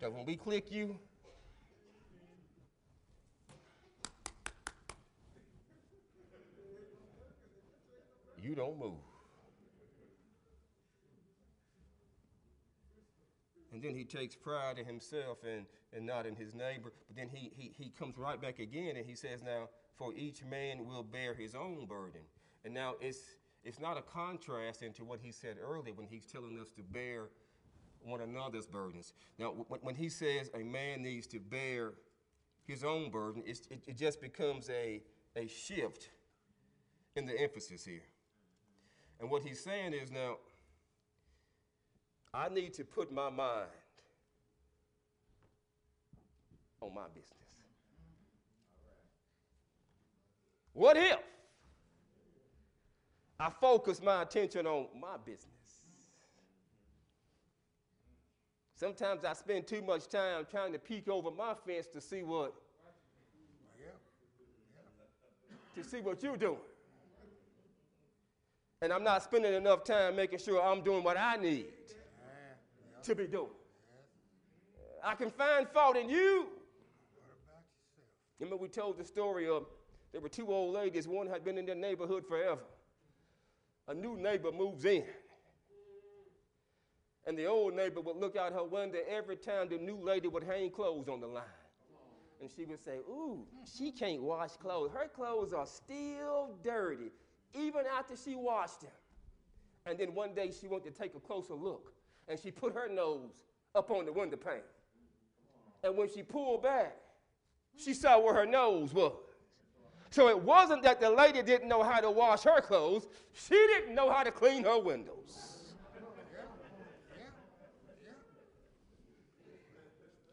Because 0.00 0.14
when 0.14 0.24
we 0.24 0.34
click 0.34 0.70
you, 0.70 0.96
you 8.38 8.54
don't 8.54 8.78
move. 8.78 8.94
And 13.72 13.82
then 13.82 13.94
he 13.94 14.04
takes 14.04 14.34
pride 14.34 14.78
in 14.78 14.86
himself 14.86 15.38
and, 15.44 15.66
and 15.94 16.06
not 16.06 16.24
in 16.24 16.34
his 16.34 16.54
neighbor. 16.54 16.92
But 17.06 17.16
then 17.16 17.28
he, 17.28 17.52
he, 17.54 17.72
he 17.76 17.90
comes 17.90 18.16
right 18.16 18.40
back 18.40 18.58
again 18.58 18.96
and 18.96 19.04
he 19.04 19.14
says, 19.14 19.42
Now, 19.42 19.68
for 19.96 20.14
each 20.14 20.42
man 20.42 20.86
will 20.86 21.02
bear 21.02 21.34
his 21.34 21.54
own 21.54 21.86
burden. 21.86 22.22
And 22.64 22.72
now 22.72 22.94
it's, 23.02 23.18
it's 23.64 23.78
not 23.78 23.98
a 23.98 24.02
contrast 24.02 24.82
into 24.82 25.04
what 25.04 25.20
he 25.20 25.30
said 25.30 25.56
earlier 25.62 25.92
when 25.94 26.06
he's 26.06 26.24
telling 26.24 26.58
us 26.58 26.70
to 26.70 26.82
bear 26.82 27.28
one 28.04 28.20
another's 28.20 28.66
burdens. 28.66 29.12
Now, 29.38 29.48
when, 29.68 29.80
when 29.80 29.94
he 29.94 30.08
says 30.08 30.50
a 30.54 30.62
man 30.62 31.02
needs 31.02 31.26
to 31.28 31.38
bear 31.38 31.92
his 32.66 32.84
own 32.84 33.10
burden, 33.10 33.42
it, 33.46 33.66
it 33.86 33.96
just 33.96 34.20
becomes 34.20 34.70
a, 34.70 35.02
a 35.36 35.46
shift 35.46 36.10
in 37.16 37.26
the 37.26 37.38
emphasis 37.38 37.84
here. 37.84 38.02
And 39.20 39.30
what 39.30 39.42
he's 39.42 39.62
saying 39.62 39.92
is 39.92 40.10
now, 40.10 40.36
I 42.32 42.48
need 42.48 42.74
to 42.74 42.84
put 42.84 43.12
my 43.12 43.28
mind 43.28 43.66
on 46.80 46.94
my 46.94 47.06
business. 47.08 47.26
What 50.72 50.96
if 50.96 51.18
I 53.38 53.50
focus 53.60 54.00
my 54.02 54.22
attention 54.22 54.66
on 54.66 54.86
my 54.98 55.16
business? 55.24 55.59
Sometimes 58.80 59.26
I 59.26 59.34
spend 59.34 59.66
too 59.66 59.82
much 59.82 60.08
time 60.08 60.46
trying 60.50 60.72
to 60.72 60.78
peek 60.78 61.06
over 61.06 61.30
my 61.30 61.52
fence 61.66 61.86
to 61.88 62.00
see 62.00 62.22
what 62.22 62.54
to 65.74 65.84
see 65.84 66.00
what 66.00 66.22
you're 66.22 66.38
doing. 66.38 66.56
And 68.80 68.90
I'm 68.90 69.04
not 69.04 69.22
spending 69.22 69.52
enough 69.52 69.84
time 69.84 70.16
making 70.16 70.38
sure 70.38 70.62
I'm 70.62 70.80
doing 70.80 71.04
what 71.04 71.18
I 71.18 71.36
need 71.36 71.66
to 73.02 73.14
be 73.14 73.26
doing. 73.26 73.50
I 75.04 75.14
can 75.14 75.30
find 75.30 75.68
fault 75.68 75.98
in 75.98 76.08
you. 76.08 76.46
Remember, 78.38 78.56
we 78.56 78.68
told 78.68 78.96
the 78.96 79.04
story 79.04 79.46
of 79.46 79.66
there 80.10 80.22
were 80.22 80.30
two 80.30 80.50
old 80.50 80.72
ladies. 80.72 81.06
One 81.06 81.26
had 81.26 81.44
been 81.44 81.58
in 81.58 81.66
their 81.66 81.74
neighborhood 81.74 82.24
forever. 82.26 82.62
A 83.88 83.92
new 83.92 84.16
neighbor 84.16 84.50
moves 84.50 84.86
in. 84.86 85.04
And 87.30 87.38
the 87.38 87.46
old 87.46 87.76
neighbor 87.76 88.00
would 88.00 88.16
look 88.16 88.34
out 88.34 88.52
her 88.54 88.64
window 88.64 88.98
every 89.08 89.36
time 89.36 89.68
the 89.68 89.78
new 89.78 89.96
lady 90.02 90.26
would 90.26 90.42
hang 90.42 90.68
clothes 90.68 91.08
on 91.08 91.20
the 91.20 91.28
line. 91.28 91.44
And 92.40 92.50
she 92.50 92.64
would 92.64 92.82
say, 92.82 92.96
Ooh, 93.08 93.46
she 93.72 93.92
can't 93.92 94.20
wash 94.20 94.56
clothes. 94.56 94.90
Her 94.92 95.06
clothes 95.06 95.52
are 95.52 95.64
still 95.64 96.56
dirty, 96.64 97.12
even 97.54 97.82
after 97.96 98.16
she 98.16 98.34
washed 98.34 98.80
them. 98.80 98.90
And 99.86 99.96
then 99.96 100.12
one 100.12 100.34
day 100.34 100.50
she 100.50 100.66
went 100.66 100.82
to 100.82 100.90
take 100.90 101.14
a 101.14 101.20
closer 101.20 101.54
look 101.54 101.92
and 102.26 102.36
she 102.36 102.50
put 102.50 102.74
her 102.74 102.88
nose 102.88 103.30
up 103.76 103.92
on 103.92 104.06
the 104.06 104.12
window 104.12 104.36
pane. 104.36 104.64
And 105.84 105.96
when 105.96 106.12
she 106.12 106.24
pulled 106.24 106.64
back, 106.64 106.96
she 107.76 107.94
saw 107.94 108.18
where 108.18 108.34
her 108.34 108.46
nose 108.46 108.92
was. 108.92 109.12
So 110.10 110.26
it 110.26 110.42
wasn't 110.42 110.82
that 110.82 110.98
the 110.98 111.10
lady 111.10 111.42
didn't 111.42 111.68
know 111.68 111.84
how 111.84 112.00
to 112.00 112.10
wash 112.10 112.42
her 112.42 112.60
clothes, 112.60 113.06
she 113.32 113.54
didn't 113.54 113.94
know 113.94 114.10
how 114.10 114.24
to 114.24 114.32
clean 114.32 114.64
her 114.64 114.80
windows. 114.80 115.49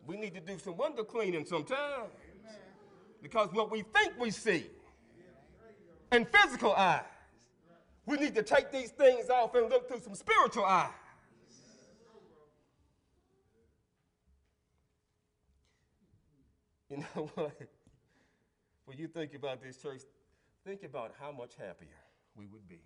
We 0.08 0.16
need 0.16 0.34
to 0.36 0.40
do 0.40 0.58
some 0.58 0.78
window 0.78 1.04
cleaning 1.04 1.46
sometimes. 1.46 2.14
Because 3.22 3.50
what 3.52 3.70
we 3.70 3.82
think 3.82 4.14
we 4.18 4.32
see 4.32 4.68
in 6.14 6.26
physical 6.26 6.74
eyes, 6.74 7.04
we 8.06 8.16
need 8.16 8.34
to 8.36 8.44
take 8.44 8.72
these 8.72 8.92
things 8.92 9.30
off 9.30 9.54
and 9.56 9.70
look 9.70 9.90
through 9.90 10.00
some 10.00 10.16
spiritual 10.16 10.64
eyes. 10.64 10.92
You 16.90 16.98
know 17.16 17.30
what? 17.36 17.52
When 18.86 18.98
you 18.98 19.08
think 19.08 19.34
about 19.34 19.62
this 19.62 19.76
church, 19.76 20.04
think 20.66 20.84
about 20.84 21.14
how 21.20 21.34
much 21.34 21.56
happier 21.58 21.90
we 22.34 22.46
would 22.46 22.66
be 22.70 22.80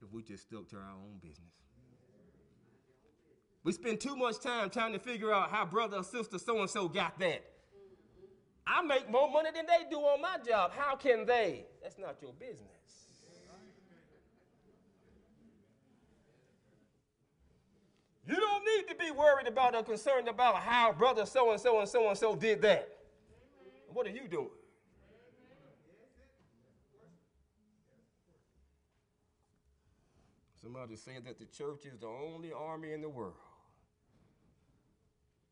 if 0.00 0.10
we 0.10 0.22
just 0.22 0.44
stuck 0.44 0.66
to 0.70 0.76
our 0.76 0.94
own 0.94 1.18
business. 1.20 1.52
We 3.64 3.72
spend 3.72 4.00
too 4.00 4.16
much 4.16 4.40
time 4.40 4.70
trying 4.70 4.92
to 4.92 4.98
figure 4.98 5.32
out 5.32 5.50
how 5.50 5.64
brother 5.64 5.98
or 5.98 6.04
sister 6.04 6.38
so 6.38 6.60
and 6.60 6.68
so 6.68 6.88
got 6.88 7.18
that. 7.20 7.44
I 8.66 8.82
make 8.82 9.10
more 9.10 9.30
money 9.30 9.50
than 9.54 9.66
they 9.66 9.88
do 9.90 9.98
on 9.98 10.20
my 10.20 10.38
job. 10.44 10.72
How 10.76 10.96
can 10.96 11.26
they? 11.26 11.64
That's 11.82 11.98
not 11.98 12.16
your 12.20 12.32
business. 12.32 12.68
You 18.26 18.36
don't 18.36 18.64
need 18.64 18.88
to 18.88 18.94
be 18.94 19.10
worried 19.10 19.48
about 19.48 19.74
or 19.74 19.82
concerned 19.82 20.28
about 20.28 20.56
how 20.56 20.92
brother 20.92 21.26
so 21.26 21.50
and 21.50 21.60
so 21.60 21.80
and 21.80 21.88
so 21.88 22.08
and 22.08 22.16
so 22.16 22.36
did 22.36 22.62
that. 22.62 22.88
What 23.88 24.06
are 24.06 24.10
you 24.10 24.28
doing? 24.28 24.48
Somebody 30.62 30.94
said 30.94 31.24
that 31.26 31.40
the 31.40 31.46
church 31.46 31.84
is 31.84 31.98
the 31.98 32.06
only 32.06 32.52
army 32.52 32.92
in 32.92 33.02
the 33.02 33.08
world 33.08 33.34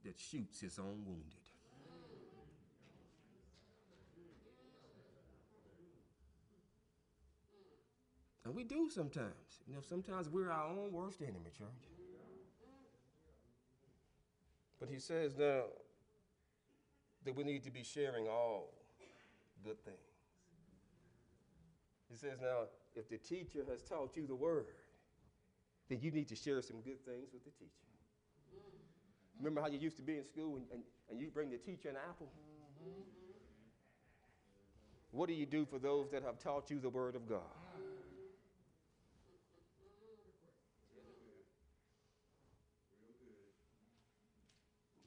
that 0.05 0.19
shoots 0.19 0.61
his 0.61 0.79
own 0.79 1.05
wounded. 1.07 1.41
And 8.45 8.55
we 8.55 8.65
do 8.65 8.89
sometimes. 8.91 9.63
You 9.69 9.75
know, 9.75 9.81
sometimes 9.81 10.29
we're 10.29 10.51
our 10.51 10.69
own 10.69 10.93
worst 10.93 11.21
enemy, 11.23 11.51
church. 11.57 11.69
But 14.81 14.89
he 14.89 14.99
says 14.99 15.37
now 15.39 15.65
that 17.25 17.37
we 17.37 17.45
need 17.45 17.63
to 17.65 17.71
be 17.71 17.85
sharing 17.85 18.27
all 18.27 18.73
good 19.63 19.79
things. 19.85 19.99
He 22.11 22.17
says 22.17 22.39
now, 22.41 22.65
if 22.97 23.09
the 23.09 23.19
teacher 23.19 23.65
has 23.71 23.83
taught 23.83 24.17
you 24.17 24.27
the 24.27 24.35
word, 24.35 24.67
then 25.89 26.01
you 26.01 26.11
need 26.11 26.29
to 26.29 26.35
share 26.35 26.61
some 26.63 26.81
good 26.81 27.05
things 27.05 27.29
with 27.33 27.45
the 27.45 27.51
teacher. 27.51 27.90
Remember 29.41 29.63
how 29.63 29.69
you 29.69 29.79
used 29.79 29.97
to 29.97 30.03
be 30.03 30.19
in 30.19 30.25
school 30.25 30.57
and, 30.57 30.67
and, 30.71 30.83
and 31.11 31.19
you 31.19 31.31
bring 31.31 31.51
the 31.51 31.57
teacher 31.57 31.89
an 31.89 31.97
apple? 31.97 32.29
What 35.13 35.29
do 35.29 35.35
you 35.35 35.47
do 35.47 35.65
for 35.65 35.79
those 35.79 36.11
that 36.11 36.23
have 36.23 36.39
taught 36.39 36.71
you 36.71 36.79
the 36.79 36.91
word 36.91 37.17
of 37.17 37.27
God? 37.27 37.41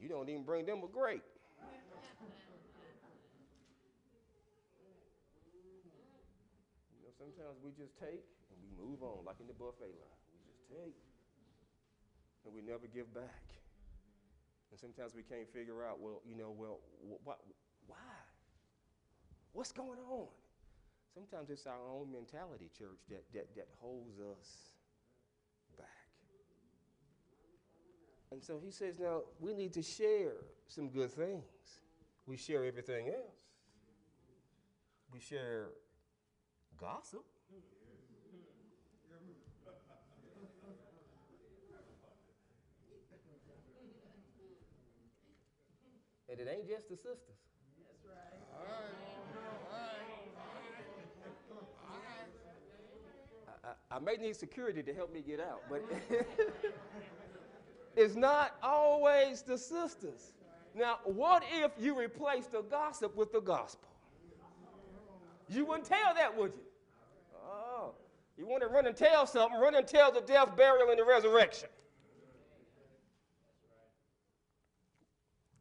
You 0.01 0.09
don't 0.09 0.27
even 0.27 0.43
bring 0.43 0.65
them 0.65 0.81
a 0.84 0.88
grape. 0.88 1.21
You 6.91 7.05
know, 7.05 7.13
sometimes 7.17 7.55
we 7.63 7.71
just 7.71 7.95
take 7.99 8.25
and 8.49 8.59
we 8.59 8.84
move 8.84 9.03
on, 9.03 9.23
like 9.25 9.39
in 9.39 9.47
the 9.47 9.53
buffet 9.53 9.93
line. 9.95 10.19
We 10.34 10.41
just 10.43 10.67
take 10.67 10.97
and 12.45 12.53
we 12.53 12.61
never 12.61 12.88
give 12.88 13.13
back. 13.13 13.62
And 14.74 14.80
sometimes 14.80 15.13
we 15.13 15.21
can't 15.21 15.47
figure 15.53 15.86
out, 15.86 15.99
well, 15.99 16.24
you 16.28 16.36
know, 16.36 16.51
well, 16.57 16.80
wh- 16.99 17.28
what, 17.28 17.41
why? 17.86 17.95
What's 19.51 19.71
going 19.71 19.99
on? 20.09 20.26
Sometimes 21.13 21.51
it's 21.51 21.67
our 21.67 21.91
own 21.91 22.11
mentality, 22.11 22.71
church, 22.76 22.97
that, 23.11 23.24
that, 23.36 23.55
that 23.55 23.67
holds 23.80 24.19
us 24.19 24.71
back. 25.78 25.88
And 28.32 28.43
so 28.43 28.59
he 28.65 28.71
says, 28.71 28.97
now 28.99 29.21
we 29.39 29.53
need 29.53 29.74
to 29.74 29.84
share 29.84 30.38
some 30.67 30.89
good 30.89 31.11
things. 31.11 31.43
We 32.26 32.36
share 32.36 32.65
everything 32.65 33.09
else. 33.09 33.43
We 35.13 35.19
share 35.19 35.67
gossip. 36.80 37.26
And 46.34 46.41
it 46.41 46.51
ain't 46.51 46.67
just 46.67 46.89
the 46.89 46.95
sisters. 46.95 47.38
I, 53.47 53.67
I, 53.69 53.97
I 53.97 53.99
may 53.99 54.15
need 54.15 54.36
security 54.36 54.81
to 54.81 54.95
help 54.95 55.13
me 55.13 55.21
get 55.21 55.39
out, 55.39 55.61
but 55.69 55.84
it's 57.95 58.15
not 58.15 58.55
always 58.63 59.43
the 59.43 59.59
sisters. 59.59 60.34
Now, 60.73 60.97
what 61.03 61.43
if 61.51 61.71
you 61.79 61.95
replace 61.95 62.47
the 62.47 62.63
gossip 62.63 63.15
with 63.15 63.31
the 63.31 63.41
gospel? 63.41 63.89
You 65.47 65.65
wouldn't 65.65 65.86
tell 65.86 66.15
that, 66.15 66.36
would 66.36 66.53
you? 66.55 66.63
Oh, 67.45 67.91
you 68.39 68.47
want 68.47 68.63
to 68.63 68.69
run 68.69 68.88
and 68.88 68.97
tell 68.97 69.27
something, 69.27 69.59
run 69.59 69.75
and 69.75 69.86
tell 69.88 70.11
the 70.11 70.21
death, 70.21 70.57
burial, 70.57 70.89
and 70.89 70.97
the 70.97 71.05
resurrection. 71.05 71.69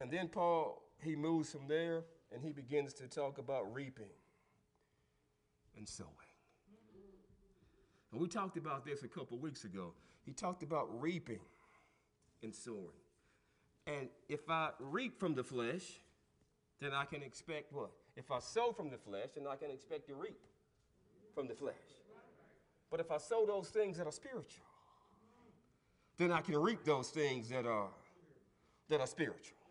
And 0.03 0.11
then 0.11 0.27
Paul, 0.27 0.83
he 1.01 1.15
moves 1.15 1.53
from 1.53 1.69
there 1.69 2.03
and 2.35 2.43
he 2.43 2.51
begins 2.51 2.93
to 2.95 3.07
talk 3.07 3.39
about 3.39 3.73
reaping 3.73 4.11
and 5.77 5.89
sowing. 5.89 6.11
And 8.11 8.21
we 8.21 8.27
talked 8.27 8.57
about 8.57 8.85
this 8.85 9.05
a 9.05 9.09
couple 9.09 9.39
weeks 9.39 9.63
ago. 9.63 9.93
He 10.27 10.33
talked 10.33 10.65
about 10.65 10.89
reaping 11.01 11.39
and 12.43 12.53
sowing. 12.53 12.99
And 13.87 14.09
if 14.29 14.51
I 14.51 14.71
reap 14.81 15.21
from 15.21 15.37
the 15.37 15.45
flesh, 15.45 16.01
then 16.81 16.93
I 16.93 17.05
can 17.05 17.23
expect 17.23 17.73
what? 17.73 17.93
If 18.17 18.33
I 18.33 18.41
sow 18.41 18.73
from 18.73 18.91
the 18.91 18.99
flesh, 18.99 19.29
then 19.37 19.47
I 19.49 19.55
can 19.55 19.71
expect 19.71 20.09
to 20.09 20.15
reap 20.15 20.41
from 21.33 21.47
the 21.47 21.55
flesh. 21.55 21.75
But 22.91 22.99
if 22.99 23.13
I 23.13 23.19
sow 23.19 23.47
those 23.47 23.69
things 23.69 23.99
that 23.99 24.09
are 24.09 24.13
spiritual, 24.13 24.67
then 26.19 26.33
I 26.33 26.41
can 26.41 26.57
reap 26.57 26.85
those 26.85 27.11
things 27.11 27.49
that 27.51 27.67
are 27.67 27.89
that 28.89 29.01
are 29.01 29.07
spiritual. 29.07 29.62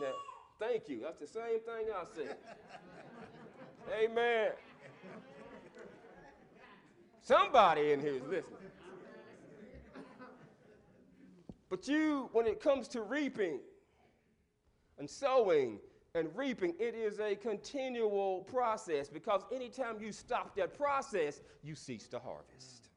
Now, 0.00 0.12
thank 0.60 0.88
you. 0.88 1.00
That's 1.00 1.18
the 1.18 1.26
same 1.26 1.60
thing 1.60 1.86
I 1.94 2.04
said. 2.14 2.36
Amen. 4.00 4.50
Somebody 7.20 7.92
in 7.92 8.00
here 8.00 8.14
is 8.14 8.22
listening. 8.22 8.54
But 11.68 11.86
you, 11.88 12.30
when 12.32 12.46
it 12.46 12.60
comes 12.60 12.88
to 12.88 13.02
reaping 13.02 13.58
and 14.98 15.08
sowing 15.08 15.78
and 16.14 16.28
reaping, 16.34 16.74
it 16.78 16.94
is 16.94 17.20
a 17.20 17.34
continual 17.34 18.42
process 18.50 19.08
because 19.08 19.42
anytime 19.52 19.96
you 20.00 20.12
stop 20.12 20.56
that 20.56 20.76
process, 20.76 21.40
you 21.62 21.74
cease 21.74 22.08
to 22.08 22.18
harvest. 22.18 22.87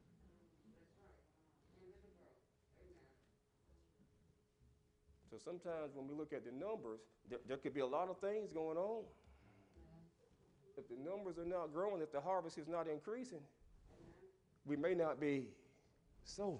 Sometimes 5.43 5.91
when 5.95 6.07
we 6.07 6.15
look 6.15 6.33
at 6.33 6.45
the 6.45 6.51
numbers, 6.51 6.99
there, 7.29 7.39
there 7.47 7.57
could 7.57 7.73
be 7.73 7.81
a 7.81 7.85
lot 7.85 8.09
of 8.09 8.17
things 8.19 8.51
going 8.51 8.77
on. 8.77 9.03
If 10.77 10.87
the 10.87 10.95
numbers 10.97 11.37
are 11.37 11.45
not 11.45 11.73
growing, 11.73 12.01
if 12.01 12.11
the 12.11 12.21
harvest 12.21 12.57
is 12.57 12.67
not 12.67 12.87
increasing, 12.87 13.41
we 14.65 14.75
may 14.75 14.93
not 14.93 15.19
be 15.19 15.47
sowing. 16.23 16.59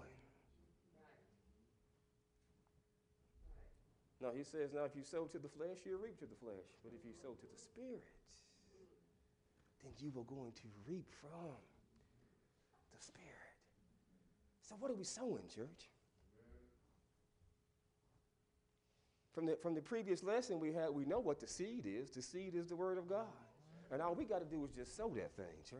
Now 4.21 4.29
he 4.35 4.43
says, 4.43 4.69
now 4.73 4.85
if 4.85 4.95
you 4.95 5.03
sow 5.03 5.25
to 5.25 5.39
the 5.39 5.49
flesh, 5.49 5.79
you'll 5.85 5.99
reap 5.99 6.19
to 6.19 6.25
the 6.25 6.35
flesh. 6.35 6.69
But 6.83 6.93
if 6.93 7.03
you 7.05 7.13
sow 7.19 7.33
to 7.33 7.47
the 7.51 7.57
spirit, 7.59 8.05
then 9.83 9.91
you 9.97 10.09
are 10.19 10.29
going 10.29 10.51
to 10.51 10.67
reap 10.87 11.09
from 11.19 11.57
the 12.93 13.01
spirit. 13.01 13.57
So 14.61 14.75
what 14.79 14.91
are 14.91 14.95
we 14.95 15.03
sowing, 15.03 15.47
church? 15.53 15.89
From 19.33 19.45
the, 19.45 19.55
from 19.55 19.75
the 19.75 19.81
previous 19.81 20.23
lesson 20.23 20.59
we 20.59 20.73
had, 20.73 20.89
we 20.89 21.05
know 21.05 21.19
what 21.19 21.39
the 21.39 21.47
seed 21.47 21.85
is. 21.85 22.09
The 22.09 22.21
seed 22.21 22.53
is 22.53 22.67
the 22.67 22.75
word 22.75 22.97
of 22.97 23.07
God. 23.07 23.31
And 23.91 24.01
all 24.01 24.13
we 24.13 24.25
got 24.25 24.39
to 24.39 24.45
do 24.45 24.63
is 24.65 24.71
just 24.71 24.95
sow 24.95 25.09
that 25.15 25.35
thing, 25.35 25.55
church. 25.69 25.79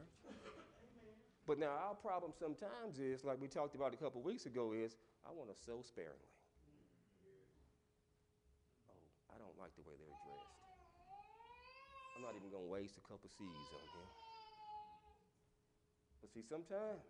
But 1.48 1.60
now 1.60 1.72
our 1.72 1.96
problem 1.96 2.32
sometimes 2.38 3.00
is, 3.00 3.26
like 3.26 3.42
we 3.42 3.48
talked 3.48 3.76
about 3.76 3.94
a 3.94 3.98
couple 3.98 4.22
weeks 4.22 4.46
ago, 4.46 4.72
is 4.72 4.96
I 5.28 5.32
want 5.36 5.50
to 5.54 5.64
sow 5.64 5.82
sparingly. 5.82 6.32
Oh, 8.88 9.36
I 9.36 9.38
don't 9.40 9.58
like 9.60 9.76
the 9.76 9.84
way 9.84 9.96
they're 10.00 10.16
dressed. 10.24 10.56
I'm 12.16 12.24
not 12.24 12.36
even 12.38 12.52
going 12.52 12.64
to 12.64 12.72
waste 12.72 12.96
a 12.98 13.02
couple 13.02 13.28
seeds 13.28 13.72
on 13.74 13.88
him. 14.00 14.08
But 16.22 16.32
see, 16.32 16.44
sometimes 16.48 17.04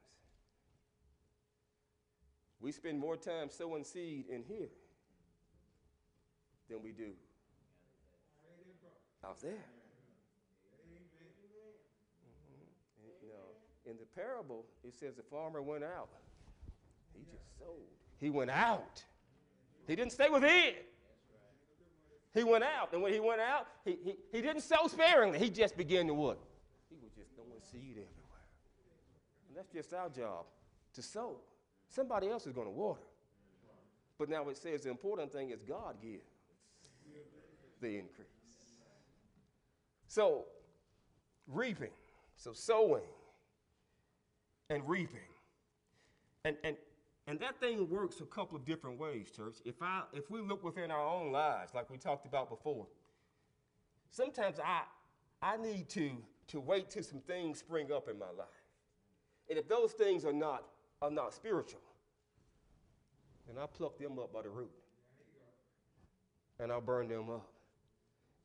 we 2.60 2.72
spend 2.72 2.98
more 2.98 3.18
time 3.18 3.50
sowing 3.50 3.84
seed 3.84 4.26
in 4.30 4.44
here 4.48 4.70
than 6.72 6.82
we 6.82 6.92
do 6.92 7.12
out 9.24 9.40
there. 9.40 9.52
Mhm. 9.52 9.62
You 13.22 13.30
know, 13.30 13.56
in 13.86 13.98
the 13.98 14.06
parable, 14.06 14.66
it 14.84 14.94
says 14.94 15.16
the 15.16 15.24
farmer 15.24 15.62
went 15.62 15.84
out. 15.84 16.10
He 17.14 17.24
just 17.26 17.60
sold. 17.60 17.88
He 18.20 18.30
went 18.30 18.50
out. 18.50 19.04
He 19.86 19.96
didn't 19.96 20.14
stay 20.14 20.30
with 20.30 20.44
within. 20.44 20.76
He 22.34 22.44
went 22.44 22.64
out. 22.64 22.94
And 22.94 23.02
when 23.02 23.14
he 23.14 23.20
went 23.20 23.42
out, 23.42 23.68
he, 23.84 23.98
he, 24.04 24.16
he 24.32 24.42
didn't 24.42 24.62
sow 24.62 24.88
sparingly. 24.88 25.38
He 25.38 25.50
just 25.50 25.76
began 25.76 26.08
to 26.08 26.14
what? 26.14 26.40
He 26.90 26.96
was 26.96 27.12
just 27.12 27.36
throwing 27.36 27.60
seed 27.60 27.98
everywhere. 27.98 28.46
And 29.50 29.58
that's 29.58 29.70
just 29.70 29.94
our 29.94 30.10
job 30.10 30.46
to 30.94 31.02
sow. 31.02 31.42
Somebody 31.90 32.30
else 32.30 32.48
is 32.48 32.54
going 32.54 32.68
to 32.68 32.74
water. 32.74 33.02
But 34.18 34.30
now 34.30 34.48
it 34.50 34.58
says 34.58 34.84
the 34.84 34.90
important 34.90 35.32
thing 35.32 35.50
is 35.50 35.62
God 35.62 36.00
gives 36.02 36.31
the 37.82 37.98
increase. 37.98 38.28
So, 40.08 40.46
reaping, 41.48 41.92
so 42.36 42.54
sowing 42.54 43.04
and 44.70 44.88
reaping. 44.88 45.20
And, 46.44 46.56
and, 46.64 46.76
and 47.28 47.40
that 47.40 47.60
thing 47.60 47.90
works 47.90 48.20
a 48.20 48.26
couple 48.26 48.58
of 48.58 48.66
different 48.66 49.00
ways, 49.00 49.30
church. 49.32 49.58
If, 49.66 49.82
I, 49.82 50.04
if 50.14 50.30
we 50.32 50.42
look 50.42 50.64
within 50.64 50.92
our 50.92 51.06
own 51.06 51.32
lives, 51.32 51.74
like 51.74 51.90
we 51.90 51.98
talked 51.98 52.26
about 52.26 52.50
before, 52.50 52.88
sometimes 54.10 54.60
I, 54.60 54.82
I 55.42 55.58
need 55.58 55.90
to, 55.90 56.12
to 56.48 56.60
wait 56.60 56.90
till 56.90 57.04
some 57.04 57.22
things 57.22 57.60
spring 57.60 57.92
up 57.94 58.08
in 58.10 58.18
my 58.18 58.32
life. 58.38 58.48
And 59.50 59.60
if 59.60 59.68
those 59.68 59.92
things 59.92 60.26
are 60.26 60.34
not, 60.34 60.64
are 61.02 61.12
not 61.12 61.34
spiritual, 61.34 61.82
then 63.48 63.62
I 63.62 63.66
pluck 63.66 63.98
them 63.98 64.18
up 64.18 64.34
by 64.34 64.44
the 64.44 64.50
root. 64.50 64.72
And 66.60 66.72
I'll 66.72 66.82
burn 66.82 67.08
them 67.08 67.30
up. 67.30 67.51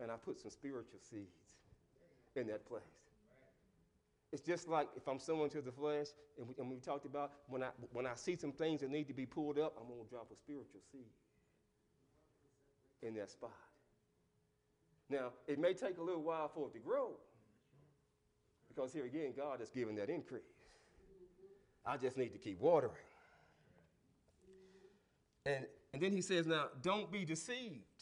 And 0.01 0.11
I 0.11 0.17
put 0.17 0.39
some 0.39 0.51
spiritual 0.51 1.01
seeds 1.11 1.37
in 2.35 2.47
that 2.49 2.67
place. 2.69 2.83
It's 4.33 4.43
just 4.43 4.69
like 4.69 4.89
if 4.97 5.09
I'm 5.09 5.19
someone 5.19 5.49
to 5.51 5.63
the 5.63 5.73
flesh, 5.73 6.09
and 6.39 6.49
we, 6.49 6.55
and 6.59 6.69
we 6.69 6.77
talked 6.77 7.07
about 7.07 7.33
when 7.49 7.63
I, 7.63 7.69
when 7.93 8.07
I 8.07 8.15
see 8.15 8.37
some 8.37 8.53
things 8.53 8.81
that 8.81 8.91
need 8.91 9.09
to 9.09 9.15
be 9.15 9.25
pulled 9.25 9.59
up, 9.59 9.75
I'm 9.81 9.89
going 9.89 10.05
to 10.05 10.11
drop 10.11 10.29
a 10.33 10.37
spiritual 10.37 10.81
seed 10.93 11.07
in 13.03 13.15
that 13.15 13.31
spot. 13.31 13.53
Now, 15.09 15.31
it 15.47 15.59
may 15.59 15.73
take 15.73 15.99
a 15.99 16.03
little 16.03 16.23
while 16.23 16.49
for 16.49 16.67
it 16.67 16.73
to 16.75 16.81
grow, 16.81 17.13
because 18.69 18.93
here 18.93 19.07
again, 19.07 19.33
God 19.35 19.63
is 19.63 19.71
giving 19.71 19.95
that 19.97 20.11
increase. 20.11 20.43
I 21.87 21.97
just 21.97 22.17
need 22.17 22.33
to 22.33 22.39
keep 22.39 22.61
watering. 22.61 22.93
And, 25.47 25.65
and 25.95 26.03
then 26.03 26.13
he 26.13 26.21
says, 26.21 26.47
now, 26.47 26.67
don't 26.83 27.11
be 27.11 27.25
deceived. 27.25 27.96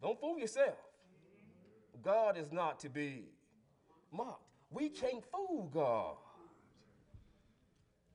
Don't 0.00 0.20
fool 0.20 0.38
yourself. 0.38 0.76
God 2.02 2.36
is 2.36 2.52
not 2.52 2.78
to 2.80 2.88
be 2.88 3.24
mocked. 4.12 4.42
We 4.70 4.88
can't 4.88 5.24
fool 5.32 5.70
God. 5.72 6.16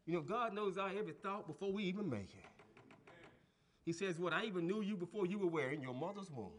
You 0.05 0.13
know, 0.13 0.21
God 0.21 0.53
knows 0.53 0.77
our 0.77 0.89
every 0.89 1.13
thought 1.13 1.47
before 1.47 1.71
we 1.71 1.83
even 1.83 2.09
make 2.09 2.29
it. 2.33 2.45
He 3.85 3.91
says, 3.91 4.19
What 4.19 4.33
I 4.33 4.45
even 4.45 4.67
knew 4.67 4.81
you 4.81 4.95
before 4.95 5.25
you 5.25 5.39
were 5.39 5.47
wearing 5.47 5.81
your 5.81 5.93
mother's 5.93 6.29
womb. 6.31 6.51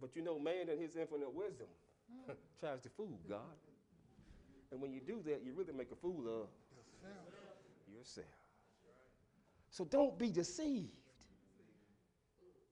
But 0.00 0.16
you 0.16 0.22
know, 0.22 0.38
man 0.38 0.68
in 0.68 0.80
his 0.80 0.96
infinite 0.96 1.32
wisdom 1.32 1.68
tries 2.60 2.80
to 2.80 2.88
fool 2.90 3.20
God. 3.28 3.40
And 4.72 4.80
when 4.80 4.92
you 4.92 5.00
do 5.00 5.22
that, 5.26 5.42
you 5.44 5.52
really 5.54 5.72
make 5.72 5.92
a 5.92 5.96
fool 5.96 6.20
of 6.20 6.48
yourself. 6.74 7.16
yourself. 7.94 8.26
So 9.70 9.84
don't 9.84 10.18
be 10.18 10.30
deceived. 10.30 11.01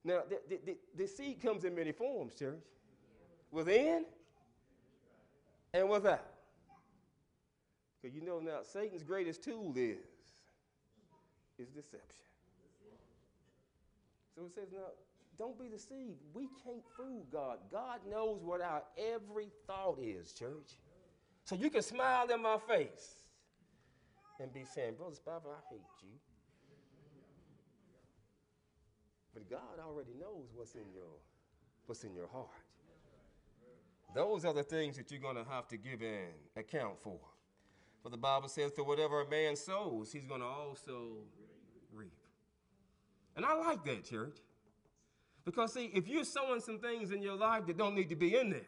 Now, 0.03 0.21
the, 0.27 0.39
the, 0.49 0.59
the, 0.65 0.77
the 0.95 1.07
seed 1.07 1.41
comes 1.41 1.63
in 1.63 1.75
many 1.75 1.91
forms, 1.91 2.33
church 2.35 2.63
within 3.51 4.05
and 5.73 5.89
without. 5.89 6.25
Because 8.01 8.15
you 8.15 8.25
know 8.25 8.39
now, 8.39 8.59
Satan's 8.63 9.03
greatest 9.03 9.43
tool 9.43 9.73
is, 9.75 9.97
is 11.59 11.67
deception. 11.69 12.07
So 14.35 14.45
it 14.45 14.55
says 14.55 14.69
now, 14.73 14.87
don't 15.37 15.59
be 15.59 15.67
deceived. 15.69 16.17
We 16.33 16.47
can't 16.63 16.83
fool 16.95 17.25
God. 17.31 17.59
God 17.71 17.99
knows 18.09 18.41
what 18.43 18.61
our 18.61 18.83
every 18.97 19.49
thought 19.67 19.99
is, 20.01 20.33
church. 20.33 20.77
So 21.43 21.55
you 21.55 21.69
can 21.69 21.81
smile 21.81 22.27
in 22.29 22.41
my 22.41 22.57
face 22.57 23.15
and 24.39 24.53
be 24.53 24.63
saying, 24.63 24.95
Brother 24.97 25.49
I 25.49 25.73
hate 25.73 25.81
you. 26.01 26.09
But 29.41 29.57
God 29.57 29.83
already 29.83 30.13
knows 30.19 30.49
what's 30.53 30.75
in 30.75 30.85
your, 30.93 31.09
what's 31.85 32.03
in 32.03 32.13
your 32.13 32.27
heart. 32.27 32.49
Those 34.13 34.45
are 34.45 34.53
the 34.53 34.63
things 34.63 34.97
that 34.97 35.09
you're 35.09 35.21
going 35.21 35.37
to 35.37 35.49
have 35.49 35.67
to 35.69 35.77
give 35.77 36.01
an 36.01 36.27
account 36.55 36.99
for. 36.99 37.19
For 38.03 38.09
the 38.09 38.17
Bible 38.17 38.49
says, 38.49 38.71
"For 38.75 38.83
whatever 38.83 39.21
a 39.21 39.29
man 39.29 39.55
sows, 39.55 40.11
he's 40.11 40.25
going 40.25 40.41
to 40.41 40.47
also 40.47 41.19
reap." 41.93 42.11
And 43.35 43.45
I 43.45 43.53
like 43.53 43.83
that, 43.85 44.03
church. 44.03 44.37
Because, 45.45 45.73
see, 45.73 45.85
if 45.93 46.07
you're 46.07 46.25
sowing 46.25 46.59
some 46.59 46.79
things 46.79 47.11
in 47.11 47.21
your 47.21 47.35
life 47.35 47.65
that 47.67 47.77
don't 47.77 47.95
need 47.95 48.09
to 48.09 48.15
be 48.15 48.35
in 48.35 48.49
there, 48.49 48.67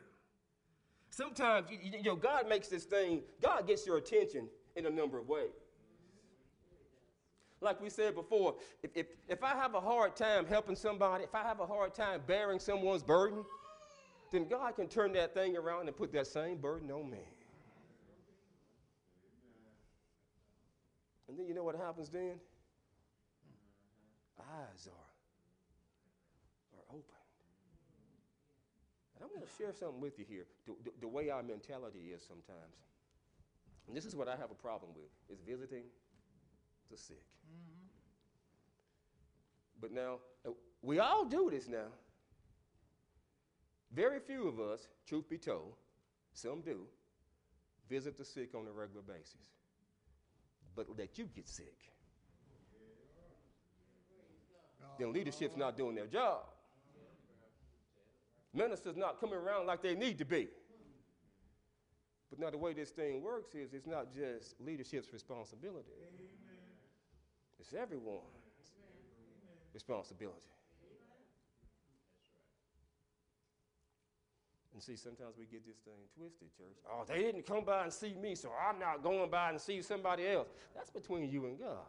sometimes, 1.10 1.70
you, 1.70 1.78
you 1.98 2.04
know, 2.04 2.16
God 2.16 2.48
makes 2.48 2.68
this 2.68 2.86
thing, 2.86 3.22
God 3.42 3.68
gets 3.68 3.86
your 3.86 3.98
attention 3.98 4.48
in 4.76 4.86
a 4.86 4.90
number 4.90 5.20
of 5.20 5.28
ways. 5.28 5.52
Like 7.64 7.82
we 7.82 7.90
said 7.90 8.14
before, 8.14 8.56
if, 8.84 8.92
if, 8.94 9.08
if 9.28 9.44
I 9.44 9.56
have 9.56 9.74
a 9.74 9.82
hard 9.82 10.16
time 10.16 10.46
helping 10.46 10.76
somebody, 10.76 11.24
if 11.24 11.34
I 11.34 11.44
have 11.44 11.60
a 11.62 11.66
hard 11.66 11.94
time 11.94 12.22
bearing 12.28 12.60
someone's 12.60 13.04
burden, 13.04 13.46
then 14.32 14.48
God 14.48 14.76
can 14.76 14.88
turn 14.88 15.14
that 15.14 15.34
thing 15.34 15.56
around 15.56 15.88
and 15.88 15.96
put 15.96 16.12
that 16.14 16.28
same 16.28 16.58
burden 16.58 16.92
on 16.92 17.10
me. 17.10 17.20
And 21.30 21.40
then 21.40 21.48
you 21.48 21.54
know 21.54 21.64
what 21.64 21.76
happens 21.76 22.10
then? 22.10 22.40
Eyes 24.40 24.88
are, 24.88 25.10
are 26.78 26.86
opened. 26.90 27.06
And 29.16 29.24
I'm 29.24 29.30
going 29.30 29.42
to 29.42 29.54
share 29.58 29.72
something 29.72 30.02
with 30.02 30.20
you 30.20 30.26
here, 30.28 30.46
the, 30.68 30.74
the, 30.84 30.92
the 31.02 31.08
way 31.08 31.30
our 31.30 31.42
mentality 31.42 32.12
is 32.14 32.22
sometimes. 32.22 32.76
And 33.88 33.96
this 33.96 34.06
is 34.06 34.16
what 34.16 34.28
I 34.28 34.36
have 34.36 34.52
a 34.52 34.56
problem 34.56 34.92
with, 34.96 35.10
is 35.30 35.42
visiting 35.42 35.84
the 36.94 36.98
sick. 36.98 37.26
But 39.82 39.92
now, 39.92 40.20
uh, 40.48 40.52
we 40.82 41.00
all 41.00 41.26
do 41.26 41.50
this 41.52 41.68
now. 41.68 41.90
Very 43.94 44.20
few 44.20 44.48
of 44.48 44.60
us, 44.60 44.88
truth 45.08 45.30
be 45.30 45.38
told, 45.38 45.74
some 46.34 46.62
do, 46.62 46.82
visit 47.90 48.18
the 48.18 48.26
sick 48.26 48.56
on 48.56 48.68
a 48.68 48.72
regular 48.72 49.02
basis. 49.02 49.36
But 50.76 50.88
let 50.98 51.18
you 51.18 51.30
get 51.36 51.48
sick. 51.48 51.76
Then 55.00 55.14
leadership's 55.14 55.58
not 55.58 55.78
doing 55.78 55.96
their 55.96 56.08
job. 56.08 56.42
Ministers 58.54 58.96
not 58.96 59.20
coming 59.20 59.36
around 59.36 59.66
like 59.66 59.82
they 59.82 59.96
need 59.96 60.18
to 60.20 60.26
be. 60.26 60.48
But 62.30 62.40
now 62.40 62.50
the 62.50 62.58
way 62.58 62.74
this 62.74 62.90
thing 62.90 63.22
works 63.22 63.54
is 63.54 63.74
it's 63.74 63.86
not 63.86 64.12
just 64.12 64.60
leadership's 64.60 65.12
responsibility. 65.14 65.92
It's 67.64 67.74
everyone's 67.74 68.20
responsibility. 69.74 70.52
And 74.74 74.84
see, 74.84 74.98
sometimes 74.98 75.36
we 75.40 75.46
get 75.46 75.66
this 75.66 75.78
thing 75.78 75.94
twisted, 76.18 76.50
church. 76.58 76.76
Oh, 76.92 77.06
they 77.08 77.20
didn't 77.20 77.46
come 77.46 77.64
by 77.64 77.84
and 77.84 77.94
see 77.94 78.16
me, 78.16 78.36
so 78.36 78.50
I'm 78.52 78.80
not 78.80 79.02
going 79.02 79.30
by 79.30 79.52
and 79.52 79.62
see 79.62 79.82
somebody 79.82 80.28
else. 80.28 80.50
That's 80.76 80.90
between 80.90 81.30
you 81.30 81.46
and 81.46 81.58
God. 81.58 81.86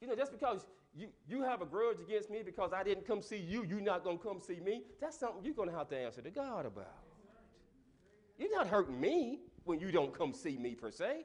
You 0.00 0.06
know, 0.06 0.14
just 0.14 0.30
because 0.30 0.64
you, 0.94 1.08
you 1.26 1.42
have 1.42 1.62
a 1.62 1.66
grudge 1.66 1.98
against 2.00 2.30
me 2.30 2.42
because 2.44 2.72
I 2.72 2.84
didn't 2.84 3.08
come 3.08 3.22
see 3.22 3.38
you, 3.38 3.64
you're 3.64 3.80
not 3.80 4.04
going 4.04 4.18
to 4.18 4.22
come 4.22 4.38
see 4.38 4.60
me, 4.60 4.84
that's 5.00 5.18
something 5.18 5.44
you're 5.44 5.54
going 5.54 5.70
to 5.70 5.74
have 5.74 5.88
to 5.88 5.98
answer 5.98 6.22
to 6.22 6.30
God 6.30 6.64
about. 6.64 7.02
You're 8.38 8.54
not 8.54 8.68
hurting 8.68 9.00
me 9.00 9.40
when 9.64 9.80
you 9.80 9.90
don't 9.90 10.16
come 10.16 10.32
see 10.32 10.56
me, 10.58 10.76
per 10.76 10.92
se. 10.92 11.24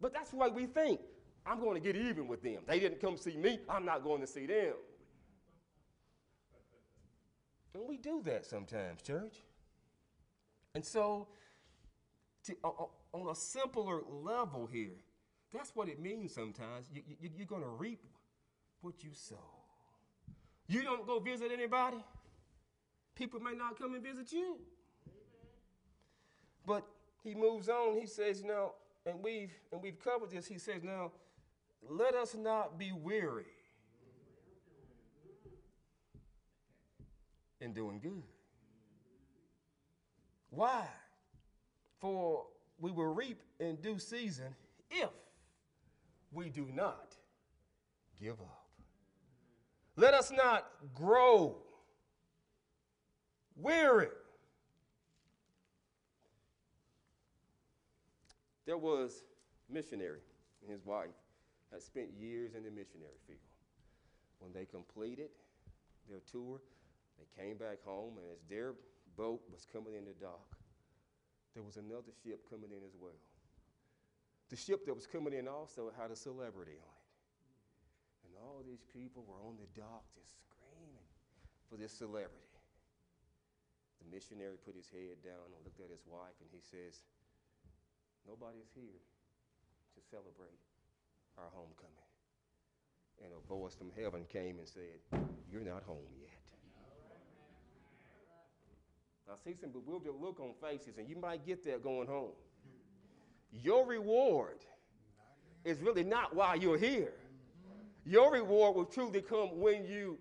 But 0.00 0.12
that's 0.12 0.32
why 0.32 0.48
we 0.48 0.66
think 0.66 1.00
I'm 1.46 1.60
going 1.60 1.74
to 1.74 1.80
get 1.80 1.96
even 1.96 2.26
with 2.26 2.42
them. 2.42 2.58
They 2.66 2.80
didn't 2.80 3.00
come 3.00 3.16
see 3.16 3.36
me, 3.36 3.60
I'm 3.68 3.84
not 3.84 4.04
going 4.04 4.20
to 4.20 4.26
see 4.26 4.46
them. 4.46 4.74
And 7.74 7.84
we 7.88 7.98
do 7.98 8.22
that 8.24 8.46
sometimes, 8.46 9.02
church. 9.02 9.36
And 10.74 10.84
so, 10.84 11.28
to, 12.44 12.56
on 13.12 13.28
a 13.30 13.34
simpler 13.34 14.00
level 14.08 14.68
here, 14.70 14.96
that's 15.52 15.74
what 15.74 15.88
it 15.88 16.00
means 16.00 16.34
sometimes. 16.34 16.86
You, 16.92 17.02
you, 17.20 17.30
you're 17.36 17.46
going 17.46 17.62
to 17.62 17.68
reap 17.68 18.04
what 18.80 19.02
you 19.02 19.10
sow. 19.12 19.36
You 20.68 20.82
don't 20.82 21.06
go 21.06 21.18
visit 21.18 21.50
anybody, 21.52 21.98
people 23.14 23.40
may 23.40 23.54
not 23.54 23.78
come 23.78 23.94
and 23.94 24.02
visit 24.02 24.32
you. 24.32 24.58
But 26.66 26.86
he 27.24 27.34
moves 27.34 27.68
on, 27.68 27.98
he 27.98 28.06
says, 28.06 28.44
now, 28.44 28.72
and 29.06 29.22
we've 29.22 29.52
and 29.72 29.82
we've 29.82 29.98
covered 29.98 30.30
this, 30.30 30.46
he 30.46 30.58
says, 30.58 30.82
now, 30.82 31.12
let 31.88 32.14
us 32.14 32.34
not 32.34 32.78
be 32.78 32.92
weary 32.92 33.46
in 37.60 37.72
doing 37.72 38.00
good. 38.00 38.22
Why? 40.50 40.86
For 42.00 42.46
we 42.78 42.90
will 42.90 43.12
reap 43.14 43.40
in 43.58 43.76
due 43.76 43.98
season 43.98 44.54
if 44.90 45.10
we 46.32 46.48
do 46.48 46.66
not 46.72 47.14
give 48.20 48.40
up. 48.40 48.68
Let 49.96 50.14
us 50.14 50.30
not 50.30 50.66
grow 50.94 51.56
weary. 53.56 54.08
There 58.70 58.78
was 58.78 59.26
a 59.66 59.72
missionary 59.74 60.22
and 60.62 60.70
his 60.70 60.86
wife 60.86 61.10
had 61.74 61.82
spent 61.82 62.14
years 62.14 62.54
in 62.54 62.62
the 62.62 62.70
missionary 62.70 63.18
field. 63.26 63.50
When 64.38 64.54
they 64.54 64.62
completed 64.62 65.34
their 66.06 66.22
tour, 66.30 66.62
they 67.18 67.26
came 67.34 67.58
back 67.58 67.82
home, 67.82 68.22
and 68.22 68.30
as 68.30 68.46
their 68.46 68.78
boat 69.18 69.42
was 69.50 69.66
coming 69.66 69.98
in 69.98 70.06
the 70.06 70.14
dock, 70.22 70.54
there 71.50 71.66
was 71.66 71.82
another 71.82 72.14
ship 72.22 72.46
coming 72.46 72.70
in 72.70 72.86
as 72.86 72.94
well. 72.94 73.18
The 74.54 74.56
ship 74.56 74.86
that 74.86 74.94
was 74.94 75.02
coming 75.02 75.34
in 75.34 75.50
also 75.50 75.90
had 75.98 76.14
a 76.14 76.16
celebrity 76.16 76.78
on 76.78 76.94
it. 76.94 77.10
And 78.22 78.38
all 78.38 78.62
these 78.62 78.86
people 78.94 79.26
were 79.26 79.42
on 79.50 79.58
the 79.58 79.66
dock 79.74 80.06
just 80.14 80.46
screaming 80.46 81.10
for 81.66 81.74
this 81.74 81.90
celebrity. 81.90 82.54
The 83.98 84.14
missionary 84.14 84.62
put 84.62 84.78
his 84.78 84.86
head 84.94 85.18
down 85.26 85.50
and 85.50 85.58
looked 85.66 85.82
at 85.82 85.90
his 85.90 86.06
wife 86.06 86.38
and 86.38 86.54
he 86.54 86.62
says, 86.62 87.02
Nobody's 88.30 88.70
here 88.76 89.02
to 89.96 90.00
celebrate 90.08 90.62
our 91.36 91.50
homecoming. 91.52 91.90
And 93.24 93.32
a 93.32 93.48
voice 93.48 93.74
from 93.74 93.90
heaven 94.00 94.24
came 94.32 94.60
and 94.60 94.68
said, 94.68 95.00
You're 95.50 95.64
not 95.64 95.82
home 95.82 96.06
yet. 96.20 96.30
I 99.28 99.34
see 99.44 99.56
some 99.60 99.70
bewildered 99.70 100.14
look 100.20 100.38
on 100.38 100.52
faces, 100.60 100.98
and 100.98 101.08
you 101.08 101.16
might 101.16 101.44
get 101.44 101.64
there 101.64 101.78
going 101.78 102.06
home. 102.06 102.32
Your 103.52 103.84
reward 103.84 104.58
is 105.64 105.80
really 105.80 106.04
not 106.04 106.34
why 106.34 106.54
you're 106.54 106.78
here. 106.78 107.12
Your 108.04 108.32
reward 108.32 108.76
will 108.76 108.84
truly 108.84 109.22
come 109.22 109.58
when 109.60 109.84
you 109.84 110.18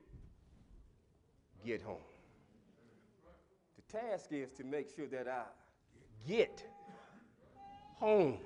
get 1.63 1.81
home. 1.83 1.97
The 3.75 3.99
task 3.99 4.31
is 4.31 4.51
to 4.53 4.63
make 4.63 4.95
sure 4.95 5.07
that 5.07 5.27
I 5.27 5.43
get 6.27 6.63
home. 7.99 8.37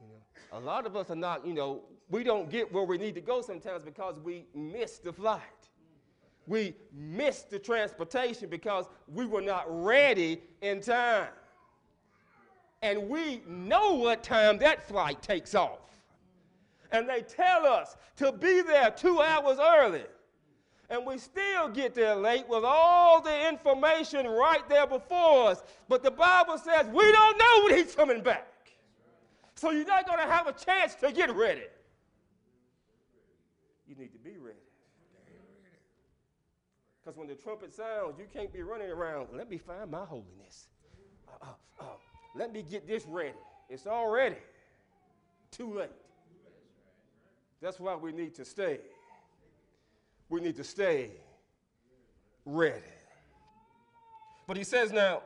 You 0.00 0.06
know, 0.08 0.58
a 0.58 0.60
lot 0.60 0.86
of 0.86 0.96
us 0.96 1.10
are 1.10 1.16
not, 1.16 1.46
you 1.46 1.54
know, 1.54 1.82
we 2.10 2.22
don't 2.22 2.50
get 2.50 2.72
where 2.72 2.84
we 2.84 2.98
need 2.98 3.14
to 3.14 3.20
go 3.20 3.42
sometimes 3.42 3.82
because 3.82 4.18
we 4.20 4.46
miss 4.54 4.98
the 4.98 5.12
flight 5.12 5.40
we 6.46 6.74
miss 6.92 7.42
the 7.42 7.58
transportation 7.58 8.48
because 8.48 8.86
we 9.08 9.26
were 9.26 9.40
not 9.40 9.64
ready 9.68 10.42
in 10.60 10.80
time. 10.80 11.28
And 12.82 13.08
we 13.08 13.42
know 13.48 13.94
what 13.94 14.22
time 14.22 14.58
that 14.58 14.86
flight 14.86 15.22
takes 15.22 15.54
off. 15.54 15.78
And 16.92 17.08
they 17.08 17.22
tell 17.22 17.66
us 17.66 17.96
to 18.16 18.30
be 18.30 18.60
there 18.62 18.90
two 18.90 19.20
hours 19.20 19.58
early. 19.58 20.04
And 20.90 21.06
we 21.06 21.18
still 21.18 21.68
get 21.68 21.94
there 21.94 22.14
late 22.14 22.48
with 22.48 22.62
all 22.64 23.20
the 23.20 23.48
information 23.48 24.26
right 24.26 24.68
there 24.68 24.86
before 24.86 25.50
us. 25.50 25.62
But 25.88 26.02
the 26.02 26.10
Bible 26.10 26.58
says 26.58 26.86
we 26.86 27.10
don't 27.10 27.38
know 27.38 27.64
when 27.64 27.76
he's 27.76 27.94
coming 27.94 28.22
back. 28.22 28.46
So 29.54 29.70
you're 29.70 29.86
not 29.86 30.06
going 30.06 30.18
to 30.18 30.26
have 30.26 30.46
a 30.46 30.52
chance 30.52 30.94
to 30.96 31.10
get 31.10 31.34
ready. 31.34 31.62
You 33.88 33.94
need 33.94 34.12
to 34.12 34.18
be 34.18 34.36
ready. 34.38 34.58
Because 37.02 37.18
when 37.18 37.28
the 37.28 37.34
trumpet 37.34 37.74
sounds, 37.74 38.18
you 38.18 38.26
can't 38.32 38.52
be 38.52 38.62
running 38.62 38.90
around. 38.90 39.28
Let 39.32 39.50
me 39.50 39.58
find 39.58 39.90
my 39.90 40.04
holiness. 40.04 40.68
Uh, 41.28 41.46
uh, 41.46 41.82
uh, 41.82 41.84
let 42.34 42.52
me 42.52 42.62
get 42.62 42.86
this 42.86 43.04
ready. 43.06 43.34
It's 43.68 43.86
already 43.86 44.36
too 45.50 45.78
late. 45.78 45.90
That's 47.60 47.78
why 47.78 47.94
we 47.94 48.12
need 48.12 48.34
to 48.34 48.44
stay. 48.44 48.80
We 50.28 50.40
need 50.40 50.56
to 50.56 50.64
stay 50.64 51.10
ready. 52.44 52.82
But 54.46 54.56
he 54.56 54.64
says 54.64 54.92
now, 54.92 55.22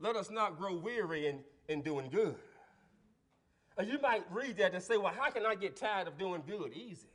let 0.00 0.16
us 0.16 0.30
not 0.30 0.58
grow 0.58 0.74
weary 0.74 1.26
in, 1.26 1.40
in 1.68 1.82
doing 1.82 2.10
good. 2.10 2.36
And 3.78 3.88
you 3.88 4.00
might 4.00 4.24
read 4.30 4.56
that 4.58 4.74
and 4.74 4.82
say, 4.82 4.96
well, 4.96 5.12
how 5.16 5.30
can 5.30 5.44
I 5.44 5.54
get 5.54 5.76
tired 5.76 6.08
of 6.08 6.18
doing 6.18 6.42
good? 6.46 6.72
Easy. 6.74 7.08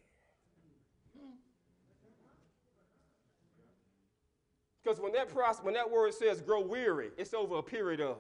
Because 4.83 4.99
when 4.99 5.13
that 5.13 5.29
process, 5.29 5.63
when 5.63 5.73
that 5.75 5.89
word 5.89 6.13
says 6.13 6.41
grow 6.41 6.61
weary, 6.61 7.09
it's 7.17 7.33
over 7.33 7.57
a 7.57 7.63
period 7.63 8.01
of, 8.01 8.17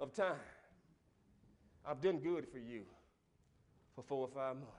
of 0.00 0.12
time. 0.12 0.34
I've 1.86 2.00
done 2.00 2.18
good 2.18 2.46
for 2.48 2.58
you 2.58 2.82
for 3.94 4.02
four 4.02 4.26
or 4.26 4.28
five 4.28 4.56
months. 4.56 4.77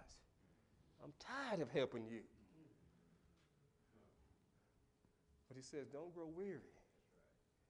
I'm 1.04 1.14
tired 1.20 1.62
of 1.62 1.70
helping 1.72 2.06
you. 2.06 2.20
But 5.48 5.58
he 5.58 5.64
says, 5.64 5.88
don't 5.92 6.14
grow 6.14 6.28
weary 6.36 6.60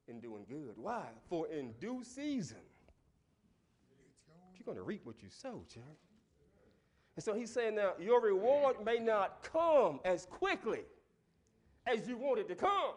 in 0.08 0.20
doing 0.20 0.46
good. 0.50 0.74
Why? 0.76 1.06
For 1.30 1.48
in 1.48 1.72
due 1.80 2.04
season, 2.04 2.58
you're 4.56 4.66
going 4.66 4.78
to 4.78 4.84
reap 4.84 5.06
what 5.06 5.22
you 5.22 5.30
sow, 5.30 5.64
church. 5.74 5.84
And 7.16 7.24
so 7.24 7.34
he's 7.34 7.52
saying 7.52 7.76
now, 7.76 7.94
your 8.00 8.22
reward 8.22 8.78
may 8.84 8.98
not 8.98 9.44
come 9.44 10.00
as 10.06 10.26
quickly 10.26 10.82
as 11.86 12.08
you 12.08 12.18
want 12.18 12.40
it 12.40 12.48
to 12.50 12.56
come. 12.56 12.94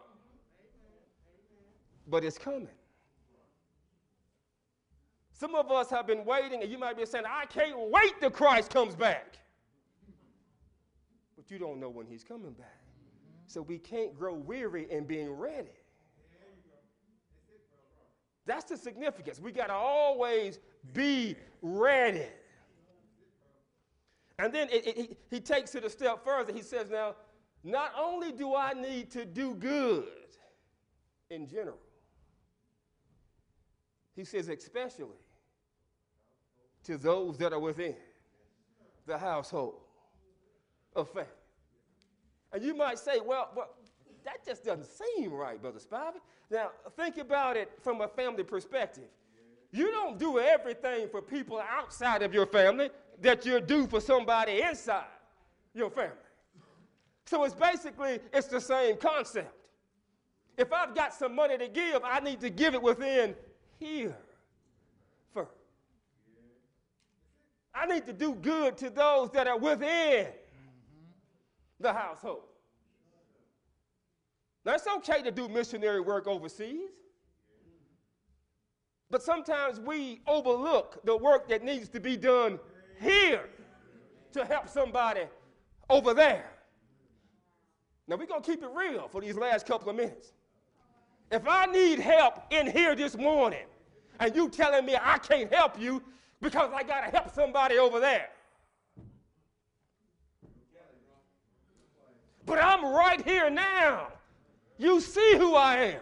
But 2.07 2.23
it's 2.23 2.37
coming. 2.37 2.67
Some 5.31 5.55
of 5.55 5.71
us 5.71 5.89
have 5.89 6.07
been 6.07 6.23
waiting, 6.25 6.61
and 6.61 6.71
you 6.71 6.77
might 6.77 6.97
be 6.97 7.05
saying, 7.05 7.25
I 7.27 7.45
can't 7.45 7.89
wait 7.89 8.13
till 8.19 8.29
Christ 8.29 8.71
comes 8.71 8.95
back. 8.95 9.37
But 11.43 11.51
you 11.51 11.59
don't 11.59 11.79
know 11.79 11.89
when 11.89 12.07
he's 12.07 12.23
coming 12.23 12.53
back. 12.53 12.79
So 13.47 13.61
we 13.61 13.77
can't 13.77 14.17
grow 14.17 14.33
weary 14.33 14.89
in 14.89 15.05
being 15.05 15.31
ready. 15.31 15.71
That's 18.45 18.65
the 18.65 18.77
significance. 18.77 19.39
We 19.39 19.51
got 19.51 19.67
to 19.67 19.73
always 19.73 20.59
be 20.93 21.35
ready. 21.61 22.27
And 24.39 24.53
then 24.53 24.69
it, 24.69 24.87
it, 24.87 25.17
he 25.29 25.39
takes 25.39 25.75
it 25.75 25.83
a 25.83 25.89
step 25.89 26.23
further. 26.23 26.53
He 26.53 26.61
says, 26.61 26.89
Now, 26.89 27.15
not 27.63 27.91
only 27.97 28.31
do 28.31 28.55
I 28.55 28.73
need 28.73 29.11
to 29.11 29.25
do 29.25 29.53
good 29.55 30.05
in 31.29 31.47
general, 31.47 31.77
he 34.15 34.23
says, 34.23 34.47
especially 34.47 35.19
to 36.83 36.97
those 36.97 37.37
that 37.37 37.53
are 37.53 37.59
within 37.59 37.95
the 39.05 39.17
household 39.17 39.82
of 40.95 41.09
faith. 41.09 41.25
And 42.51 42.63
you 42.63 42.75
might 42.75 42.99
say, 42.99 43.19
well, 43.25 43.49
well 43.55 43.69
that 44.23 44.45
just 44.45 44.63
doesn't 44.63 44.85
seem 44.85 45.31
right, 45.33 45.61
Brother 45.61 45.79
Spivey. 45.79 46.21
Now, 46.49 46.69
think 46.95 47.17
about 47.17 47.57
it 47.57 47.71
from 47.81 48.01
a 48.01 48.07
family 48.07 48.43
perspective. 48.43 49.09
You 49.71 49.91
don't 49.91 50.19
do 50.19 50.39
everything 50.39 51.09
for 51.09 51.21
people 51.21 51.59
outside 51.59 52.21
of 52.21 52.33
your 52.33 52.45
family 52.45 52.89
that 53.21 53.45
you 53.45 53.59
do 53.59 53.87
for 53.87 53.99
somebody 53.99 54.61
inside 54.61 55.05
your 55.73 55.89
family. 55.89 56.11
So 57.25 57.43
it's 57.43 57.55
basically, 57.55 58.19
it's 58.31 58.47
the 58.47 58.61
same 58.61 58.97
concept. 58.97 59.51
If 60.57 60.71
I've 60.71 60.93
got 60.93 61.13
some 61.13 61.33
money 61.33 61.57
to 61.57 61.67
give, 61.67 62.01
I 62.03 62.19
need 62.19 62.39
to 62.41 62.49
give 62.49 62.75
it 62.75 62.81
within 62.81 63.33
here 63.79 64.15
first. 65.33 65.49
I 67.73 67.87
need 67.87 68.05
to 68.05 68.13
do 68.13 68.35
good 68.35 68.77
to 68.77 68.91
those 68.91 69.31
that 69.31 69.47
are 69.47 69.57
within 69.57 70.27
the 71.83 71.93
household. 71.93 72.43
Now, 74.65 74.73
it's 74.73 74.87
okay 74.87 75.21
to 75.21 75.29
do 75.31 75.47
missionary 75.47 75.99
work 75.99 76.25
overseas, 76.25 76.89
but 79.11 79.21
sometimes 79.21 79.79
we 79.79 80.21
overlook 80.25 81.05
the 81.05 81.15
work 81.15 81.47
that 81.49 81.63
needs 81.63 81.89
to 81.89 81.99
be 81.99 82.17
done 82.17 82.59
here 82.99 83.49
to 84.31 84.45
help 84.45 84.67
somebody 84.67 85.25
over 85.89 86.13
there. 86.13 86.49
Now 88.07 88.15
we're 88.15 88.25
going 88.25 88.41
to 88.41 88.51
keep 88.51 88.63
it 88.63 88.69
real 88.73 89.07
for 89.07 89.21
these 89.21 89.37
last 89.37 89.65
couple 89.65 89.89
of 89.89 89.95
minutes. 89.95 90.33
If 91.31 91.47
I 91.47 91.65
need 91.67 91.99
help 91.99 92.41
in 92.51 92.69
here 92.69 92.95
this 92.95 93.17
morning, 93.17 93.65
and 94.19 94.35
you 94.35 94.49
telling 94.49 94.85
me 94.85 94.95
I 94.99 95.17
can't 95.19 95.53
help 95.53 95.79
you 95.79 96.01
because 96.41 96.71
I 96.73 96.83
got 96.83 97.01
to 97.05 97.11
help 97.11 97.33
somebody 97.33 97.77
over 97.77 97.99
there, 97.99 98.29
But 102.45 102.59
I'm 102.61 102.85
right 102.85 103.21
here 103.23 103.49
now. 103.49 104.09
You 104.77 104.99
see 104.99 105.35
who 105.37 105.55
I 105.55 105.77
am. 105.77 106.01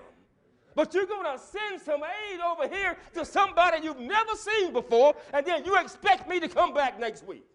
But 0.74 0.94
you're 0.94 1.06
going 1.06 1.38
to 1.38 1.44
send 1.44 1.82
some 1.82 2.02
aid 2.02 2.40
over 2.40 2.68
here 2.68 2.98
to 3.14 3.26
somebody 3.26 3.84
you've 3.84 4.00
never 4.00 4.36
seen 4.36 4.72
before, 4.72 5.16
and 5.34 5.46
then 5.46 5.66
you 5.66 5.78
expect 5.78 6.30
me 6.30 6.40
to 6.40 6.48
come 6.48 6.74
back 6.74 7.00
next 7.00 7.26
week. 7.28 7.46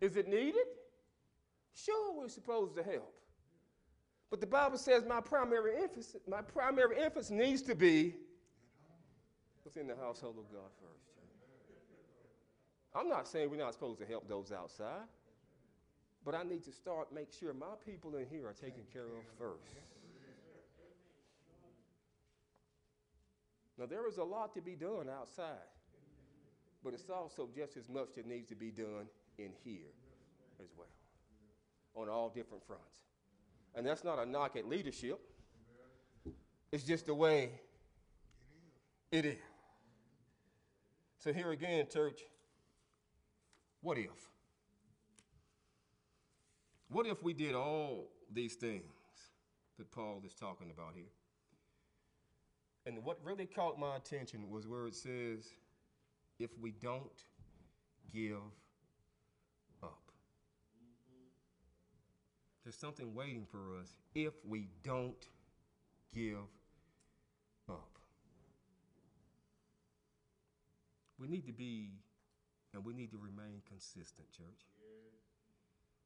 Is 0.00 0.16
it 0.16 0.28
needed? 0.28 0.66
Sure, 1.74 2.16
we're 2.16 2.28
supposed 2.28 2.76
to 2.76 2.82
help. 2.82 3.14
But 4.30 4.40
the 4.40 4.46
Bible 4.46 4.76
says 4.78 5.04
my 5.08 5.20
primary 5.20 5.82
emphasis, 5.82 6.20
my 6.28 6.42
primary 6.42 7.02
emphasis 7.02 7.30
needs 7.30 7.62
to 7.62 7.74
be 7.74 8.14
within 9.66 9.88
the 9.88 9.96
household 9.96 10.36
of 10.38 10.50
God 10.52 10.70
first. 10.80 11.10
I'm 12.94 13.08
not 13.08 13.26
saying 13.26 13.50
we're 13.50 13.56
not 13.56 13.74
supposed 13.74 13.98
to 13.98 14.06
help 14.06 14.28
those 14.28 14.52
outside, 14.52 15.08
but 16.24 16.34
I 16.34 16.44
need 16.44 16.62
to 16.64 16.72
start 16.72 17.12
make 17.12 17.32
sure 17.32 17.52
my 17.52 17.74
people 17.84 18.14
in 18.16 18.26
here 18.26 18.46
are 18.46 18.54
taken 18.54 18.84
care 18.92 19.02
of 19.02 19.24
first. 19.38 19.74
Now 23.76 23.86
there 23.86 24.08
is 24.08 24.16
a 24.18 24.24
lot 24.24 24.54
to 24.54 24.62
be 24.62 24.76
done 24.76 25.08
outside, 25.10 25.68
but 26.82 26.94
it's 26.94 27.10
also 27.10 27.48
just 27.54 27.76
as 27.76 27.88
much 27.88 28.14
that 28.14 28.26
needs 28.26 28.48
to 28.48 28.54
be 28.54 28.70
done 28.70 29.08
in 29.36 29.50
here 29.64 29.92
as 30.62 30.68
well, 30.78 30.86
on 31.96 32.08
all 32.08 32.30
different 32.30 32.64
fronts. 32.66 33.02
And 33.74 33.84
that's 33.84 34.04
not 34.04 34.18
a 34.18 34.24
knock 34.24 34.56
at 34.56 34.66
leadership. 34.66 35.20
It's 36.72 36.84
just 36.84 37.06
the 37.06 37.14
way 37.14 37.50
it 39.10 39.26
is. 39.26 39.36
So 41.26 41.32
here 41.32 41.50
again, 41.50 41.86
church, 41.92 42.20
what 43.80 43.98
if? 43.98 44.12
What 46.88 47.04
if 47.04 47.20
we 47.20 47.34
did 47.34 47.52
all 47.52 48.12
these 48.32 48.54
things 48.54 48.84
that 49.76 49.90
Paul 49.90 50.22
is 50.24 50.34
talking 50.34 50.70
about 50.70 50.92
here? 50.94 51.10
And 52.86 53.04
what 53.04 53.18
really 53.24 53.44
caught 53.44 53.76
my 53.76 53.96
attention 53.96 54.48
was 54.48 54.68
where 54.68 54.86
it 54.86 54.94
says, 54.94 55.52
if 56.38 56.50
we 56.60 56.70
don't 56.70 57.24
give 58.14 58.36
up. 59.82 60.12
There's 62.62 62.76
something 62.76 63.16
waiting 63.16 63.46
for 63.50 63.80
us 63.82 63.96
if 64.14 64.34
we 64.48 64.68
don't 64.84 65.26
give 66.14 66.36
up. 67.68 67.96
We 71.18 71.28
need 71.28 71.46
to 71.46 71.52
be 71.52 71.90
and 72.74 72.84
we 72.84 72.92
need 72.92 73.10
to 73.12 73.16
remain 73.16 73.62
consistent, 73.66 74.30
church. 74.36 74.68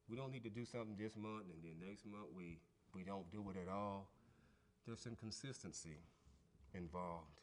We 0.09 0.15
don't 0.15 0.31
need 0.31 0.43
to 0.43 0.49
do 0.49 0.65
something 0.65 0.95
this 0.97 1.15
month 1.15 1.45
and 1.51 1.59
then 1.63 1.87
next 1.87 2.05
month 2.05 2.31
we, 2.35 2.59
we 2.93 3.03
don't 3.03 3.29
do 3.31 3.43
it 3.49 3.57
at 3.59 3.71
all. 3.71 4.09
There's 4.85 4.99
some 4.99 5.15
consistency 5.15 5.99
involved 6.73 7.41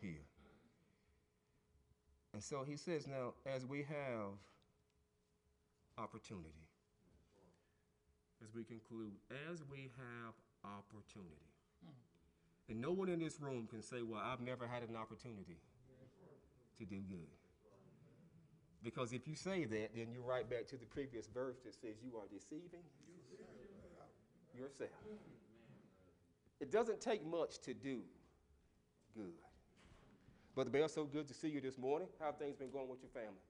here. 0.00 0.24
And 2.34 2.42
so 2.42 2.64
he 2.66 2.76
says, 2.76 3.06
now, 3.06 3.34
as 3.46 3.66
we 3.66 3.78
have 3.78 4.32
opportunity, 5.98 6.68
as 8.42 8.54
we 8.54 8.64
conclude, 8.64 9.12
as 9.50 9.62
we 9.70 9.90
have 9.96 10.32
opportunity, 10.64 11.52
hmm. 11.84 11.92
and 12.70 12.80
no 12.80 12.92
one 12.92 13.08
in 13.08 13.20
this 13.20 13.38
room 13.40 13.66
can 13.70 13.82
say, 13.82 14.00
well, 14.02 14.22
I've 14.24 14.40
never 14.40 14.66
had 14.66 14.82
an 14.88 14.96
opportunity 14.96 15.58
to 16.82 16.94
do 16.94 17.00
good. 17.08 17.30
Because 18.82 19.12
if 19.12 19.28
you 19.28 19.36
say 19.36 19.64
that, 19.64 19.90
then 19.94 20.08
you're 20.12 20.26
right 20.26 20.48
back 20.48 20.66
to 20.68 20.76
the 20.76 20.86
previous 20.86 21.28
verse 21.28 21.58
that 21.64 21.74
says 21.74 21.94
you 22.02 22.16
are 22.16 22.26
deceiving 22.32 22.82
yourself. 24.58 24.90
It 26.60 26.72
doesn't 26.72 27.00
take 27.00 27.24
much 27.24 27.58
to 27.60 27.74
do 27.74 28.00
good. 29.14 29.38
Brother 30.54 30.70
Bell, 30.70 30.88
so 30.88 31.04
good 31.04 31.26
to 31.28 31.34
see 31.34 31.48
you 31.48 31.60
this 31.60 31.78
morning. 31.78 32.08
How 32.18 32.26
have 32.26 32.38
things 32.38 32.56
been 32.56 32.70
going 32.70 32.88
with 32.88 33.00
your 33.02 33.10
family? 33.10 33.40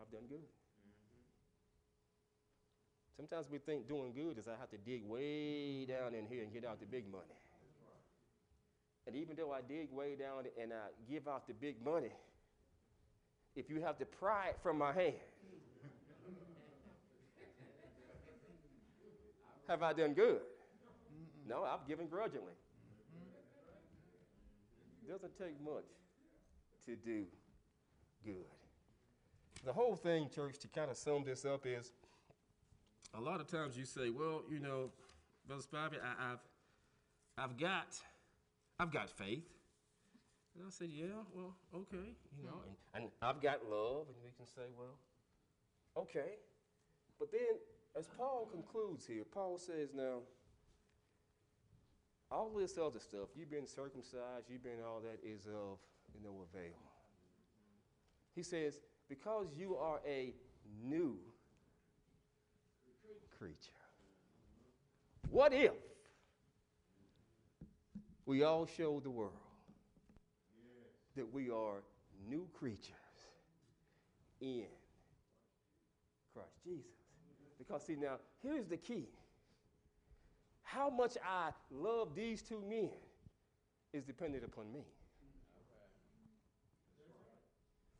I've 0.00 0.10
done 0.10 0.26
good. 0.28 0.44
Sometimes 3.16 3.50
we 3.50 3.58
think 3.58 3.88
doing 3.88 4.12
good 4.14 4.38
is 4.38 4.48
I 4.48 4.58
have 4.58 4.70
to 4.70 4.78
dig 4.78 5.04
way 5.04 5.84
down 5.84 6.14
in 6.14 6.26
here 6.26 6.42
and 6.42 6.52
get 6.52 6.64
out 6.64 6.80
the 6.80 6.86
big 6.86 7.10
money. 7.10 7.24
And 9.08 9.16
even 9.16 9.36
though 9.36 9.52
I 9.52 9.60
dig 9.66 9.90
way 9.90 10.16
down 10.16 10.44
and 10.60 10.70
I 10.70 11.10
give 11.10 11.26
out 11.26 11.46
the 11.46 11.54
big 11.54 11.82
money, 11.82 12.12
if 13.56 13.70
you 13.70 13.80
have 13.80 13.96
to 14.00 14.04
pry 14.04 14.48
it 14.48 14.58
from 14.62 14.76
my 14.76 14.92
hand. 14.92 15.14
have 19.66 19.82
I 19.82 19.94
done 19.94 20.12
good? 20.12 20.40
No, 21.48 21.64
I've 21.64 21.88
given 21.88 22.06
grudgingly. 22.06 22.52
It 25.02 25.10
doesn't 25.10 25.38
take 25.38 25.58
much 25.64 25.86
to 26.84 26.94
do 26.94 27.24
good. 28.26 28.44
The 29.64 29.72
whole 29.72 29.96
thing, 29.96 30.28
church, 30.34 30.58
to 30.58 30.68
kind 30.68 30.90
of 30.90 30.98
sum 30.98 31.24
this 31.24 31.46
up 31.46 31.64
is 31.64 31.92
a 33.14 33.20
lot 33.20 33.40
of 33.40 33.46
times 33.46 33.78
you 33.78 33.86
say, 33.86 34.10
well, 34.10 34.42
you 34.50 34.60
know, 34.60 34.90
Brother 35.46 35.62
Spivey, 35.62 35.96
I, 36.02 36.28
have 36.28 36.40
I've 37.38 37.56
got, 37.56 37.96
I've 38.80 38.92
got 38.92 39.10
faith. 39.10 39.44
And 40.54 40.66
I 40.66 40.70
said, 40.70 40.88
yeah, 40.92 41.06
well, 41.34 41.54
okay, 41.74 42.14
you 42.36 42.44
know, 42.44 42.62
and, 42.94 43.04
and 43.04 43.12
I've 43.22 43.40
got 43.40 43.60
love, 43.70 44.06
and 44.08 44.16
we 44.24 44.30
can 44.36 44.46
say, 44.46 44.62
well, 44.76 44.98
okay. 45.96 46.36
But 47.18 47.30
then, 47.30 47.58
as 47.96 48.08
Paul 48.16 48.48
concludes 48.50 49.06
here, 49.06 49.22
Paul 49.32 49.58
says, 49.58 49.90
now, 49.94 50.20
all 52.30 52.50
this 52.56 52.76
other 52.76 52.98
stuff, 52.98 53.28
you've 53.36 53.50
been 53.50 53.66
circumcised, 53.66 54.46
you've 54.48 54.62
been 54.64 54.82
all 54.86 55.00
that, 55.00 55.18
is 55.26 55.46
of 55.46 55.78
no 56.22 56.44
avail. 56.52 56.74
He 58.34 58.42
says, 58.42 58.80
because 59.08 59.48
you 59.56 59.76
are 59.76 60.00
a 60.06 60.34
new 60.84 61.16
creature. 63.38 63.72
What 65.30 65.52
if 65.52 65.72
we 68.28 68.42
all 68.42 68.66
show 68.66 69.00
the 69.00 69.10
world 69.10 69.32
that 71.16 71.32
we 71.32 71.48
are 71.48 71.82
new 72.28 72.46
creatures 72.52 72.92
in 74.42 74.66
Christ 76.34 76.52
Jesus. 76.62 76.84
Because, 77.56 77.86
see, 77.86 77.96
now, 77.96 78.16
here's 78.42 78.66
the 78.66 78.76
key 78.76 79.06
how 80.62 80.90
much 80.90 81.16
I 81.26 81.52
love 81.70 82.14
these 82.14 82.42
two 82.42 82.62
men 82.68 82.90
is 83.94 84.04
dependent 84.04 84.44
upon 84.44 84.70
me. 84.70 84.84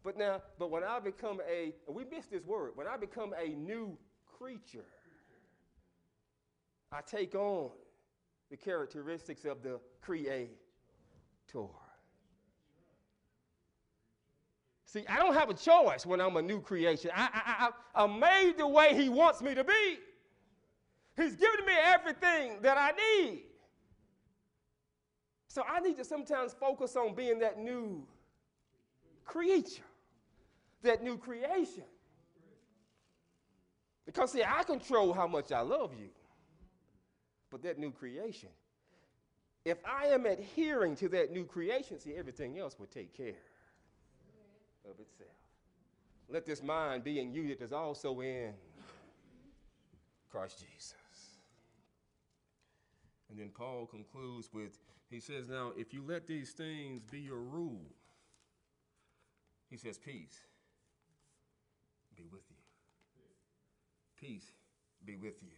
But 0.05 0.19
now, 0.19 0.43
but 0.59 0.71
when 0.71 0.85
I 0.85 1.01
become 1.01 1.41
a, 1.51 1.73
we 1.91 2.05
missed 2.05 2.31
this 2.31 2.45
word, 2.45 2.73
when 2.75 2.87
I 2.87 2.99
become 2.99 3.33
a 3.33 3.49
new 3.49 3.97
creature, 4.39 4.85
I 6.93 7.01
take 7.01 7.35
on 7.35 7.71
the 8.51 8.57
characteristics 8.57 9.45
of 9.45 9.63
the 9.63 9.81
creator. 10.01 10.53
See, 14.85 15.05
I 15.07 15.17
don't 15.17 15.35
have 15.35 15.51
a 15.51 15.55
choice 15.55 16.07
when 16.07 16.19
I'm 16.21 16.37
a 16.37 16.43
new 16.43 16.61
creation. 16.61 17.11
I, 17.15 17.29
I, 17.33 17.67
I, 17.67 18.03
I'm 18.05 18.19
made 18.19 18.55
the 18.57 18.67
way 18.67 18.95
He 18.95 19.11
wants 19.11 19.43
me 19.43 19.55
to 19.55 19.63
be. 19.63 19.99
He's 21.17 21.37
given 21.37 21.67
me 21.67 21.75
everything 21.85 22.63
that 22.63 22.79
I 22.79 22.93
need. 22.93 23.43
So 25.49 25.63
I 25.69 25.81
need 25.81 25.99
to 25.99 26.05
sometimes 26.05 26.55
focus 26.55 26.97
on 26.97 27.15
being 27.15 27.39
that 27.41 27.59
new 27.59 28.07
creature, 29.25 29.83
that 30.83 31.03
new 31.03 31.19
creation. 31.19 31.85
Because, 34.07 34.33
see, 34.33 34.43
I 34.43 34.63
control 34.63 35.13
how 35.13 35.27
much 35.27 35.53
I 35.53 35.61
love 35.61 35.93
you. 35.99 36.09
But 37.51 37.63
that 37.63 37.79
new 37.79 37.91
creation, 37.91 38.51
if 39.65 39.79
I 39.85 40.07
am 40.07 40.27
adhering 40.27 40.97
to 40.97 41.09
that 41.11 41.33
new 41.33 41.45
creation, 41.45 41.99
see, 41.99 42.15
everything 42.15 42.59
else 42.59 42.79
will 42.79 42.87
take 42.87 43.17
care 43.17 43.41
of 44.85 44.99
itself. 45.01 45.31
Let 46.29 46.45
this 46.45 46.63
mind 46.63 47.05
be 47.05 47.21
in 47.21 47.33
you 47.33 47.49
that 47.49 47.63
is 47.63 47.73
also 47.73 48.21
in 48.21 48.53
Christ 50.31 50.59
Jesus. 50.59 50.95
And 53.31 53.39
then 53.39 53.51
Paul 53.55 53.87
concludes 53.87 54.51
with, 54.53 54.79
he 55.11 55.21
says, 55.21 55.49
Now, 55.49 55.73
if 55.77 55.93
you 55.93 56.03
let 56.07 56.27
these 56.27 56.53
things 56.53 57.03
be 57.11 57.21
your 57.21 57.41
rule, 57.41 57.93
he 59.71 59.77
says, 59.77 59.99
Peace 59.99 60.41
be 62.17 62.25
with 62.31 62.43
you. 62.51 62.57
Peace 64.19 64.53
be 65.05 65.17
with 65.17 65.43
you. 65.43 65.49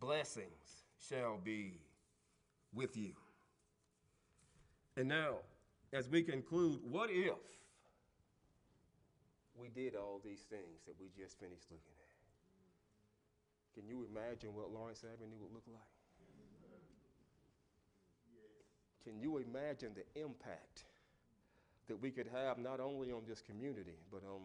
Blessings 0.00 0.84
shall 1.08 1.38
be 1.44 1.74
with 2.74 2.96
you. 2.96 3.12
And 4.96 5.08
now, 5.08 5.36
as 5.92 6.08
we 6.08 6.22
conclude, 6.22 6.80
what 6.88 7.10
if 7.12 7.38
we 9.60 9.68
did 9.68 9.94
all 9.94 10.20
these 10.24 10.40
things 10.48 10.84
that 10.86 10.94
we 10.98 11.08
just 11.16 11.38
finished 11.38 11.66
looking 11.70 11.92
at? 11.92 12.00
Can 13.74 13.86
you 13.86 14.06
imagine 14.10 14.54
what 14.54 14.72
Lawrence 14.72 15.04
Avenue 15.04 15.36
would 15.40 15.52
look 15.52 15.64
like? 15.68 15.82
Can 19.04 19.20
you 19.20 19.38
imagine 19.38 19.92
the 19.94 20.20
impact 20.20 20.84
that 21.88 22.00
we 22.00 22.10
could 22.10 22.28
have 22.32 22.58
not 22.58 22.80
only 22.80 23.10
on 23.10 23.22
this 23.28 23.42
community, 23.42 23.98
but 24.10 24.22
on 24.24 24.40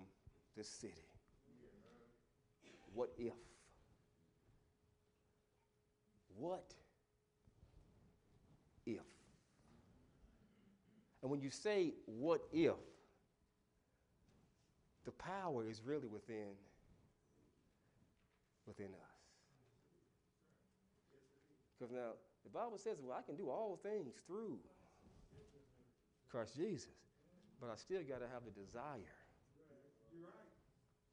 this 0.56 0.68
city? 0.68 1.06
What 2.94 3.10
if? 3.18 3.34
What 6.38 6.74
if? 8.86 8.99
And 11.22 11.32
when 11.32 11.41
you 11.41 11.49
say 11.49 11.94
what 12.06 12.41
if, 12.52 12.76
the 15.06 15.12
power 15.12 15.68
is 15.68 15.82
really 15.86 16.07
within 16.07 16.53
within 18.66 18.88
us. 18.88 19.16
Because 21.78 21.94
now 21.94 22.14
the 22.44 22.49
Bible 22.49 22.78
says, 22.78 22.98
well, 23.02 23.18
I 23.18 23.22
can 23.22 23.36
do 23.36 23.49
all 23.49 23.80
things 23.82 24.16
through 24.28 24.57
Christ 26.30 26.56
Jesus, 26.56 26.90
but 27.62 27.70
I 27.70 27.76
still 27.76 28.02
got 28.02 28.20
to 28.20 28.28
have 28.28 28.44
the 28.45 28.52
desire 28.52 29.16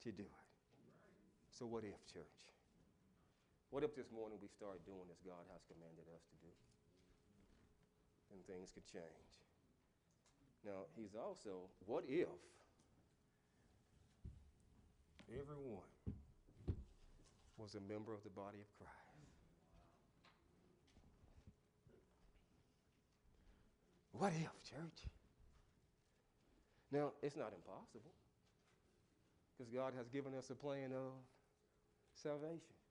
to 0.03 0.11
do 0.11 0.23
it. 0.23 0.29
So, 1.51 1.65
what 1.65 1.83
if, 1.83 2.13
church? 2.13 2.23
What 3.73 3.81
if 3.83 3.95
this 3.95 4.11
morning 4.13 4.37
we 4.39 4.47
start 4.53 4.85
doing 4.85 5.09
as 5.09 5.17
God 5.25 5.49
has 5.49 5.65
commanded 5.65 6.05
us 6.13 6.21
to 6.29 6.35
do? 6.45 6.53
Then 8.29 8.37
things 8.45 8.69
could 8.69 8.85
change. 8.85 9.33
Now, 10.63 10.85
he's 10.95 11.15
also, 11.17 11.73
what 11.87 12.03
if 12.07 12.29
everyone 15.33 15.89
was 17.57 17.73
a 17.73 17.81
member 17.81 18.13
of 18.13 18.21
the 18.21 18.29
body 18.29 18.61
of 18.61 18.69
Christ? 18.77 18.93
What 24.11 24.33
if, 24.33 24.53
church? 24.69 25.09
Now, 26.91 27.13
it's 27.23 27.35
not 27.35 27.53
impossible 27.57 28.13
because 29.57 29.73
God 29.73 29.93
has 29.97 30.07
given 30.09 30.35
us 30.35 30.51
a 30.51 30.55
plan 30.55 30.91
of 30.93 31.17
salvation. 32.13 32.82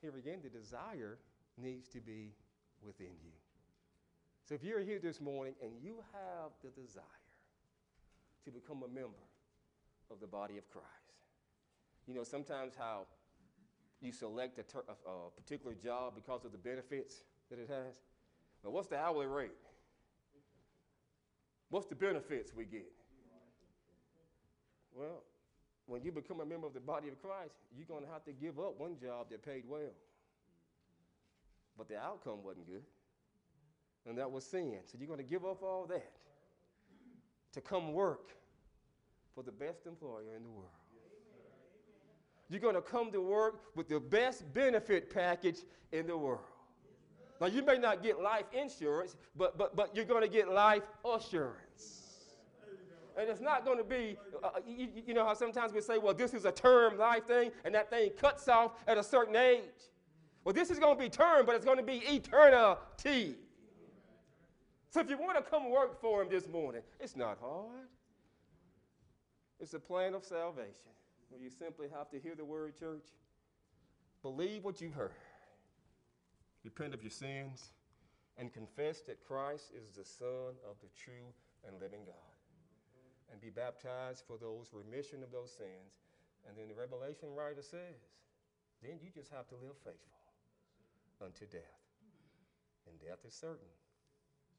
Here 0.00 0.14
again, 0.16 0.38
the 0.42 0.48
desire 0.48 1.18
needs 1.56 1.88
to 1.88 2.00
be 2.00 2.32
within 2.82 3.14
you. 3.24 3.32
So 4.48 4.54
if 4.54 4.64
you're 4.64 4.80
here 4.80 4.98
this 4.98 5.20
morning 5.20 5.54
and 5.62 5.72
you 5.82 5.96
have 6.12 6.52
the 6.62 6.70
desire 6.80 7.04
to 8.44 8.50
become 8.50 8.82
a 8.82 8.88
member 8.88 9.26
of 10.10 10.20
the 10.20 10.26
body 10.26 10.56
of 10.56 10.68
Christ, 10.70 10.86
you 12.06 12.14
know, 12.14 12.24
sometimes 12.24 12.74
how 12.78 13.06
you 14.00 14.12
select 14.12 14.58
a, 14.58 14.62
ter- 14.62 14.84
a, 14.88 15.10
a 15.10 15.30
particular 15.30 15.74
job 15.74 16.14
because 16.14 16.44
of 16.44 16.52
the 16.52 16.58
benefits 16.58 17.24
that 17.50 17.58
it 17.58 17.68
has. 17.68 17.96
But 18.62 18.72
what's 18.72 18.88
the 18.88 18.96
hourly 18.96 19.26
rate? 19.26 19.50
What's 21.70 21.86
the 21.86 21.94
benefits 21.94 22.54
we 22.54 22.64
get? 22.64 22.90
Well, 24.94 25.24
when 25.88 26.02
you 26.02 26.12
become 26.12 26.40
a 26.40 26.44
member 26.44 26.66
of 26.66 26.74
the 26.74 26.80
body 26.80 27.08
of 27.08 27.20
Christ, 27.20 27.54
you're 27.74 27.86
going 27.86 28.04
to 28.04 28.10
have 28.12 28.22
to 28.26 28.32
give 28.32 28.58
up 28.58 28.78
one 28.78 28.96
job 29.00 29.30
that 29.30 29.42
paid 29.42 29.64
well. 29.66 29.94
But 31.78 31.88
the 31.88 31.96
outcome 31.96 32.44
wasn't 32.44 32.66
good. 32.66 32.82
And 34.06 34.18
that 34.18 34.30
was 34.30 34.44
sin. 34.44 34.76
So 34.84 34.98
you're 34.98 35.08
going 35.08 35.18
to 35.18 35.24
give 35.24 35.46
up 35.46 35.62
all 35.62 35.86
that 35.88 36.12
to 37.52 37.60
come 37.62 37.94
work 37.94 38.32
for 39.34 39.42
the 39.42 39.50
best 39.50 39.86
employer 39.86 40.36
in 40.36 40.42
the 40.42 40.50
world. 40.50 40.68
You're 42.50 42.60
going 42.60 42.74
to 42.74 42.82
come 42.82 43.10
to 43.12 43.20
work 43.20 43.60
with 43.74 43.88
the 43.88 44.00
best 44.00 44.52
benefit 44.52 45.12
package 45.12 45.60
in 45.92 46.06
the 46.06 46.16
world. 46.16 46.40
Now, 47.40 47.46
you 47.46 47.62
may 47.62 47.78
not 47.78 48.02
get 48.02 48.20
life 48.20 48.44
insurance, 48.52 49.16
but, 49.36 49.56
but, 49.56 49.74
but 49.74 49.94
you're 49.96 50.04
going 50.04 50.22
to 50.22 50.28
get 50.28 50.50
life 50.50 50.82
assurance. 51.04 51.67
And 53.18 53.28
it's 53.28 53.40
not 53.40 53.64
going 53.64 53.78
to 53.78 53.84
be, 53.84 54.16
uh, 54.42 54.46
uh, 54.46 54.50
you, 54.64 54.88
you 55.06 55.12
know 55.12 55.26
how 55.26 55.34
sometimes 55.34 55.72
we 55.72 55.80
say, 55.80 55.98
well, 55.98 56.14
this 56.14 56.34
is 56.34 56.44
a 56.44 56.52
term 56.52 56.96
life 56.96 57.26
thing, 57.26 57.50
and 57.64 57.74
that 57.74 57.90
thing 57.90 58.10
cuts 58.16 58.46
off 58.46 58.72
at 58.86 58.96
a 58.96 59.02
certain 59.02 59.34
age. 59.34 59.62
Well, 60.44 60.54
this 60.54 60.70
is 60.70 60.78
going 60.78 60.96
to 60.96 61.02
be 61.02 61.10
term, 61.10 61.44
but 61.44 61.56
it's 61.56 61.64
going 61.64 61.78
to 61.78 61.82
be 61.82 61.96
eternity. 62.06 63.34
So 64.90 65.00
if 65.00 65.10
you 65.10 65.18
want 65.18 65.36
to 65.36 65.42
come 65.42 65.68
work 65.70 66.00
for 66.00 66.22
him 66.22 66.28
this 66.30 66.48
morning, 66.48 66.82
it's 67.00 67.16
not 67.16 67.38
hard. 67.40 67.88
It's 69.60 69.74
a 69.74 69.80
plan 69.80 70.14
of 70.14 70.24
salvation 70.24 70.92
where 71.28 71.42
you 71.42 71.50
simply 71.50 71.88
have 71.94 72.08
to 72.10 72.20
hear 72.20 72.36
the 72.36 72.44
word, 72.44 72.78
church, 72.78 73.04
believe 74.22 74.64
what 74.64 74.80
you've 74.80 74.94
heard, 74.94 75.10
repent 76.64 76.94
of 76.94 77.02
your 77.02 77.10
sins, 77.10 77.70
and 78.38 78.52
confess 78.52 79.00
that 79.02 79.26
Christ 79.26 79.72
is 79.76 79.90
the 79.90 80.04
Son 80.04 80.54
of 80.64 80.76
the 80.80 80.88
true 80.96 81.34
and 81.66 81.80
living 81.80 82.00
God, 82.06 82.14
be 83.48 83.56
baptized 83.56 84.28
for 84.28 84.36
those 84.36 84.68
remission 84.76 85.24
of 85.24 85.32
those 85.32 85.56
sins. 85.56 86.04
And 86.44 86.52
then 86.52 86.68
the 86.68 86.76
Revelation 86.76 87.32
writer 87.32 87.64
says, 87.64 88.04
then 88.84 89.00
you 89.00 89.08
just 89.08 89.32
have 89.32 89.48
to 89.48 89.56
live 89.56 89.74
faithful 89.80 90.20
unto 91.24 91.48
death. 91.48 91.80
And 92.84 92.94
death 93.00 93.24
is 93.24 93.32
certain. 93.32 93.72